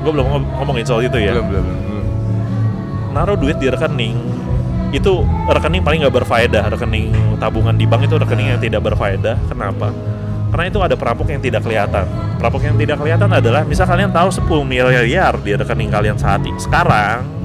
Gue 0.00 0.10
belum 0.16 0.26
ngom- 0.26 0.50
ngomongin 0.56 0.84
soal 0.88 1.04
itu 1.04 1.20
ya. 1.20 1.36
Belum, 1.36 1.46
belum, 1.52 1.64
belum. 1.68 2.06
Naruh 3.12 3.36
duit 3.36 3.60
di 3.60 3.68
rekening 3.68 4.16
itu 4.90 5.22
rekening 5.46 5.84
paling 5.84 6.00
nggak 6.02 6.16
berfaedah. 6.24 6.64
Rekening 6.72 7.36
tabungan 7.36 7.76
di 7.76 7.84
bank 7.84 8.08
itu 8.08 8.16
rekening 8.16 8.56
yang 8.56 8.60
tidak 8.64 8.80
berfaedah. 8.80 9.36
Kenapa? 9.46 9.92
Karena 10.50 10.64
itu 10.66 10.78
ada 10.82 10.98
perampok 10.98 11.30
yang 11.30 11.38
tidak 11.38 11.62
kelihatan. 11.62 12.04
Perampok 12.40 12.62
yang 12.66 12.74
tidak 12.74 12.98
kelihatan 12.98 13.30
adalah 13.30 13.62
misal 13.62 13.86
kalian 13.86 14.10
tahu 14.10 14.34
10 14.34 14.66
miliar 14.66 15.38
di 15.38 15.54
rekening 15.54 15.92
kalian 15.92 16.18
saat 16.18 16.42
ini. 16.42 16.58
Sekarang. 16.58 17.39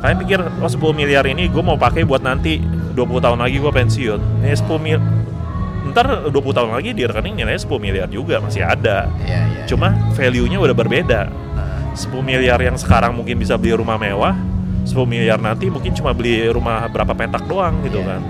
Kalian 0.00 0.18
pikir 0.18 0.40
oh 0.40 0.66
10 0.66 0.80
miliar 0.92 1.24
ini 1.24 1.46
gue 1.46 1.60
mau 1.60 1.76
pakai 1.76 2.02
buat 2.02 2.20
nanti 2.20 2.56
20 2.58 2.96
tahun 3.20 3.38
lagi 3.38 3.56
gue 3.56 3.68
pensiun 3.70 4.20
ini 4.40 4.52
10 4.52 4.66
mil 4.78 5.00
ntar 5.90 6.28
20 6.28 6.32
tahun 6.32 6.70
lagi 6.70 6.90
di 6.92 7.02
rekening 7.02 7.34
nilainya 7.36 7.60
10 7.60 7.76
miliar 7.78 8.06
juga 8.06 8.38
masih 8.38 8.62
ada 8.62 9.08
Iya, 9.20 9.40
iya. 9.44 9.62
cuma 9.64 9.92
value-nya 10.12 10.58
udah 10.58 10.72
berbeda 10.72 11.20
Ah. 11.52 11.92
10 11.92 12.22
miliar 12.22 12.56
yang 12.56 12.76
sekarang 12.76 13.12
mungkin 13.12 13.36
bisa 13.36 13.54
beli 13.54 13.74
rumah 13.74 13.96
mewah 13.96 14.36
10 14.82 14.94
miliar 15.04 15.36
nanti 15.36 15.68
mungkin 15.68 15.92
cuma 15.92 16.12
beli 16.12 16.48
rumah 16.48 16.86
berapa 16.86 17.12
petak 17.12 17.44
doang 17.44 17.80
gitu 17.82 18.00
Iya. 18.00 18.08
kan 18.08 18.20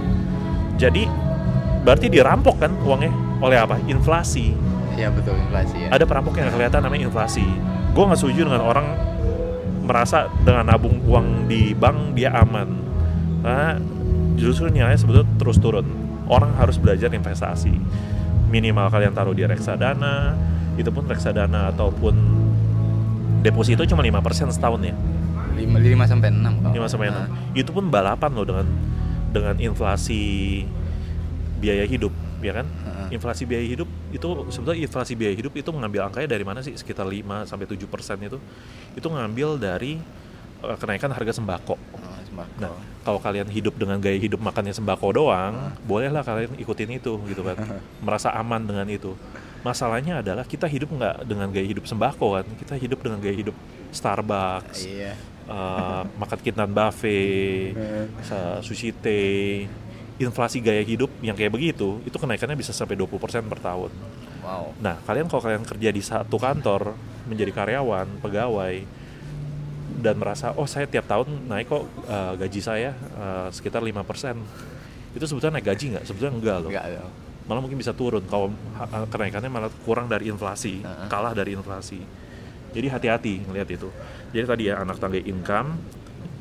jadi 0.74 1.02
berarti 1.80 2.06
dirampok 2.08 2.56
kan 2.58 2.72
uangnya 2.80 3.12
oleh 3.38 3.56
apa 3.56 3.76
inflasi 3.84 4.52
Iya 4.90 5.08
betul 5.08 5.32
inflasi 5.38 5.76
ya. 5.80 5.88
ada 5.90 6.04
perampok 6.04 6.34
yang 6.36 6.50
kelihatan 6.50 6.80
namanya 6.80 7.06
inflasi 7.06 7.46
gue 7.90 8.02
nggak 8.02 8.18
setuju 8.18 8.46
dengan 8.46 8.62
orang 8.62 8.86
merasa 9.90 10.30
dengan 10.46 10.70
nabung 10.70 11.02
uang 11.02 11.50
di 11.50 11.74
bank 11.74 12.14
dia 12.14 12.30
aman 12.30 12.70
karena 13.42 13.82
justru 14.38 14.70
nilainya 14.70 15.02
sebetulnya 15.02 15.26
terus 15.34 15.58
turun 15.58 15.86
orang 16.30 16.54
harus 16.54 16.78
belajar 16.78 17.10
investasi 17.10 17.74
minimal 18.46 18.86
kalian 18.86 19.10
taruh 19.10 19.34
di 19.34 19.42
reksadana 19.42 20.38
itu 20.78 20.94
pun 20.94 21.10
reksadana 21.10 21.74
ataupun 21.74 22.14
deposito 23.42 23.82
cuma 23.82 24.06
5% 24.06 24.54
setahun 24.54 24.80
ya 24.86 24.94
5 25.58 25.66
5 25.66 26.06
sampai 26.06 26.28
6 26.30 26.62
kalau. 26.62 26.74
5 26.86 26.92
sampai 26.92 27.06
6 27.10 27.18
Ah. 27.18 27.26
itu 27.52 27.70
pun 27.74 27.84
balapan 27.90 28.30
loh 28.32 28.46
dengan 28.46 28.66
dengan 29.30 29.54
inflasi 29.62 30.22
biaya 31.60 31.84
hidup, 31.84 32.10
ya 32.40 32.56
kan? 32.56 32.66
Heeh. 33.10 33.16
Inflasi 33.18 33.42
biaya 33.42 33.66
hidup 33.66 33.90
itu 34.14 34.28
sebetulnya 34.48 34.80
inflasi 34.80 35.12
biaya 35.18 35.34
hidup 35.34 35.50
itu 35.52 35.66
mengambil 35.68 36.06
angkanya 36.06 36.30
dari 36.30 36.46
mana 36.46 36.62
sih? 36.62 36.70
Sekitar 36.72 37.04
5 37.04 37.42
sampai 37.44 37.66
7 37.66 37.82
persen 37.84 38.16
itu. 38.22 38.38
Itu 38.94 39.10
ngambil 39.10 39.58
dari 39.58 39.98
eh, 40.62 40.76
kenaikan 40.78 41.10
harga 41.10 41.34
sembako. 41.34 41.74
Oh, 41.74 42.18
sembako. 42.22 42.54
Nah, 42.62 42.70
kalau 43.02 43.18
kalian 43.18 43.50
hidup 43.50 43.74
dengan 43.74 43.98
gaya 43.98 44.14
hidup 44.14 44.38
makannya 44.38 44.70
sembako 44.70 45.10
doang, 45.10 45.74
bolehlah 45.82 46.22
kalian 46.22 46.54
ikutin 46.56 46.94
itu 46.94 47.18
gitu 47.26 47.42
kan. 47.42 47.58
Merasa 48.06 48.30
aman 48.30 48.62
dengan 48.62 48.86
itu. 48.86 49.18
Masalahnya 49.60 50.24
adalah 50.24 50.48
kita 50.48 50.64
hidup 50.64 50.88
nggak 50.88 51.28
dengan 51.28 51.50
gaya 51.52 51.66
hidup 51.66 51.84
sembako 51.84 52.40
kan. 52.40 52.46
Kita 52.56 52.78
hidup 52.78 53.02
dengan 53.04 53.20
gaya 53.20 53.34
hidup 53.34 53.52
Starbucks, 53.90 54.86
Iya. 54.86 55.12
eh, 55.50 56.02
makan 56.14 56.38
kintan 56.40 56.70
buffet, 56.70 57.74
sushi 58.66 58.94
teh, 58.94 59.66
inflasi 60.20 60.60
gaya 60.60 60.84
hidup 60.84 61.08
yang 61.24 61.32
kayak 61.32 61.48
begitu, 61.48 61.96
itu 62.04 62.16
kenaikannya 62.20 62.52
bisa 62.52 62.76
sampai 62.76 62.92
20% 62.92 63.48
per 63.48 63.58
tahun. 63.64 63.88
Wow. 64.44 64.76
Nah, 64.76 65.00
kalian 65.08 65.32
kalau 65.32 65.40
kalian 65.40 65.64
kerja 65.64 65.88
di 65.88 66.02
satu 66.04 66.36
kantor, 66.36 66.92
menjadi 67.24 67.48
karyawan, 67.56 68.20
pegawai, 68.20 68.84
dan 70.00 70.14
merasa, 70.20 70.52
oh 70.56 70.68
saya 70.68 70.84
tiap 70.84 71.08
tahun 71.08 71.48
naik 71.48 71.66
kok 71.68 71.84
eh, 72.04 72.32
gaji 72.36 72.60
saya 72.60 72.92
eh, 72.92 73.48
sekitar 73.48 73.80
5%. 73.80 75.16
Itu 75.16 75.24
sebetulnya 75.24 75.58
naik 75.58 75.66
gaji 75.72 75.84
nggak? 75.96 76.04
Sebetulnya 76.04 76.32
enggak 76.36 76.56
loh. 76.62 76.70
Enggak 76.70 76.86
dong. 77.00 77.12
Malah 77.48 77.60
mungkin 77.64 77.78
bisa 77.80 77.96
turun 77.96 78.22
kalau 78.28 78.52
ha- 78.78 79.08
kenaikannya 79.08 79.50
malah 79.50 79.72
kurang 79.82 80.06
dari 80.06 80.28
inflasi, 80.30 80.84
Heeh. 80.84 81.08
kalah 81.10 81.32
dari 81.32 81.56
inflasi. 81.56 81.98
Jadi 82.70 82.86
hati-hati 82.86 83.34
ngelihat 83.50 83.68
itu. 83.74 83.88
Jadi 84.30 84.44
tadi 84.46 84.62
ya 84.70 84.78
anak 84.78 85.02
tangga 85.02 85.18
income, 85.18 85.74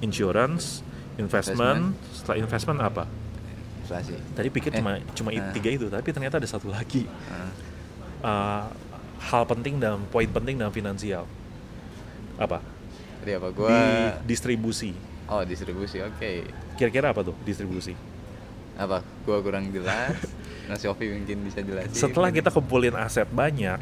insurance, 0.06 0.86
investment, 1.18 1.98
setelah 2.14 2.38
investment 2.38 2.80
apa? 2.86 3.04
Inflasi. 3.90 4.14
Tadi 4.38 4.48
pikir 4.54 4.70
Eh, 4.70 4.78
cuma 4.78 5.02
cuma 5.18 5.30
eh. 5.34 5.42
tiga 5.50 5.70
itu, 5.74 5.90
tapi 5.90 6.14
ternyata 6.14 6.38
ada 6.38 6.46
satu 6.46 6.70
lagi. 6.70 7.10
Heeh. 7.10 7.52
Uh, 8.22 8.70
hal 9.18 9.44
penting 9.50 9.82
dalam 9.82 10.06
poin 10.14 10.30
penting 10.30 10.62
dalam 10.62 10.70
finansial. 10.70 11.26
Apa? 12.38 12.62
Jadi 13.26 13.32
apa? 13.34 13.48
Gua 13.50 13.74
Di 13.74 14.30
distribusi. 14.30 14.94
Oh, 15.26 15.42
distribusi. 15.42 16.06
Oke. 16.06 16.46
Kira-kira 16.78 17.10
apa 17.10 17.26
tuh 17.26 17.34
distribusi? 17.42 17.98
Apa? 18.78 19.02
Gua 19.26 19.42
kurang 19.42 19.74
jelas. 19.74 20.14
Nah, 20.70 20.78
Sofi 20.78 21.10
mungkin 21.10 21.50
bisa 21.50 21.66
jelasin. 21.66 21.98
Setelah 21.98 22.30
kita 22.30 22.54
kumpulin 22.54 22.94
aset 22.94 23.26
banyak, 23.26 23.82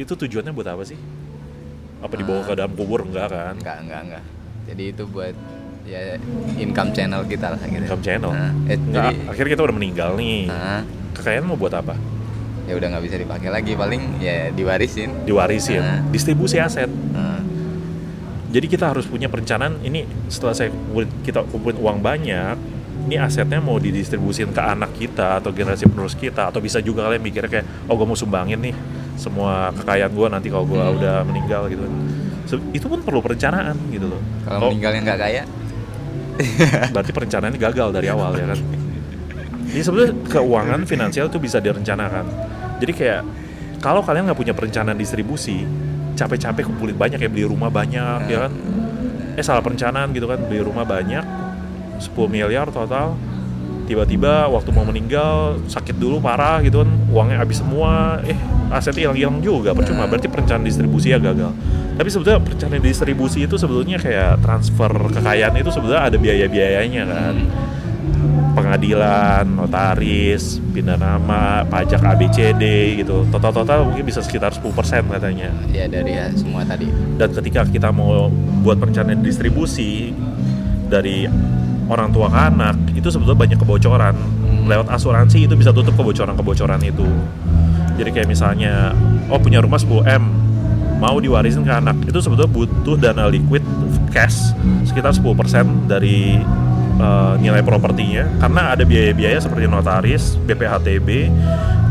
itu 0.00 0.16
tujuannya 0.16 0.48
buat 0.56 0.64
apa 0.64 0.80
sih? 0.80 0.96
Apa 2.00 2.16
dibawa 2.16 2.40
Ah. 2.40 2.44
ke 2.48 2.52
dalam 2.56 2.72
kubur 2.72 3.04
enggak 3.04 3.28
kan? 3.28 3.52
enggak, 3.60 3.78
enggak, 3.84 4.00
enggak. 4.08 4.24
Jadi 4.64 4.82
itu 4.96 5.04
buat 5.12 5.36
ya 5.82 6.16
income 6.56 6.90
channel 6.90 7.22
kita 7.24 7.52
lah 7.52 7.60
gitu. 7.60 7.82
Income 7.82 8.02
channel. 8.02 8.30
Nah, 8.30 8.50
eh, 8.66 8.78
Nah, 8.78 8.92
jadi 8.92 9.08
akhirnya 9.26 9.50
kita 9.52 9.62
udah 9.62 9.76
meninggal 9.76 10.10
nih. 10.14 10.46
nah, 10.46 10.80
Kekayaan 11.12 11.44
mau 11.44 11.56
buat 11.56 11.72
apa? 11.72 11.94
ya 12.62 12.78
udah 12.78 12.88
nggak 12.88 13.04
bisa 13.04 13.16
dipakai 13.18 13.50
lagi 13.50 13.74
paling 13.74 14.22
ya 14.22 14.48
diwarisin. 14.48 15.26
Diwarisin, 15.26 15.82
Nah. 15.82 15.98
distribusi 16.08 16.56
aset. 16.56 16.86
Nah, 16.86 17.42
Jadi 18.48 18.68
kita 18.68 18.84
harus 18.86 19.02
punya 19.04 19.26
perencanaan 19.26 19.80
ini 19.80 20.04
setelah 20.28 20.52
saya 20.52 20.68
kita 21.22 21.40
kumpulin 21.42 21.74
uang 21.74 21.98
banyak, 21.98 22.54
ini 23.02 23.16
asetnya 23.16 23.58
mau 23.58 23.80
didistribusin 23.80 24.52
ke 24.52 24.60
anak 24.60 24.92
kita 24.92 25.40
atau 25.40 25.50
generasi 25.50 25.88
penerus 25.88 26.12
kita 26.12 26.46
atau 26.46 26.60
bisa 26.60 26.78
juga 26.78 27.02
kalian 27.02 27.18
mikirnya 27.20 27.48
kayak 27.50 27.66
oh 27.88 27.96
gue 27.96 28.04
mau 28.04 28.14
sumbangin 28.14 28.60
nih 28.60 28.76
semua 29.16 29.72
kekayaan 29.72 30.12
gue 30.12 30.26
nanti 30.28 30.48
kalau 30.48 30.64
gue 30.64 30.78
Hmm. 30.78 30.94
udah 30.94 31.16
meninggal 31.24 31.62
gitu. 31.66 31.82
Itu 32.70 32.86
pun 32.86 33.00
perlu 33.00 33.18
perencanaan 33.18 33.72
gitu 33.88 34.06
loh. 34.06 34.20
kalau 34.44 34.68
meninggalnya 34.68 35.00
nggak 35.02 35.18
kaya, 35.18 35.42
berarti 36.94 37.10
perencanaannya 37.12 37.60
gagal 37.60 37.88
dari 37.92 38.08
awal 38.08 38.32
ya 38.36 38.46
kan. 38.52 38.60
Jadi 39.72 39.82
sebenarnya 39.82 40.12
keuangan 40.28 40.80
finansial 40.84 41.26
itu 41.32 41.38
bisa 41.40 41.56
direncanakan. 41.62 42.24
Jadi 42.82 42.92
kayak 42.92 43.22
kalau 43.80 44.04
kalian 44.04 44.28
nggak 44.28 44.38
punya 44.38 44.54
perencanaan 44.54 44.98
distribusi, 44.98 45.64
capek-capek 46.14 46.68
kumpulin 46.68 46.96
banyak 46.96 47.18
ya 47.18 47.28
beli 47.32 47.48
rumah 47.48 47.72
banyak 47.72 48.28
ya 48.28 48.48
kan. 48.48 48.52
Eh 49.32 49.44
salah 49.44 49.64
perencanaan 49.64 50.12
gitu 50.12 50.28
kan 50.28 50.38
beli 50.44 50.60
rumah 50.60 50.84
banyak 50.84 51.24
10 52.00 52.12
miliar 52.28 52.68
total. 52.68 53.16
Tiba-tiba 53.82 54.46
waktu 54.48 54.70
mau 54.70 54.86
meninggal 54.86 55.58
sakit 55.68 55.98
dulu 55.98 56.22
parah 56.22 56.62
gitu 56.62 56.86
kan 56.86 56.90
uangnya 57.10 57.42
habis 57.42 57.60
semua 57.60 58.22
eh 58.24 58.38
asetnya 58.72 59.10
hilang-hilang 59.10 59.42
juga 59.44 59.76
percuma 59.76 60.08
berarti 60.08 60.30
perencanaan 60.30 60.64
distribusi 60.64 61.12
ya 61.12 61.20
gagal 61.20 61.52
tapi 61.96 62.08
sebetulnya 62.08 62.40
perencanaan 62.40 62.82
distribusi 62.82 63.44
itu 63.44 63.54
sebetulnya 63.60 64.00
kayak 64.00 64.40
transfer 64.40 64.90
kekayaan 65.12 65.54
itu 65.60 65.70
sebetulnya 65.70 66.02
ada 66.08 66.16
biaya-biayanya 66.16 67.02
kan 67.04 67.36
pengadilan, 68.52 69.48
notaris, 69.48 70.60
pindah 70.76 71.00
nama, 71.00 71.64
pajak 71.66 72.04
ABCD 72.04 72.96
gitu. 73.00 73.24
Total-total 73.32 73.88
mungkin 73.88 74.04
bisa 74.04 74.20
sekitar 74.20 74.52
10% 74.52 75.08
katanya. 75.08 75.50
ya 75.72 75.88
dari 75.88 76.12
ya 76.12 76.28
semua 76.36 76.62
tadi. 76.62 76.88
Dan 77.16 77.32
ketika 77.32 77.64
kita 77.64 77.88
mau 77.90 78.28
buat 78.60 78.76
perencanaan 78.76 79.24
distribusi 79.24 80.12
dari 80.92 81.24
orang 81.88 82.12
tua 82.12 82.28
ke 82.28 82.38
anak, 82.38 82.76
itu 82.92 83.08
sebetulnya 83.08 83.40
banyak 83.40 83.58
kebocoran. 83.58 84.16
Lewat 84.68 84.88
asuransi 84.92 85.48
itu 85.48 85.54
bisa 85.56 85.72
tutup 85.74 85.96
kebocoran-kebocoran 85.96 86.80
itu. 86.84 87.08
Jadi 87.96 88.08
kayak 88.12 88.28
misalnya, 88.28 88.92
oh 89.28 89.40
punya 89.40 89.60
rumah 89.60 89.80
10M, 89.80 90.22
mau 91.02 91.18
diwarisin 91.18 91.66
ke 91.66 91.74
anak, 91.74 91.98
itu 92.06 92.22
sebetulnya 92.22 92.46
butuh 92.54 92.94
dana 92.94 93.26
liquid 93.26 93.66
cash 94.14 94.54
sekitar 94.86 95.10
10% 95.10 95.90
dari 95.90 96.38
uh, 97.02 97.34
nilai 97.42 97.58
propertinya 97.66 98.30
karena 98.38 98.78
ada 98.78 98.86
biaya-biaya 98.86 99.42
seperti 99.42 99.66
notaris, 99.66 100.38
BPHTB, 100.46 101.26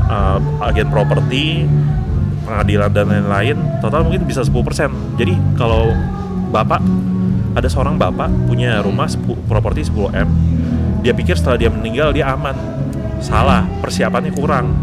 uh, 0.08 0.40
agen 0.64 0.88
properti, 0.88 1.68
pengadilan 2.48 2.92
dan 2.96 3.06
lain-lain, 3.12 3.58
total 3.84 4.08
mungkin 4.08 4.24
bisa 4.24 4.48
10%. 4.48 5.20
Jadi 5.20 5.36
kalau 5.60 5.92
bapak 6.56 6.80
ada 7.52 7.68
seorang 7.68 8.00
bapak 8.00 8.32
punya 8.48 8.80
rumah 8.80 9.12
10, 9.12 9.44
properti 9.52 9.92
10M, 9.92 10.28
dia 11.04 11.12
pikir 11.12 11.36
setelah 11.36 11.60
dia 11.60 11.68
meninggal 11.68 12.16
dia 12.16 12.32
aman. 12.32 12.56
Salah, 13.20 13.68
persiapannya 13.84 14.34
kurang. 14.34 14.74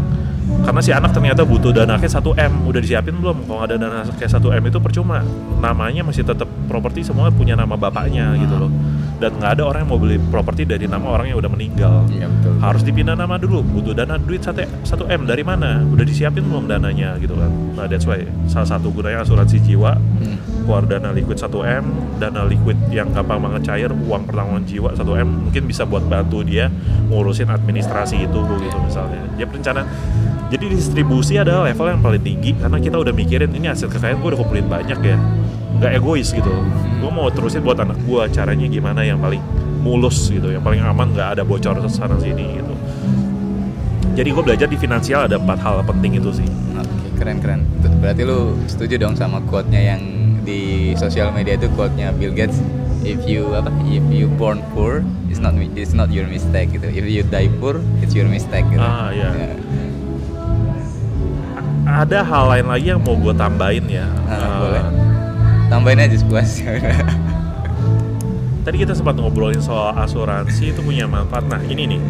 Karena 0.59 0.81
si 0.85 0.91
anak 0.93 1.11
ternyata 1.15 1.41
butuh 1.47 1.71
dana 1.73 1.97
kayak 1.97 2.13
1M, 2.19 2.53
udah 2.67 2.79
disiapin 2.83 3.15
belum? 3.17 3.47
Kalau 3.47 3.57
nggak 3.63 3.69
ada 3.73 3.77
dana 3.79 3.99
kayak 4.05 4.31
1M 4.37 4.63
itu 4.69 4.79
percuma. 4.83 5.25
Namanya 5.57 6.01
masih 6.05 6.21
tetap 6.21 6.45
properti 6.69 7.01
semua 7.01 7.33
punya 7.33 7.57
nama 7.57 7.73
bapaknya 7.73 8.37
gitu 8.37 8.55
loh. 8.59 8.71
Dan 9.19 9.35
nggak 9.35 9.59
ada 9.59 9.63
orang 9.67 9.83
yang 9.83 9.91
mau 9.91 9.99
beli 9.99 10.15
properti 10.31 10.63
dari 10.63 10.87
nama 10.87 11.03
orang 11.11 11.33
yang 11.33 11.37
udah 11.41 11.51
meninggal. 11.51 12.07
Iya 12.07 12.27
betul. 12.31 12.53
harus 12.63 12.81
dipindah 12.83 13.15
nama 13.19 13.35
dulu. 13.35 13.65
Butuh 13.65 13.91
dana 13.91 14.15
duit 14.15 14.39
1 14.39 14.55
m. 14.87 15.21
Dari 15.27 15.43
mana? 15.43 15.83
Udah 15.83 16.05
disiapin 16.07 16.47
belum 16.47 16.71
dananya 16.71 17.19
gitu 17.19 17.35
kan? 17.35 17.51
Nah 17.75 17.85
that's 17.89 18.07
why. 18.07 18.23
Salah 18.47 18.77
satu 18.77 18.93
gunanya 18.93 19.23
asuransi 19.23 19.59
jiwa. 19.63 19.95
Hmm. 19.97 20.37
keluar 20.69 20.85
dana 20.85 21.09
liquid 21.09 21.41
1 21.41 21.49
m. 21.81 21.85
Dana 22.21 22.45
liquid 22.45 22.77
yang 22.93 23.09
gampang 23.09 23.41
banget 23.41 23.73
cair 23.73 23.89
uang 23.89 24.29
pertanggungan 24.29 24.63
jiwa 24.69 24.93
1 24.93 25.01
m. 25.01 25.29
Mungkin 25.49 25.63
bisa 25.65 25.81
buat 25.81 26.05
bantu 26.05 26.45
dia 26.45 26.69
ngurusin 27.09 27.49
administrasi 27.49 28.29
itu 28.29 28.39
gitu 28.45 28.77
misalnya. 28.85 29.25
Dia 29.33 29.49
perencanaan 29.49 29.89
jadi 30.49 30.65
distribusi 30.65 31.37
adalah 31.37 31.69
level 31.69 31.87
yang 31.93 32.01
paling 32.01 32.23
tinggi 32.25 32.51
karena 32.57 32.77
kita 32.81 32.97
udah 32.97 33.13
mikirin 33.13 33.53
ini 33.53 33.69
hasil 33.69 33.85
kekayaan 33.87 34.17
gue 34.17 34.29
udah 34.33 34.39
kumpulin 34.41 34.65
banyak 34.65 34.99
ya 34.99 35.17
nggak 35.79 35.91
egois 36.01 36.33
gitu 36.33 36.51
gue 36.99 37.11
mau 37.13 37.29
terusin 37.29 37.61
buat 37.61 37.77
anak 37.79 38.01
gue 38.03 38.21
caranya 38.33 38.65
gimana 38.67 39.05
yang 39.05 39.21
paling 39.21 39.39
mulus 39.79 40.27
gitu 40.27 40.51
yang 40.51 40.65
paling 40.65 40.81
aman 40.83 41.13
nggak 41.13 41.39
ada 41.39 41.43
bocor 41.45 41.77
sana 41.87 42.17
sini 42.19 42.59
gitu 42.59 42.73
jadi 44.17 44.29
gue 44.35 44.43
belajar 44.43 44.67
di 44.67 44.75
finansial 44.75 45.29
ada 45.29 45.39
empat 45.39 45.61
hal 45.63 45.85
penting 45.87 46.19
itu 46.19 46.43
sih 46.43 46.49
Oke, 46.79 47.07
keren 47.19 47.43
keren. 47.43 47.67
Berarti 47.99 48.23
lu 48.23 48.55
setuju 48.63 48.95
dong 48.95 49.15
sama 49.19 49.43
quote-nya 49.43 49.95
yang 49.95 50.01
di 50.47 50.91
sosial 50.95 51.35
media 51.35 51.59
itu 51.59 51.67
quote-nya 51.75 52.15
Bill 52.15 52.31
Gates. 52.31 52.55
If 53.03 53.27
you 53.27 53.51
apa? 53.51 53.67
If 53.87 54.03
you 54.07 54.31
born 54.39 54.63
poor, 54.71 55.03
it's 55.27 55.43
not 55.43 55.55
it's 55.75 55.91
not 55.91 56.11
your 56.11 56.27
mistake 56.27 56.71
gitu. 56.71 56.87
If 56.87 57.03
you 57.03 57.23
die 57.27 57.51
poor, 57.59 57.83
it's 57.99 58.15
your 58.15 58.27
mistake 58.31 58.63
gitu. 58.71 58.79
Ah, 58.79 59.11
iya. 59.11 59.27
Ya. 59.31 59.47
A- 59.55 59.59
ada 61.89 62.21
hal 62.21 62.43
lain 62.47 62.67
lagi 62.67 62.87
yang 62.89 63.01
mau 63.01 63.15
gue 63.15 63.33
tambahin 63.33 63.85
ya? 63.87 64.05
Ah, 64.25 64.33
Eh, 64.33 64.55
boleh. 64.59 64.83
Tambahin 65.69 65.99
aja 66.01 66.15
sepuasnya. 66.15 66.71
tadi 68.59 68.75
kita 68.77 68.93
sempat 68.93 69.17
ngobrolin 69.17 69.57
soal 69.59 69.95
asuransi 69.95 70.73
itu 70.73 70.81
punya 70.81 71.05
manfaat. 71.05 71.45
Nah 71.45 71.61
ini 71.63 71.95
nih. 71.95 72.01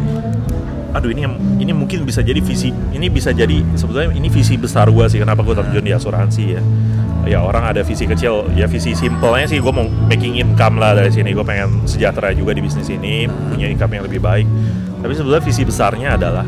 Aduh 0.90 1.14
ini 1.14 1.22
ini 1.62 1.70
mungkin 1.70 2.02
bisa 2.02 2.18
jadi 2.18 2.42
visi 2.42 2.74
ini 2.90 3.06
bisa 3.06 3.30
jadi 3.30 3.62
sebetulnya 3.78 4.10
ini 4.10 4.26
visi 4.26 4.58
besar 4.58 4.90
gue 4.90 5.06
sih 5.06 5.22
kenapa 5.22 5.46
gue 5.46 5.54
terjun 5.54 5.84
di 5.86 5.92
asuransi 5.94 6.44
ya. 6.50 6.62
Ya 7.28 7.38
orang 7.38 7.68
ada 7.68 7.84
visi 7.84 8.08
kecil 8.08 8.48
ya 8.56 8.64
visi 8.66 8.96
simpelnya 8.96 9.46
sih 9.46 9.60
gue 9.60 9.70
mau 9.70 9.86
making 10.10 10.40
income 10.40 10.80
lah 10.82 10.96
dari 10.96 11.12
sini. 11.14 11.30
Gue 11.30 11.46
pengen 11.46 11.86
sejahtera 11.86 12.34
juga 12.34 12.52
di 12.52 12.60
bisnis 12.60 12.88
ini 12.88 13.28
punya 13.28 13.70
income 13.70 13.92
yang 13.94 14.04
lebih 14.04 14.18
baik. 14.18 14.48
Tapi 15.00 15.12
sebetulnya 15.14 15.44
visi 15.44 15.62
besarnya 15.62 16.08
adalah 16.18 16.44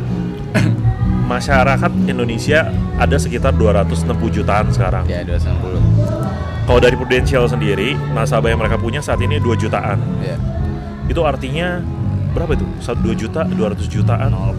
masyarakat 1.22 1.92
Indonesia 2.06 2.68
ada 2.98 3.16
sekitar 3.16 3.54
260 3.54 4.04
jutaan 4.30 4.68
sekarang 4.70 5.04
ya 5.06 5.22
260. 5.22 6.66
kalau 6.66 6.80
dari 6.80 6.94
Prudential 6.94 7.44
sendiri 7.46 7.94
nasabah 8.12 8.50
yang 8.50 8.60
mereka 8.60 8.76
punya 8.76 9.00
saat 9.00 9.22
ini 9.22 9.38
2 9.38 9.54
jutaan 9.56 9.98
Ya. 10.20 10.36
itu 11.06 11.20
artinya 11.22 11.82
berapa 12.32 12.56
itu? 12.56 12.64
Satu 12.80 13.04
dua 13.04 13.12
juta, 13.12 13.44
200 13.44 13.84
jutaan. 13.92 14.32
0, 14.32 14.56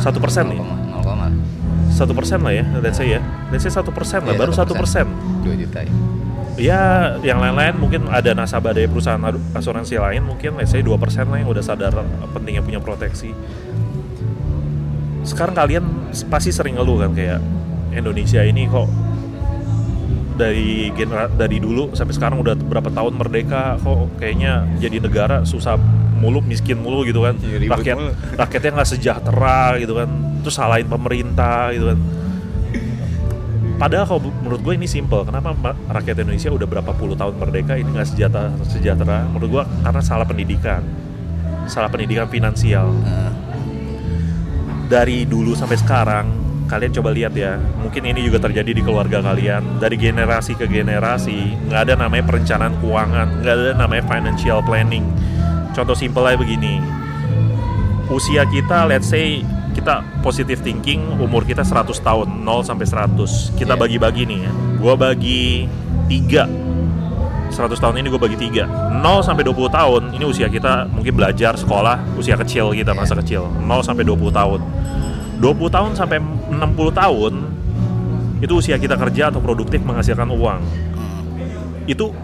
Satu 0.00 0.16
persen 0.16 0.48
nih? 0.48 0.56
0, 0.56 1.04
0, 1.04 1.28
Satu 1.92 2.16
persen 2.16 2.40
lah 2.40 2.56
ya, 2.56 2.64
let's 2.80 2.96
say 2.96 3.12
ya. 3.12 3.20
Let's 3.52 3.60
say 3.60 3.68
satu 3.68 3.92
persen 3.92 4.24
lah, 4.24 4.32
Iya, 4.32 4.40
baru 4.40 4.52
satu 4.56 4.72
persen. 4.72 5.04
2 5.44 5.52
juta 5.52 5.84
ya. 5.84 5.92
Ya, 6.56 6.82
yang 7.20 7.36
lain-lain 7.36 7.76
mungkin 7.76 8.08
ada 8.08 8.32
nasabah 8.32 8.72
dari 8.72 8.88
perusahaan 8.88 9.20
asuransi 9.52 10.00
lain 10.00 10.24
mungkin 10.24 10.56
let's 10.56 10.72
say 10.72 10.80
2% 10.80 10.88
lah 11.28 11.36
yang 11.40 11.52
udah 11.52 11.60
sadar 11.60 11.92
pentingnya 12.32 12.64
punya 12.64 12.80
proteksi. 12.80 13.36
Sekarang 15.22 15.54
kalian 15.54 15.84
pasti 16.28 16.50
sering 16.50 16.76
ngeluh 16.78 17.06
kan 17.06 17.10
kayak 17.14 17.40
Indonesia 17.94 18.42
ini 18.42 18.66
kok 18.66 18.88
dari 20.32 20.88
genera 20.96 21.28
dari 21.28 21.60
dulu 21.60 21.92
sampai 21.92 22.14
sekarang 22.16 22.40
udah 22.40 22.56
berapa 22.56 22.88
tahun 22.88 23.14
merdeka 23.20 23.76
kok 23.78 24.16
kayaknya 24.16 24.64
jadi 24.80 24.96
negara 24.98 25.44
susah 25.44 25.76
mulu 26.18 26.40
miskin 26.40 26.80
mulu 26.80 27.04
gitu 27.04 27.22
kan 27.26 27.36
ribut 27.36 27.84
rakyat 27.84 27.96
mulu. 28.00 28.12
rakyatnya 28.42 28.70
nggak 28.80 28.90
sejahtera 28.96 29.76
gitu 29.76 29.92
kan 29.98 30.08
terus 30.40 30.56
salahin 30.56 30.88
pemerintah 30.88 31.70
gitu 31.76 31.92
kan 31.94 32.00
Padahal 33.82 34.06
kalau 34.06 34.30
menurut 34.30 34.62
gue 34.62 34.78
ini 34.78 34.86
simple. 34.86 35.26
Kenapa 35.26 35.58
rakyat 35.90 36.22
Indonesia 36.22 36.54
udah 36.54 36.70
berapa 36.70 36.94
puluh 36.94 37.18
tahun 37.18 37.34
merdeka 37.34 37.74
ini 37.74 37.90
nggak 37.90 38.14
sejahtera, 38.14 38.54
sejahtera? 38.62 39.26
Menurut 39.26 39.58
gue 39.58 39.64
karena 39.82 39.98
salah 39.98 40.22
pendidikan, 40.22 40.86
salah 41.66 41.90
pendidikan 41.90 42.30
finansial. 42.30 42.94
Nah, 43.02 43.34
Dari 44.92 45.24
dulu 45.24 45.56
sampai 45.56 45.80
sekarang, 45.80 46.26
kalian 46.68 46.92
coba 46.92 47.16
lihat 47.16 47.32
ya. 47.32 47.56
Mungkin 47.56 48.04
ini 48.12 48.28
juga 48.28 48.44
terjadi 48.44 48.76
di 48.76 48.84
keluarga 48.84 49.24
kalian. 49.24 49.80
Dari 49.80 49.96
generasi 49.96 50.52
ke 50.52 50.68
generasi, 50.68 51.56
nggak 51.64 51.80
ada 51.88 51.94
namanya 51.96 52.28
perencanaan 52.28 52.76
keuangan, 52.76 53.40
nggak 53.40 53.54
ada 53.56 53.72
namanya 53.72 54.04
financial 54.04 54.60
planning. 54.60 55.08
Contoh 55.72 55.96
simple 55.96 56.28
aja 56.28 56.36
begini. 56.36 56.76
Usia 58.12 58.44
kita, 58.44 58.84
let's 58.84 59.08
say 59.08 59.40
kita 59.72 60.04
positive 60.20 60.60
thinking 60.60 61.00
umur 61.16 61.48
kita 61.48 61.64
100 61.64 61.88
tahun 61.96 62.44
0 62.44 62.60
sampai 62.60 62.84
100 62.84 63.56
kita 63.56 63.72
Iya. 63.72 63.80
bagi-bagi 63.80 64.28
nih 64.28 64.38
ya 64.44 64.52
gua 64.76 64.94
bagi 65.00 65.64
3 66.12 66.44
100 67.52 67.80
tahun 67.80 68.00
ini 68.00 68.08
gue 68.08 68.20
bagi 68.20 68.36
3 68.36 68.64
0 69.00 69.24
sampai 69.24 69.44
20 69.44 69.68
tahun 69.68 70.02
ini 70.16 70.24
usia 70.24 70.48
kita 70.48 70.88
mungkin 70.88 71.16
belajar 71.16 71.56
sekolah 71.56 72.16
usia 72.16 72.36
kecil 72.36 72.72
kita 72.72 72.96
masa 72.96 73.16
kecil 73.16 73.48
0 73.48 73.64
sampai 73.84 74.04
20 74.04 74.32
tahun 74.32 74.60
20 75.42 75.74
tahun 75.74 75.90
sampai 75.98 76.22
60 76.22 76.54
tahun 76.94 77.34
itu 78.38 78.52
usia 78.54 78.78
kita 78.78 78.94
kerja 78.94 79.34
atau 79.34 79.42
produktif 79.42 79.82
menghasilkan 79.82 80.30
uang 80.30 80.62
itu 81.90 82.14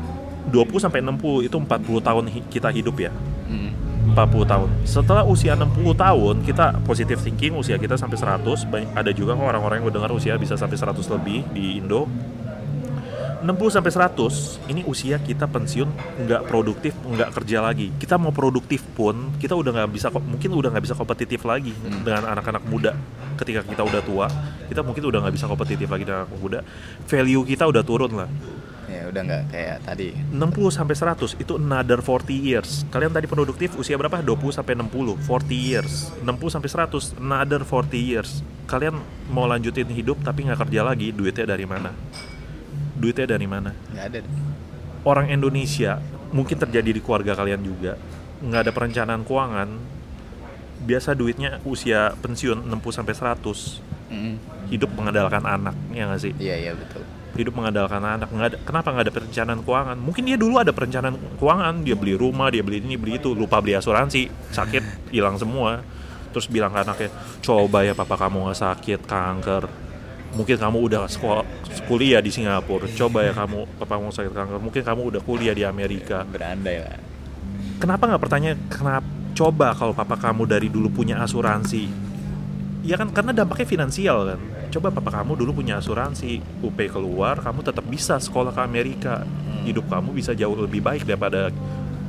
20 0.54 0.78
sampai 0.78 1.02
60 1.02 1.50
itu 1.50 1.56
40 1.58 2.06
tahun 2.06 2.24
kita 2.46 2.70
hidup 2.70 2.96
ya 3.02 3.10
hmm. 3.50 3.88
40 4.14 4.50
tahun. 4.50 4.68
Setelah 4.88 5.22
usia 5.28 5.52
60 5.52 5.94
tahun, 5.94 6.40
kita 6.40 6.80
positive 6.82 7.20
thinking 7.20 7.54
usia 7.54 7.76
kita 7.76 7.94
sampai 7.94 8.16
100. 8.16 8.40
Banyak, 8.66 8.90
ada 8.96 9.10
juga 9.12 9.36
orang-orang 9.36 9.78
yang 9.78 9.86
gue 9.92 9.94
dengar 10.00 10.10
usia 10.16 10.34
bisa 10.40 10.56
sampai 10.56 10.80
100 10.80 10.96
lebih 11.12 11.44
di 11.52 11.78
Indo. 11.78 12.08
60 13.38 13.70
sampai 13.70 13.92
100 13.94 14.66
ini 14.66 14.82
usia 14.82 15.22
kita 15.22 15.46
pensiun 15.46 15.86
nggak 16.26 16.50
produktif 16.50 16.90
nggak 16.98 17.30
kerja 17.38 17.62
lagi 17.62 17.94
kita 17.94 18.18
mau 18.18 18.34
produktif 18.34 18.82
pun 18.98 19.30
kita 19.38 19.54
udah 19.54 19.70
nggak 19.78 19.90
bisa 19.94 20.10
mungkin 20.10 20.50
udah 20.50 20.74
nggak 20.74 20.84
bisa 20.84 20.98
kompetitif 20.98 21.46
lagi 21.46 21.70
Hmm. 21.70 22.02
dengan 22.02 22.26
anak-anak 22.34 22.66
muda 22.66 22.92
ketika 23.38 23.62
kita 23.62 23.86
udah 23.86 24.02
tua 24.02 24.26
kita 24.66 24.82
mungkin 24.82 25.06
udah 25.06 25.22
nggak 25.22 25.34
bisa 25.38 25.46
kompetitif 25.46 25.86
lagi 25.86 26.02
dengan 26.02 26.26
anak 26.26 26.34
muda 26.34 26.60
value 27.06 27.46
kita 27.46 27.64
udah 27.64 27.82
turun 27.86 28.12
lah 28.14 28.30
Ya 28.88 29.04
udah 29.04 29.20
nggak 29.20 29.52
kayak 29.52 29.78
tadi. 29.84 30.16
60 30.32 30.72
sampai 30.72 30.96
100 30.96 31.36
itu 31.36 31.60
another 31.60 32.00
40 32.00 32.32
years. 32.32 32.88
Kalian 32.88 33.12
tadi 33.12 33.28
produktif 33.28 33.76
usia 33.76 34.00
berapa? 34.00 34.24
20 34.24 34.48
sampai 34.48 34.80
60, 34.80 35.12
40 35.28 35.52
years. 35.52 36.08
60 36.24 36.48
sampai 36.48 36.72
100 36.72 37.20
another 37.20 37.68
40 37.68 38.00
years. 38.00 38.40
Kalian 38.64 38.96
mau 39.28 39.44
lanjutin 39.44 39.92
hidup 39.92 40.24
tapi 40.24 40.48
nggak 40.48 40.64
kerja 40.64 40.80
lagi, 40.88 41.12
duitnya 41.12 41.44
dari 41.44 41.68
mana? 41.68 41.92
Duitnya 42.98 43.26
dari 43.30 43.46
mana? 43.46 43.70
Nggak 43.94 44.04
ada. 44.04 44.18
Orang 45.06 45.30
Indonesia 45.30 46.02
mungkin 46.28 46.58
terjadi 46.58 46.90
di 46.90 47.00
keluarga 47.00 47.32
kalian 47.32 47.62
juga 47.62 47.94
nggak 48.38 48.60
ada 48.66 48.72
perencanaan 48.74 49.22
keuangan. 49.22 49.68
Biasa 50.78 51.10
duitnya 51.12 51.58
usia 51.62 52.14
pensiun 52.18 52.66
60 52.66 52.92
sampai 52.92 53.14
100 53.14 53.86
Mm. 54.08 54.40
hidup 54.72 54.88
mengandalkan 54.96 55.44
anak, 55.44 55.76
ya 55.92 56.08
nggak 56.08 56.16
sih? 56.16 56.32
Iya 56.40 56.56
iya 56.56 56.72
betul. 56.72 57.04
hidup 57.36 57.54
mengandalkan 57.54 58.00
anak 58.00 58.32
nggak 58.32 58.48
ada, 58.50 58.58
kenapa 58.64 58.88
nggak 58.90 59.04
ada 59.04 59.14
perencanaan 59.14 59.60
keuangan 59.62 59.94
mungkin 59.94 60.26
dia 60.26 60.34
dulu 60.34 60.58
ada 60.58 60.72
perencanaan 60.74 61.14
keuangan 61.38 61.86
dia 61.86 61.94
beli 61.94 62.16
rumah 62.16 62.48
dia 62.48 62.64
beli 62.64 62.82
ini 62.82 62.96
beli 62.98 63.20
itu 63.20 63.30
lupa 63.30 63.60
beli 63.60 63.76
asuransi 63.76 64.26
sakit 64.50 64.82
hilang 65.14 65.36
semua 65.38 65.84
terus 66.32 66.48
bilang 66.48 66.72
ke 66.72 66.80
anaknya 66.82 67.12
coba 67.38 67.84
ya 67.84 67.92
papa 67.94 68.16
kamu 68.16 68.48
nggak 68.48 68.58
sakit 68.58 69.00
kanker 69.06 69.64
mungkin 70.36 70.56
kamu 70.60 70.78
udah 70.92 71.08
sekolah 71.08 71.44
kuliah 71.88 72.20
di 72.20 72.28
Singapura. 72.28 72.84
Coba 72.92 73.24
ya 73.24 73.32
kamu 73.32 73.64
papa 73.80 73.96
kamu 73.96 74.12
sakit 74.12 74.32
kanker 74.34 74.58
mungkin 74.60 74.82
kamu 74.84 75.00
udah 75.14 75.20
kuliah 75.24 75.54
di 75.56 75.64
Amerika. 75.64 76.26
Berandai 76.28 76.84
lah. 76.84 77.00
kenapa 77.78 78.10
nggak 78.10 78.22
bertanya 78.22 78.52
kenapa 78.66 79.06
coba 79.38 79.70
kalau 79.70 79.94
papa 79.94 80.18
kamu 80.18 80.42
dari 80.50 80.68
dulu 80.68 80.90
punya 80.90 81.22
asuransi? 81.22 81.86
Ya 82.82 82.98
kan 82.98 83.10
karena 83.14 83.32
dampaknya 83.32 83.66
finansial 83.68 84.18
kan. 84.34 84.40
Coba 84.68 84.92
papa 84.92 85.22
kamu 85.22 85.38
dulu 85.38 85.64
punya 85.64 85.80
asuransi 85.80 86.44
UP 86.60 86.76
keluar 86.90 87.40
kamu 87.40 87.64
tetap 87.64 87.84
bisa 87.88 88.20
sekolah 88.20 88.52
ke 88.52 88.60
Amerika. 88.60 89.24
Hidup 89.64 89.88
kamu 89.88 90.12
bisa 90.12 90.36
jauh 90.36 90.54
lebih 90.58 90.84
baik 90.84 91.08
daripada 91.08 91.48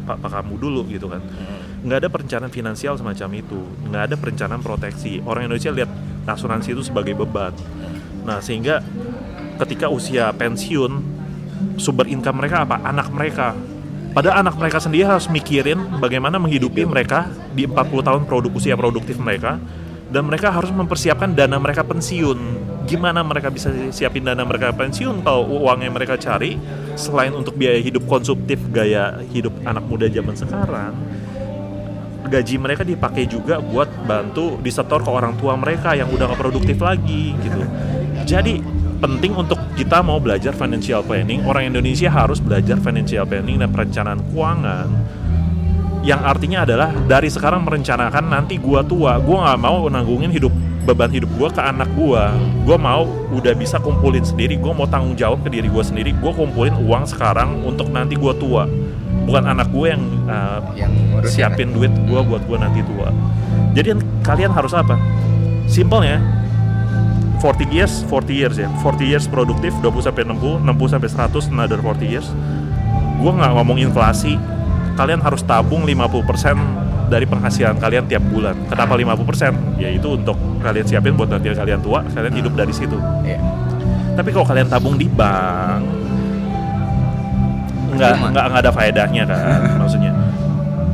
papa 0.03 0.27
kamu 0.27 0.53
dulu 0.59 0.81
gitu 0.89 1.07
kan. 1.07 1.21
Mm. 1.21 1.57
nggak 1.79 1.99
ada 2.03 2.09
perencanaan 2.11 2.51
finansial 2.51 2.99
semacam 2.99 3.39
itu. 3.39 3.61
Nggak 3.87 4.03
ada 4.11 4.15
perencanaan 4.19 4.59
proteksi. 4.59 5.23
Orang 5.23 5.47
Indonesia 5.47 5.71
lihat 5.71 5.87
asuransi 6.27 6.75
itu 6.75 6.83
sebagai 6.85 7.15
beban 7.15 7.55
nah 8.29 8.37
sehingga 8.37 8.85
ketika 9.57 9.89
usia 9.89 10.29
pensiun 10.37 11.01
sumber 11.81 12.05
income 12.05 12.37
mereka 12.37 12.61
apa 12.61 12.77
anak 12.85 13.09
mereka 13.09 13.57
Padahal 14.09 14.41
anak 14.41 14.57
mereka 14.57 14.81
sendiri 14.81 15.05
harus 15.05 15.29
mikirin 15.29 15.77
bagaimana 16.01 16.41
menghidupi 16.41 16.81
mereka 16.81 17.29
di 17.53 17.69
40 17.69 18.01
tahun 18.01 18.21
produk 18.25 18.51
usia 18.57 18.73
produktif 18.73 19.21
mereka 19.21 19.61
dan 20.09 20.25
mereka 20.25 20.49
harus 20.49 20.73
mempersiapkan 20.73 21.37
dana 21.37 21.61
mereka 21.61 21.85
pensiun. 21.85 22.37
Gimana 22.89 23.21
mereka 23.21 23.53
bisa 23.53 23.69
siapin 23.93 24.25
dana 24.25 24.41
mereka 24.41 24.73
pensiun 24.73 25.21
kalau 25.21 25.45
uang 25.61 25.85
yang 25.85 25.93
mereka 25.93 26.17
cari 26.17 26.57
selain 26.97 27.37
untuk 27.37 27.53
biaya 27.53 27.77
hidup 27.77 28.09
konsumtif 28.09 28.57
gaya 28.73 29.21
hidup 29.29 29.53
anak 29.61 29.85
muda 29.85 30.09
zaman 30.09 30.33
sekarang 30.33 30.93
gaji 32.29 32.61
mereka 32.61 32.83
dipakai 32.83 33.25
juga 33.25 33.57
buat 33.63 33.87
bantu 34.05 34.59
disetor 34.59 35.01
ke 35.01 35.09
orang 35.09 35.39
tua 35.39 35.55
mereka 35.55 35.95
yang 35.95 36.11
udah 36.11 36.29
gak 36.29 36.39
produktif 36.39 36.77
lagi 36.83 37.33
gitu. 37.39 37.63
Jadi 38.29 38.61
penting 39.01 39.33
untuk 39.33 39.57
kita 39.73 40.05
mau 40.05 40.21
belajar 40.21 40.53
financial 40.53 41.01
planning, 41.01 41.41
orang 41.49 41.73
Indonesia 41.73 42.13
harus 42.13 42.37
belajar 42.37 42.77
financial 42.77 43.25
planning 43.25 43.57
dan 43.57 43.73
perencanaan 43.73 44.21
keuangan 44.29 44.85
yang 45.99 46.23
artinya 46.23 46.63
adalah 46.63 46.95
dari 47.09 47.27
sekarang 47.27 47.67
merencanakan 47.67 48.31
nanti 48.31 48.55
gua 48.55 48.85
tua, 48.85 49.19
gua 49.19 49.49
nggak 49.49 49.59
mau 49.59 49.83
nanggungin 49.91 50.31
hidup 50.31 50.53
beban 50.87 51.11
hidup 51.11 51.27
gua 51.35 51.51
ke 51.51 51.59
anak 51.59 51.89
gua. 51.91 52.31
Gua 52.63 52.77
mau 52.79 53.03
udah 53.35 53.51
bisa 53.57 53.81
kumpulin 53.83 54.23
sendiri, 54.23 54.55
gua 54.55 54.71
mau 54.71 54.87
tanggung 54.87 55.19
jawab 55.19 55.43
ke 55.43 55.49
diri 55.51 55.67
gua 55.67 55.83
sendiri, 55.83 56.15
gua 56.15 56.31
kumpulin 56.31 56.75
uang 56.79 57.03
sekarang 57.03 57.65
untuk 57.67 57.91
nanti 57.91 58.15
gua 58.15 58.31
tua. 58.37 58.63
Bukan 59.27 59.45
anak 59.45 59.69
gue 59.69 59.93
yang 59.93 60.01
uh, 60.25 60.57
Yang 60.73 60.93
siapin 61.29 61.69
duit 61.69 61.91
gua 62.09 62.25
buat 62.25 62.41
gua 62.49 62.65
nanti 62.65 62.81
tua. 62.81 63.11
Jadi 63.75 63.93
kalian 64.25 64.49
harus 64.49 64.73
apa? 64.73 64.97
Simpelnya 65.69 66.17
40 67.39 67.71
years, 67.71 68.03
40 68.07 68.35
years 68.35 68.55
ya. 68.59 68.67
40 68.83 69.07
years 69.07 69.25
produktif 69.25 69.71
20 69.79 70.03
sampai 70.03 70.23
60, 70.27 70.59
60 70.63 70.91
sampai 70.91 71.09
100 71.09 71.55
another 71.55 71.79
40 71.79 72.03
years. 72.03 72.27
Gua 73.19 73.31
nggak 73.35 73.51
ngomong 73.55 73.77
inflasi. 73.79 74.35
Kalian 74.99 75.23
harus 75.23 75.39
tabung 75.47 75.87
50% 75.87 77.07
dari 77.07 77.25
penghasilan 77.25 77.79
kalian 77.79 78.05
tiap 78.05 78.23
bulan. 78.27 78.53
Kenapa 78.67 78.99
50%? 78.99 79.79
Yaitu 79.79 80.19
untuk 80.19 80.35
kalian 80.59 80.85
siapin 80.85 81.15
buat 81.15 81.31
nanti 81.31 81.49
kalian 81.55 81.79
tua, 81.79 82.03
kalian 82.11 82.35
hidup 82.35 82.53
dari 82.53 82.75
situ. 82.75 82.99
Iya. 83.23 83.39
Tapi 84.19 84.29
kalau 84.35 84.43
kalian 84.43 84.67
tabung 84.67 84.99
di 84.99 85.07
bank, 85.07 85.81
nggak 87.95 88.13
nggak 88.35 88.45
nggak 88.51 88.61
ada 88.67 88.71
faedahnya 88.71 89.23
kan, 89.23 89.59
maksudnya. 89.81 90.11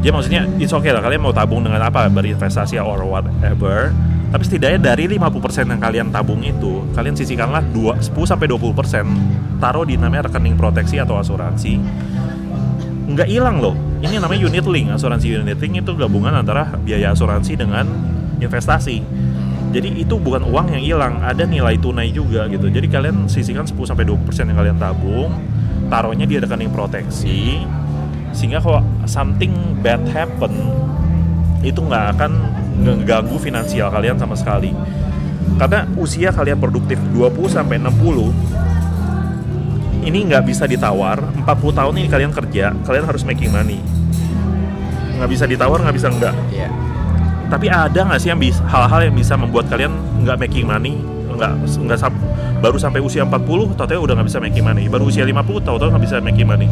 Ya 0.05 0.13
maksudnya 0.13 0.45
it's 0.61 0.69
okay 0.69 0.93
lah 0.93 1.01
kalian 1.01 1.25
mau 1.25 1.33
tabung 1.33 1.65
dengan 1.65 1.81
apa 1.81 2.05
berinvestasi 2.05 2.77
or 2.77 3.01
whatever. 3.01 3.89
Tapi 4.35 4.43
setidaknya 4.51 4.91
dari 4.91 5.07
50% 5.07 5.63
yang 5.63 5.79
kalian 5.79 6.11
tabung 6.11 6.43
itu, 6.43 6.83
kalian 6.91 7.15
sisihkanlah 7.15 7.63
2, 7.71 8.03
10 8.03 8.11
sampai 8.27 8.51
20% 8.51 9.63
taruh 9.63 9.87
di 9.87 9.95
namanya 9.95 10.27
rekening 10.27 10.59
proteksi 10.59 10.99
atau 10.99 11.15
asuransi. 11.15 11.79
Nggak 13.15 13.31
hilang 13.31 13.63
loh. 13.63 13.79
Ini 14.03 14.19
namanya 14.19 14.43
unit 14.43 14.67
link. 14.67 14.91
Asuransi 14.91 15.39
unit 15.39 15.55
link 15.55 15.79
itu 15.79 15.91
gabungan 15.95 16.35
antara 16.35 16.75
biaya 16.83 17.15
asuransi 17.15 17.55
dengan 17.55 17.87
investasi. 18.43 18.99
Jadi 19.71 20.03
itu 20.03 20.19
bukan 20.19 20.43
uang 20.51 20.67
yang 20.75 20.83
hilang, 20.83 21.23
ada 21.23 21.47
nilai 21.47 21.79
tunai 21.79 22.11
juga 22.11 22.51
gitu. 22.51 22.67
Jadi 22.67 22.91
kalian 22.91 23.31
sisihkan 23.31 23.63
10 23.63 23.87
sampai 23.87 24.03
20% 24.03 24.51
yang 24.51 24.59
kalian 24.59 24.75
tabung, 24.75 25.31
taruhnya 25.87 26.27
di 26.27 26.35
rekening 26.43 26.75
proteksi 26.75 27.63
sehingga 28.35 28.59
kalau 28.59 28.83
something 29.07 29.79
bad 29.79 30.03
happen 30.11 30.51
itu 31.63 31.79
nggak 31.79 32.19
akan 32.19 32.31
ngeganggu 32.75 33.37
finansial 33.39 33.87
kalian 33.89 34.19
sama 34.19 34.35
sekali. 34.35 34.75
Karena 35.55 35.87
usia 35.95 36.35
kalian 36.35 36.59
produktif 36.59 36.99
20 37.15 37.47
sampai 37.47 37.79
60 37.79 38.33
ini 40.05 40.19
nggak 40.27 40.43
bisa 40.45 40.67
ditawar. 40.67 41.17
40 41.47 41.47
tahun 41.71 41.93
ini 41.97 42.07
kalian 42.11 42.31
kerja 42.35 42.75
kalian 42.83 43.05
harus 43.07 43.23
making 43.23 43.49
money. 43.49 43.79
Nggak 45.15 45.29
bisa 45.31 45.47
ditawar 45.47 45.79
nggak 45.79 45.95
bisa 45.95 46.11
enggak 46.11 46.35
Iya. 46.51 46.67
tapi 47.45 47.69
ada 47.69 48.09
nggak 48.09 48.19
sih 48.19 48.33
yang 48.33 48.41
bisa 48.41 48.57
hal-hal 48.65 49.05
yang 49.05 49.13
bisa 49.15 49.37
membuat 49.37 49.69
kalian 49.69 49.93
nggak 50.25 50.37
making 50.43 50.65
money? 50.67 50.99
Nggak 51.31 51.55
nggak 51.87 51.99
baru 52.59 52.81
sampai 52.81 52.99
usia 52.99 53.21
40 53.23 53.77
tau 53.77 53.85
udah 53.85 54.13
nggak 54.17 54.27
bisa 54.27 54.39
making 54.41 54.65
money. 54.65 54.89
Baru 54.91 55.07
usia 55.07 55.23
50 55.23 55.63
tau 55.63 55.77
tau 55.79 55.87
nggak 55.93 56.03
bisa 56.03 56.17
making 56.19 56.47
money. 56.49 56.67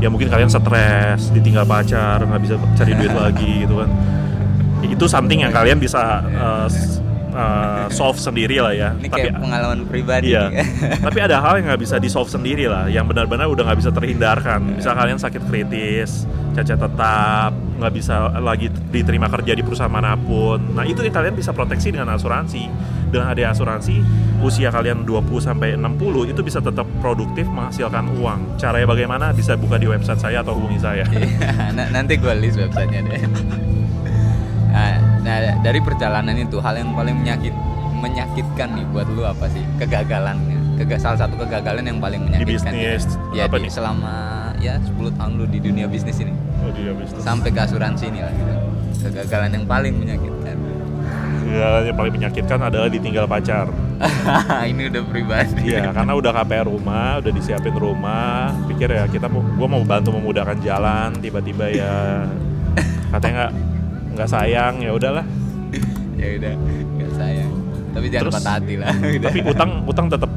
Ya 0.00 0.08
mungkin 0.08 0.30
kalian 0.32 0.48
stres 0.48 1.28
ditinggal 1.34 1.66
pacar 1.68 2.22
nggak 2.22 2.40
bisa 2.40 2.54
cari 2.78 2.92
duit 2.96 3.12
lagi 3.22 3.66
gitu 3.66 3.82
kan 3.82 3.90
itu 4.84 5.06
something 5.06 5.40
yang 5.40 5.50
kalian 5.50 5.78
bisa 5.78 6.00
uh, 6.26 6.66
uh, 7.32 7.86
solve 7.88 8.16
sendiri 8.16 8.60
lah 8.60 8.72
ya 8.72 8.90
Ini 8.92 9.08
tapi 9.08 9.28
kayak 9.28 9.40
pengalaman 9.40 9.78
pribadi 9.88 10.32
Iya. 10.32 10.48
Tapi 11.06 11.18
ada 11.18 11.40
hal 11.40 11.58
yang 11.60 11.66
nggak 11.72 11.82
bisa 11.82 11.96
di 11.98 12.06
solve 12.06 12.28
sendiri 12.28 12.68
lah, 12.68 12.86
yang 12.86 13.04
benar-benar 13.04 13.48
udah 13.48 13.66
nggak 13.66 13.78
bisa 13.78 13.90
terhindarkan. 13.90 14.78
Misal 14.78 14.94
kalian 14.94 15.18
sakit 15.18 15.42
kritis, 15.48 16.24
cacat 16.54 16.78
tetap, 16.78 17.50
nggak 17.52 17.92
bisa 17.92 18.14
lagi 18.38 18.70
diterima 18.88 19.26
kerja 19.26 19.52
di 19.52 19.62
perusahaan 19.62 19.90
mana 19.90 20.14
pun. 20.14 20.62
Nah 20.72 20.86
itu 20.86 21.02
kalian 21.02 21.34
bisa 21.34 21.50
proteksi 21.50 21.90
dengan 21.90 22.14
asuransi. 22.14 22.64
Dengan 23.12 23.28
ada 23.28 23.52
asuransi, 23.52 24.00
usia 24.40 24.72
kalian 24.72 25.04
20 25.04 25.28
sampai 25.36 25.76
60 25.76 26.32
itu 26.32 26.40
bisa 26.40 26.64
tetap 26.64 26.88
produktif 27.04 27.44
menghasilkan 27.44 28.08
uang. 28.16 28.56
Caranya 28.56 28.88
bagaimana? 28.88 29.36
Bisa 29.36 29.52
buka 29.52 29.76
di 29.76 29.84
website 29.84 30.16
saya 30.16 30.40
atau 30.40 30.56
hubungi 30.56 30.80
saya. 30.80 31.04
Iya, 31.12 31.28
na- 31.76 31.90
nanti 31.92 32.16
gue 32.16 32.32
list 32.40 32.56
websitenya 32.56 33.00
deh. 33.04 33.20
Nah, 35.22 35.34
dari 35.58 35.78
perjalanan 35.78 36.34
itu 36.34 36.58
hal 36.58 36.74
yang 36.74 36.90
paling 36.92 37.14
menyakit 37.16 37.54
menyakitkan 37.94 38.74
nih 38.74 38.86
buat 38.90 39.06
lu 39.06 39.22
apa 39.22 39.46
sih 39.46 39.62
kegagalannya? 39.78 40.58
Kega 40.74 40.98
salah 40.98 41.18
satu 41.20 41.38
kegagalan 41.38 41.86
yang 41.86 41.98
paling 41.98 42.26
menyakitkan 42.26 42.74
bisnis, 42.74 43.06
gitu. 43.06 43.38
ya 43.38 43.46
apa 43.46 43.54
di- 43.56 43.68
nih? 43.68 43.70
selama 43.70 44.14
ya 44.58 44.74
10 44.80 45.14
tahun 45.14 45.32
lu 45.36 45.44
di 45.46 45.58
dunia 45.60 45.86
bisnis 45.86 46.18
ini 46.18 46.34
Oh, 46.58 46.70
dia 46.70 46.90
bisnis. 46.90 47.22
sampai 47.22 47.50
ke 47.50 47.60
asuransi 47.60 48.10
ini 48.10 48.18
lah 48.18 48.32
gitu. 48.32 48.52
Kegagalan 49.02 49.50
yang 49.52 49.66
paling 49.66 49.94
menyakitkan. 49.94 50.56
Ya, 51.44 51.84
yang 51.84 51.94
paling 51.94 52.12
menyakitkan 52.12 52.58
adalah 52.58 52.88
ditinggal 52.88 53.28
pacar. 53.28 53.68
ini 54.70 54.88
udah 54.88 55.02
pribadi. 55.04 55.68
Iya, 55.68 55.92
karena 55.92 56.12
udah 56.16 56.32
KPR 56.32 56.66
rumah, 56.66 57.20
udah 57.20 57.30
disiapin 57.30 57.76
rumah. 57.76 58.50
Pikir 58.66 58.88
ya 58.90 59.04
kita 59.06 59.28
mau, 59.28 59.44
gua 59.54 59.68
mau 59.68 59.82
bantu 59.84 60.16
memudahkan 60.16 60.58
jalan. 60.58 61.14
Tiba-tiba 61.14 61.66
ya 61.68 62.24
katanya 63.14 63.34
nggak 63.38 63.52
nggak 64.12 64.28
sayang 64.28 64.74
ya 64.78 64.92
udahlah. 64.92 65.24
ya 66.14 66.28
udah, 66.38 66.54
nggak 66.96 67.12
sayang. 67.16 67.50
Tapi 67.92 68.06
jangan 68.08 68.24
Terus- 68.28 68.36
patah 68.40 68.54
hati 68.56 68.74
lah. 68.80 68.92
Udah. 69.20 69.28
Tapi 69.28 69.38
utang 69.44 69.70
utang 69.84 70.06
tetap. 70.08 70.30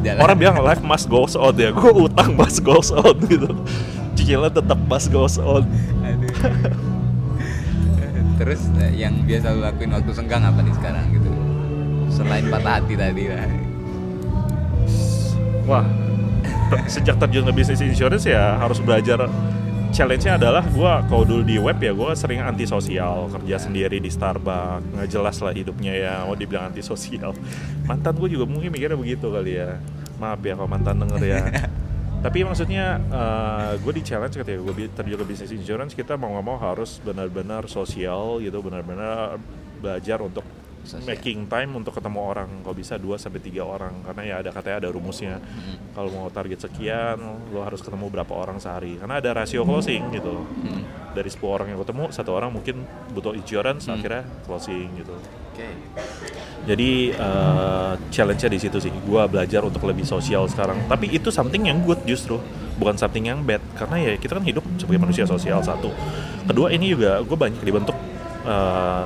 Jalan. 0.00 0.20
Orang 0.24 0.36
bilang 0.40 0.56
life 0.60 0.80
must 0.80 1.06
goes 1.08 1.36
on 1.36 1.52
ya. 1.54 1.72
Gue 1.72 1.92
utang 2.08 2.32
must 2.32 2.64
goes 2.64 2.88
on 2.88 3.16
gitu. 3.24 3.52
Cicilan 4.16 4.48
tetap 4.48 4.80
must 4.88 5.12
goes 5.12 5.36
on. 5.36 5.64
Aduh. 6.00 6.32
Terus 8.40 8.60
eh, 8.80 8.96
yang 8.96 9.12
biasa 9.28 9.52
lu 9.52 9.60
lakuin 9.60 9.92
waktu 9.92 10.12
senggang 10.16 10.40
apa 10.40 10.64
nih 10.64 10.72
sekarang 10.72 11.04
gitu? 11.12 11.28
Selain 12.08 12.48
patah 12.48 12.80
hati 12.80 12.96
tadi 12.96 13.28
lah. 13.28 13.44
Wah, 15.68 15.84
ter- 16.72 16.88
sejak 16.88 17.20
terjun 17.20 17.44
ke 17.44 17.52
bisnis 17.52 17.84
insurance 17.84 18.24
ya 18.24 18.56
harus 18.56 18.80
belajar. 18.80 19.28
Challenge-nya 19.90 20.38
adalah 20.38 20.62
gue 20.62 20.92
kalau 21.10 21.26
dulu 21.26 21.42
di 21.42 21.58
web 21.58 21.74
ya 21.82 21.90
gue 21.90 22.10
sering 22.14 22.38
antisosial 22.38 23.26
kerja 23.26 23.58
sendiri 23.58 23.98
di 23.98 24.06
Starbucks 24.06 24.86
nggak 24.94 25.08
jelas 25.10 25.36
lah 25.42 25.50
hidupnya 25.50 25.92
ya 25.92 26.14
mau 26.22 26.38
dibilang 26.38 26.70
antisosial. 26.70 27.34
Mantan 27.90 28.14
gue 28.14 28.30
juga 28.30 28.46
mungkin 28.46 28.70
mikirnya 28.70 28.94
begitu 28.94 29.26
kali 29.28 29.58
ya. 29.58 29.82
Maaf 30.22 30.38
ya 30.46 30.54
kalau 30.54 30.70
mantan 30.70 30.94
denger 31.02 31.20
ya. 31.26 31.42
Tapi 32.24 32.38
maksudnya 32.46 33.00
gue 33.82 33.92
di 33.96 34.02
challenge 34.06 34.38
ketika 34.38 34.60
gue 34.62 34.74
terjun 34.94 35.18
ke 35.18 35.26
bisnis 35.26 35.50
insurance 35.50 35.96
kita 35.98 36.14
mau 36.14 36.38
nggak 36.38 36.46
mau 36.46 36.58
harus 36.60 37.02
benar-benar 37.02 37.66
sosial 37.66 38.38
gitu 38.44 38.62
benar-benar 38.62 39.40
belajar 39.80 40.20
untuk 40.20 40.44
Sosial. 40.82 41.06
making 41.06 41.38
time 41.46 41.70
untuk 41.72 41.92
ketemu 41.92 42.18
orang. 42.18 42.50
Kalau 42.60 42.72
bisa 42.72 42.94
2 42.94 43.14
sampai 43.14 43.38
tiga 43.38 43.62
orang. 43.62 43.92
Karena 44.02 44.22
ya 44.22 44.34
ada 44.40 44.50
katanya 44.50 44.76
ada 44.80 44.90
rumusnya. 44.90 45.36
Hmm. 45.36 45.76
kalau 45.90 46.08
mau 46.10 46.26
target 46.28 46.62
sekian 46.62 47.18
lo 47.48 47.60
harus 47.60 47.78
ketemu 47.78 48.06
berapa 48.08 48.32
orang 48.32 48.56
sehari. 48.56 48.96
Karena 48.96 49.18
ada 49.18 49.30
rasio 49.34 49.62
closing 49.62 50.08
gitu 50.10 50.40
Hmm. 50.60 50.82
dari 51.10 51.28
10 51.28 51.50
orang 51.50 51.68
yang 51.68 51.78
ketemu 51.78 52.04
satu 52.10 52.30
orang 52.30 52.50
mungkin 52.50 52.82
butuh 53.10 53.32
insurance 53.32 53.84
Hmm. 53.84 53.96
akhirnya 53.96 54.22
closing 54.44 54.88
gitu. 54.96 55.14
Oke. 55.50 55.66
jadi 56.62 56.90
eh, 57.12 57.92
challenge-nya 58.10 58.48
di 58.48 58.58
situ 58.58 58.78
sih. 58.78 58.92
Gua 59.02 59.24
belajar 59.24 59.60
untuk 59.60 59.82
lebih 59.82 60.04
sosial 60.04 60.44
sekarang. 60.46 60.76
Tapi 60.86 61.08
itu 61.10 61.28
something 61.28 61.64
yang 61.64 61.80
good 61.82 62.00
justru. 62.04 62.36
Bukan 62.76 62.96
something 62.96 63.24
yang 63.24 63.40
bad. 63.42 63.60
Karena 63.74 63.96
ya 63.98 64.12
kita 64.16 64.36
kan 64.36 64.44
hidup 64.44 64.64
sebagai 64.76 65.00
manusia 65.00 65.24
sosial 65.24 65.60
satu. 65.60 65.88
Kedua 66.46 66.68
ini 66.68 66.90
juga 66.90 67.20
gue 67.20 67.36
banyak 67.36 67.60
dibentuk 67.60 67.96
eh, 68.42 69.04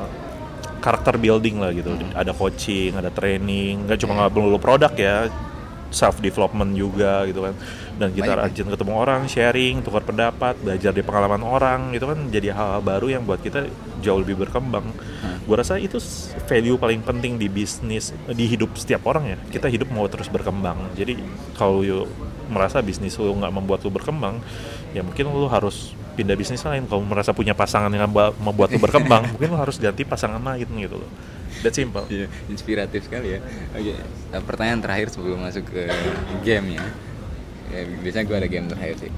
karakter 0.85 1.17
building 1.17 1.65
lah 1.65 1.73
gitu. 1.73 1.97
Ada 2.13 2.37
coaching 2.37 2.93
ada 3.01 3.09
training. 3.09 3.89
Nggak 3.89 4.05
cuma 4.05 4.13
nggak 4.21 4.33
melulu 4.37 4.61
produk 4.61 4.93
ya 4.93 5.33
self 5.95 6.19
development 6.21 6.77
juga 6.77 7.25
gitu 7.25 7.49
kan. 7.49 7.55
Dan 7.95 8.11
kita 8.11 8.35
Banyak 8.35 8.45
rajin 8.51 8.69
ketemu 8.69 8.93
orang 8.99 9.21
sharing 9.31 9.75
tukar 9.81 10.03
pendapat 10.03 10.59
belajar 10.61 10.91
dari 10.91 11.07
pengalaman 11.07 11.41
orang 11.41 11.81
itu 11.97 12.05
kan. 12.05 12.19
Jadi 12.29 12.53
hal-hal 12.53 12.83
baru 12.85 13.07
yang 13.09 13.23
buat 13.25 13.41
kita 13.41 13.65
jauh 14.05 14.21
lebih 14.21 14.45
berkembang. 14.45 14.85
Hmm. 15.25 15.41
gue 15.45 15.57
rasa 15.61 15.77
itu 15.77 16.01
value 16.49 16.81
paling 16.81 17.05
penting 17.05 17.37
di 17.37 17.49
bisnis 17.49 18.13
di 18.29 18.45
hidup 18.45 18.77
setiap 18.77 19.09
orang 19.09 19.25
ya. 19.33 19.39
Kita 19.49 19.73
hidup 19.73 19.89
mau 19.89 20.05
terus 20.11 20.29
berkembang. 20.29 20.93
Jadi 20.99 21.17
kalau 21.57 21.81
merasa 22.49 22.85
bisnis 22.85 23.17
lu 23.17 23.33
nggak 23.41 23.53
membuat 23.55 23.81
lu 23.85 23.91
berkembang 23.93 24.41
ya 24.93 25.01
mungkin 25.01 25.33
lu 25.33 25.49
harus 25.49 25.97
pindah 26.15 26.35
bisnis 26.35 26.63
lain 26.63 26.87
kalau 26.87 27.03
merasa 27.03 27.31
punya 27.31 27.53
pasangan 27.53 27.91
yang 27.91 28.07
membuat- 28.07 28.71
lu 28.71 28.79
berkembang 28.79 29.27
mungkin 29.35 29.49
lu 29.51 29.59
harus 29.59 29.77
ganti 29.77 30.03
pasangan 30.03 30.39
lain 30.39 30.67
gitu 30.79 30.97
loh 30.97 31.11
that 31.61 31.73
simple 31.73 32.05
Iya, 32.07 32.27
inspiratif 32.47 33.07
sekali 33.07 33.35
ya. 33.35 33.41
Oke, 33.73 33.95
nah, 34.29 34.43
pertanyaan 34.43 34.79
terakhir 34.79 35.09
sebelum 35.09 35.41
masuk 35.41 35.65
ke 35.65 35.89
game 36.43 36.77
ya. 36.77 36.85
ya 37.73 37.81
biasanya 37.99 38.25
gue 38.27 38.37
ada 38.37 38.49
game 38.49 38.67
terakhir 38.69 38.97
sih. 39.01 39.13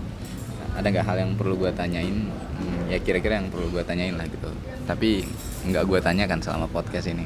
Ada 0.73 0.87
nggak 0.87 1.05
hal 1.05 1.17
yang 1.19 1.33
perlu 1.35 1.57
gue 1.57 1.73
tanyain? 1.73 2.29
Hmm, 2.31 2.87
ya 2.87 3.01
kira-kira 3.01 3.41
yang 3.41 3.49
perlu 3.49 3.67
gue 3.69 3.83
tanyain 3.83 4.15
lah 4.15 4.29
gitu. 4.29 4.47
Tapi 4.85 5.27
nggak 5.65 5.85
gue 5.85 5.99
tanyakan 5.99 6.39
selama 6.39 6.71
podcast 6.71 7.09
ini. 7.09 7.25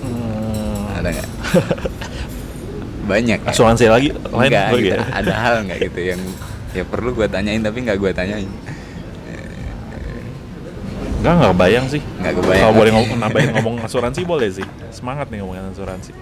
Hmm, 0.00 0.94
Ada 0.94 1.08
nggak? 1.10 1.28
Banyak. 3.10 3.38
ya? 3.42 3.50
asuransi 3.50 3.84
lagi 3.86 4.08
lain 4.14 4.48
Enggak, 4.48 4.66
lagi 4.70 4.80
gitu. 4.82 4.96
ya 4.96 5.04
ada 5.12 5.32
hal 5.34 5.54
nggak 5.66 5.78
gitu 5.82 6.00
yang 6.14 6.20
ya 6.74 6.84
perlu 6.84 7.14
gue 7.14 7.26
tanyain 7.30 7.62
tapi 7.62 7.78
nggak 7.86 7.98
gue 7.98 8.10
tanyain. 8.10 8.50
Enggak, 11.24 11.34
nggak 11.40 11.56
bayang 11.56 11.86
sih 11.88 12.04
Nggak 12.20 12.36
kebayang. 12.36 12.62
kalau 12.68 12.74
boleh 12.76 12.90
ngomong, 12.92 13.16
nambahin 13.16 13.50
ngomong 13.56 13.74
asuransi 13.80 14.20
boleh 14.28 14.52
sih 14.52 14.66
semangat 14.92 15.32
nih 15.32 15.40
ngomongin 15.40 15.72
asuransi. 15.72 16.12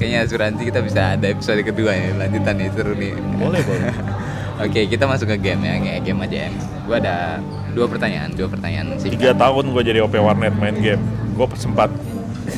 Kayaknya 0.00 0.18
asuransi 0.24 0.62
kita 0.64 0.80
bisa 0.80 1.20
ada 1.20 1.26
episode 1.28 1.60
kedua 1.60 1.92
ya 1.92 2.16
lanjutan 2.16 2.56
nih 2.56 2.72
seru 2.72 2.96
nih. 2.96 3.12
boleh 3.36 3.60
boleh 3.60 3.92
Oke 4.64 4.88
kita 4.88 5.04
masuk 5.08 5.28
ke 5.36 5.36
game 5.40 5.60
ya 5.64 5.74
kayak 5.80 6.00
game 6.04 6.20
aja 6.24 6.36
ya. 6.48 6.50
Gue 6.88 6.96
ada 6.96 7.16
dua 7.76 7.86
pertanyaan, 7.88 8.32
dua 8.32 8.48
pertanyaan 8.48 8.86
tiga 8.98 9.32
singkat. 9.32 9.36
tahun 9.36 9.64
gue 9.76 9.82
jadi 9.84 9.98
OP 10.00 10.14
warnet 10.16 10.54
main 10.56 10.76
game 10.80 11.02
gue 11.36 11.46
sempat 11.56 11.88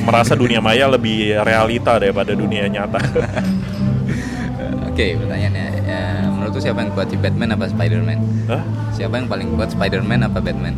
merasa 0.03 0.33
dunia 0.33 0.59
maya 0.59 0.89
lebih 0.89 1.37
realita 1.43 1.95
daripada 2.01 2.33
dunia 2.33 2.65
nyata 2.67 2.97
Oke 4.93 5.17
pertanyaannya, 5.17 5.65
ya, 5.83 6.01
menurut 6.29 6.53
siapa 6.61 6.85
yang 6.85 6.93
kuat 6.93 7.09
si 7.09 7.17
Batman 7.17 7.49
apa 7.57 7.65
Spiderman? 7.65 8.19
Hah? 8.45 8.61
Siapa 8.93 9.17
yang 9.17 9.25
paling 9.25 9.49
kuat 9.57 9.73
Spiderman 9.73 10.21
apa 10.21 10.37
Batman? 10.37 10.77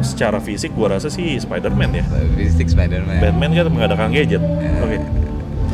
secara 0.00 0.40
fisik 0.40 0.72
gue 0.72 0.86
rasa 0.88 1.12
sih 1.12 1.36
Spider-Man 1.36 1.92
ya 1.92 2.04
Fisik 2.32 2.72
Spiderman. 2.72 3.20
Batman 3.20 3.52
kan 3.52 3.68
mengadakan 3.68 4.08
gadget 4.08 4.40
Ya. 4.40 4.72
oke 4.80 4.96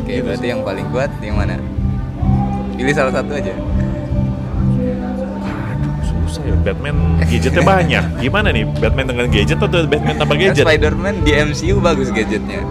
Oke 0.03 0.13
berarti 0.23 0.47
yang 0.47 0.61
paling 0.63 0.87
kuat 0.91 1.11
yang 1.23 1.35
mana? 1.35 1.55
Pilih 2.75 2.91
salah 2.91 3.11
satu 3.11 3.31
aja. 3.35 3.51
susah 6.03 6.43
ya 6.43 6.55
Batman 6.59 6.95
gadgetnya 7.23 7.63
banyak 7.63 8.03
gimana 8.23 8.47
nih 8.51 8.63
Batman 8.67 9.05
dengan 9.07 9.25
gadget 9.31 9.59
atau 9.59 9.79
Batman 9.87 10.15
tanpa 10.19 10.33
Kan 10.35 10.43
gadget 10.43 10.65
Spiderman 10.67 11.15
di 11.23 11.31
MCU 11.31 11.75
bagus 11.79 12.11
gadgetnya. 12.11 12.61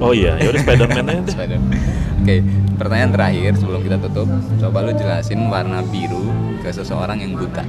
Oh 0.00 0.12
iya 0.16 0.34
ya 0.40 0.48
udah 0.50 0.60
Spider-Man 0.64 1.06
aja 1.06 1.22
deh. 1.22 1.34
Spider-Man. 1.36 1.78
Oke, 2.20 2.36
pertanyaan 2.76 3.12
terakhir 3.16 3.52
sebelum 3.56 3.80
kita 3.80 3.96
tutup. 4.00 4.28
Coba 4.60 4.78
lu 4.84 4.92
jelasin 4.96 5.40
warna 5.48 5.80
biru 5.84 6.24
ke 6.60 6.68
seseorang 6.72 7.20
yang 7.20 7.32
buta. 7.36 7.64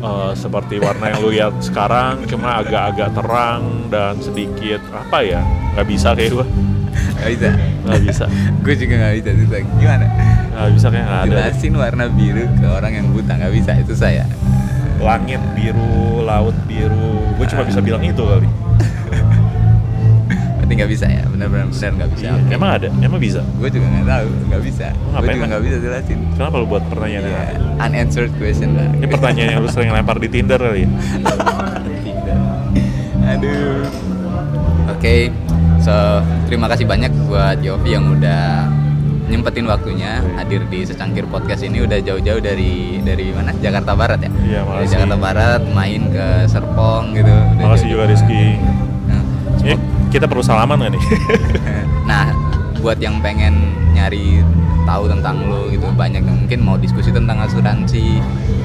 Eh, 0.00 0.32
seperti 0.32 0.80
warna 0.80 1.12
yang 1.12 1.20
lu 1.20 1.28
lihat 1.28 1.60
sekarang 1.60 2.24
cuma 2.24 2.64
agak-agak 2.64 3.12
terang 3.12 3.92
dan 3.92 4.16
sedikit 4.16 4.80
apa 4.96 5.20
ya 5.20 5.44
nggak 5.76 5.86
bisa 5.86 6.16
kayak 6.16 6.40
gue 6.40 6.46
Gak 7.20 7.36
bisa. 7.36 7.48
Nggak 7.84 8.00
bisa. 8.02 8.24
gue 8.64 8.74
juga 8.80 8.94
gak 8.96 9.14
bisa 9.20 9.30
susah. 9.36 9.60
Gimana? 9.76 10.06
Nggak 10.50 10.70
bisa 10.72 10.86
kayak 10.88 11.06
nggak 11.06 11.20
ada. 11.20 11.30
Jelasin 11.30 11.74
warna 11.76 12.04
biru 12.08 12.44
ke 12.56 12.66
orang 12.66 12.92
yang 12.96 13.06
buta 13.12 13.32
nggak 13.36 13.52
bisa 13.54 13.70
itu 13.76 13.94
saya. 13.94 14.24
Langit 15.00 15.40
biru, 15.52 16.22
laut 16.22 16.54
biru. 16.64 17.20
Gue 17.34 17.46
cuma 17.48 17.64
bisa 17.64 17.80
bilang 17.80 18.00
itu 18.00 18.20
kali. 18.20 18.48
Berarti 20.60 20.72
nggak 20.76 20.90
bisa 20.92 21.06
ya? 21.08 21.24
Benar-benar 21.26 21.66
benar 21.66 21.90
nggak 21.96 22.10
bisa. 22.14 22.24
Iya. 22.30 22.52
Emang 22.52 22.70
ada? 22.70 22.86
Emang 23.00 23.18
bisa? 23.18 23.40
Gue 23.56 23.66
juga 23.66 23.86
nggak 23.88 24.06
tahu, 24.06 24.28
nggak 24.46 24.62
bisa. 24.62 24.86
Gue 24.92 25.28
juga 25.32 25.46
nggak 25.48 25.62
bisa 25.64 25.76
jelasin. 25.80 26.18
Kenapa 26.36 26.54
lu 26.56 26.66
buat 26.68 26.84
pertanyaan 26.86 27.24
yang 27.24 27.32
Iya, 27.32 27.44
aneh? 27.80 27.80
unanswered 27.80 28.32
question 28.36 28.70
lah. 28.76 28.86
Ini 28.92 29.06
pertanyaan 29.08 29.48
yang 29.50 29.60
lu 29.64 29.68
sering 29.68 29.90
lempar 29.90 30.16
di 30.16 30.28
Tinder 30.28 30.60
kali 30.60 30.84
ya? 30.84 30.88
Aduh. 33.30 33.82
Oke, 34.90 35.32
so 35.80 35.94
terima 36.44 36.66
kasih 36.68 36.84
banyak 36.84 37.08
buat 37.24 37.58
Yofi 37.62 37.90
yang 37.90 38.04
udah 38.10 38.68
nyempetin 39.30 39.64
waktunya 39.64 40.18
hadir 40.34 40.66
di 40.66 40.82
secangkir 40.82 41.22
podcast 41.24 41.62
ini 41.62 41.86
udah 41.86 42.02
jauh-jauh 42.02 42.42
dari 42.42 42.98
dari 43.00 43.30
mana 43.30 43.54
Jakarta 43.56 43.94
Barat 43.94 44.18
ya? 44.20 44.30
Iya, 44.42 44.60
Dari. 44.66 44.86
Jakarta 44.90 45.16
Barat 45.16 45.62
main 45.70 46.02
ke 46.10 46.26
Serpong 46.44 47.14
gitu. 47.14 47.30
Udah 47.30 47.64
Makasih 47.64 47.88
juga. 47.88 48.04
Rizky. 48.10 48.58
Nah, 49.06 49.22
Ya, 49.62 49.76
kita 50.10 50.26
perlu 50.26 50.42
salaman 50.42 50.82
gak 50.82 50.92
nih? 50.98 51.04
Nah, 52.10 52.34
buat 52.82 52.98
yang 52.98 53.22
pengen 53.22 53.54
nyari 53.94 54.42
tahu 54.82 55.06
tentang 55.06 55.46
lo 55.46 55.70
gitu, 55.70 55.86
banyak 55.94 56.26
yang 56.26 56.36
mungkin 56.42 56.58
mau 56.58 56.74
diskusi 56.74 57.14
tentang 57.14 57.38
asuransi, 57.38 58.18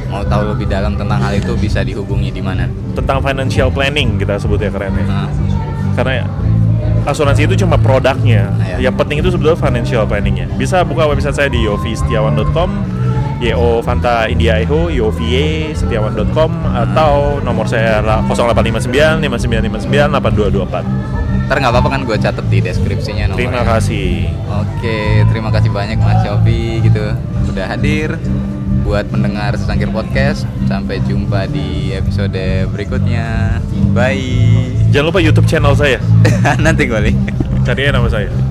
mau 0.10 0.26
tahu 0.26 0.58
lebih 0.58 0.66
dalam 0.66 0.98
tentang 0.98 1.22
hal 1.22 1.38
itu 1.38 1.54
bisa 1.54 1.86
dihubungi 1.86 2.34
di 2.34 2.42
mana? 2.42 2.66
Tentang 2.98 3.22
financial 3.22 3.70
planning 3.70 4.18
kita 4.18 4.42
sebutnya 4.42 4.74
keren 4.74 4.98
ya. 4.98 5.06
Nah, 5.06 5.30
Karena 5.94 6.14
ya, 6.20 6.26
asuransi 7.06 7.46
itu 7.46 7.64
cuma 7.64 7.78
produknya. 7.78 8.50
Iya. 8.60 8.90
Yang 8.90 8.96
penting 9.00 9.18
itu 9.22 9.30
sebetulnya 9.32 9.58
financial 9.58 10.04
planningnya. 10.10 10.50
Bisa 10.58 10.82
buka 10.82 11.06
website 11.06 11.38
saya 11.38 11.50
di 11.50 11.64
yovisetiawan.com, 11.64 12.70
yo 13.40 13.80
Fanta 13.86 14.26
India 14.26 14.58
Eho, 14.60 14.90
yoviye 14.90 15.72
setiawan.com 15.78 16.52
atau 16.74 17.40
nomor 17.46 17.70
saya 17.70 18.02
lah 18.02 18.20
0859 18.26 19.22
5959 19.22 19.86
8224. 20.18 21.26
ntar 21.46 21.62
nggak 21.62 21.74
apa-apa 21.78 21.90
kan 21.94 22.02
gue 22.10 22.18
catet 22.18 22.46
di 22.50 22.58
deskripsinya 22.58 23.30
nomornya. 23.30 23.46
Terima 23.46 23.62
kasih. 23.62 24.34
Oke, 24.50 25.22
terima 25.30 25.54
kasih 25.54 25.70
banyak 25.70 26.02
Mas 26.02 26.26
Yofi 26.26 26.82
gitu 26.82 27.14
udah 27.54 27.66
hadir. 27.70 28.18
Buat 28.86 29.10
pendengar 29.10 29.58
secangkir 29.58 29.90
podcast, 29.90 30.46
sampai 30.70 31.02
jumpa 31.10 31.50
di 31.50 31.90
episode 31.98 32.70
berikutnya. 32.70 33.58
Bye. 33.98 34.78
Jangan 34.94 35.10
lupa 35.10 35.20
YouTube 35.26 35.50
channel 35.50 35.74
saya. 35.74 35.98
Nanti 36.64 36.86
gue 36.86 37.02
link. 37.02 37.18
Cari 37.66 37.90
nama 37.90 38.06
saya. 38.06 38.45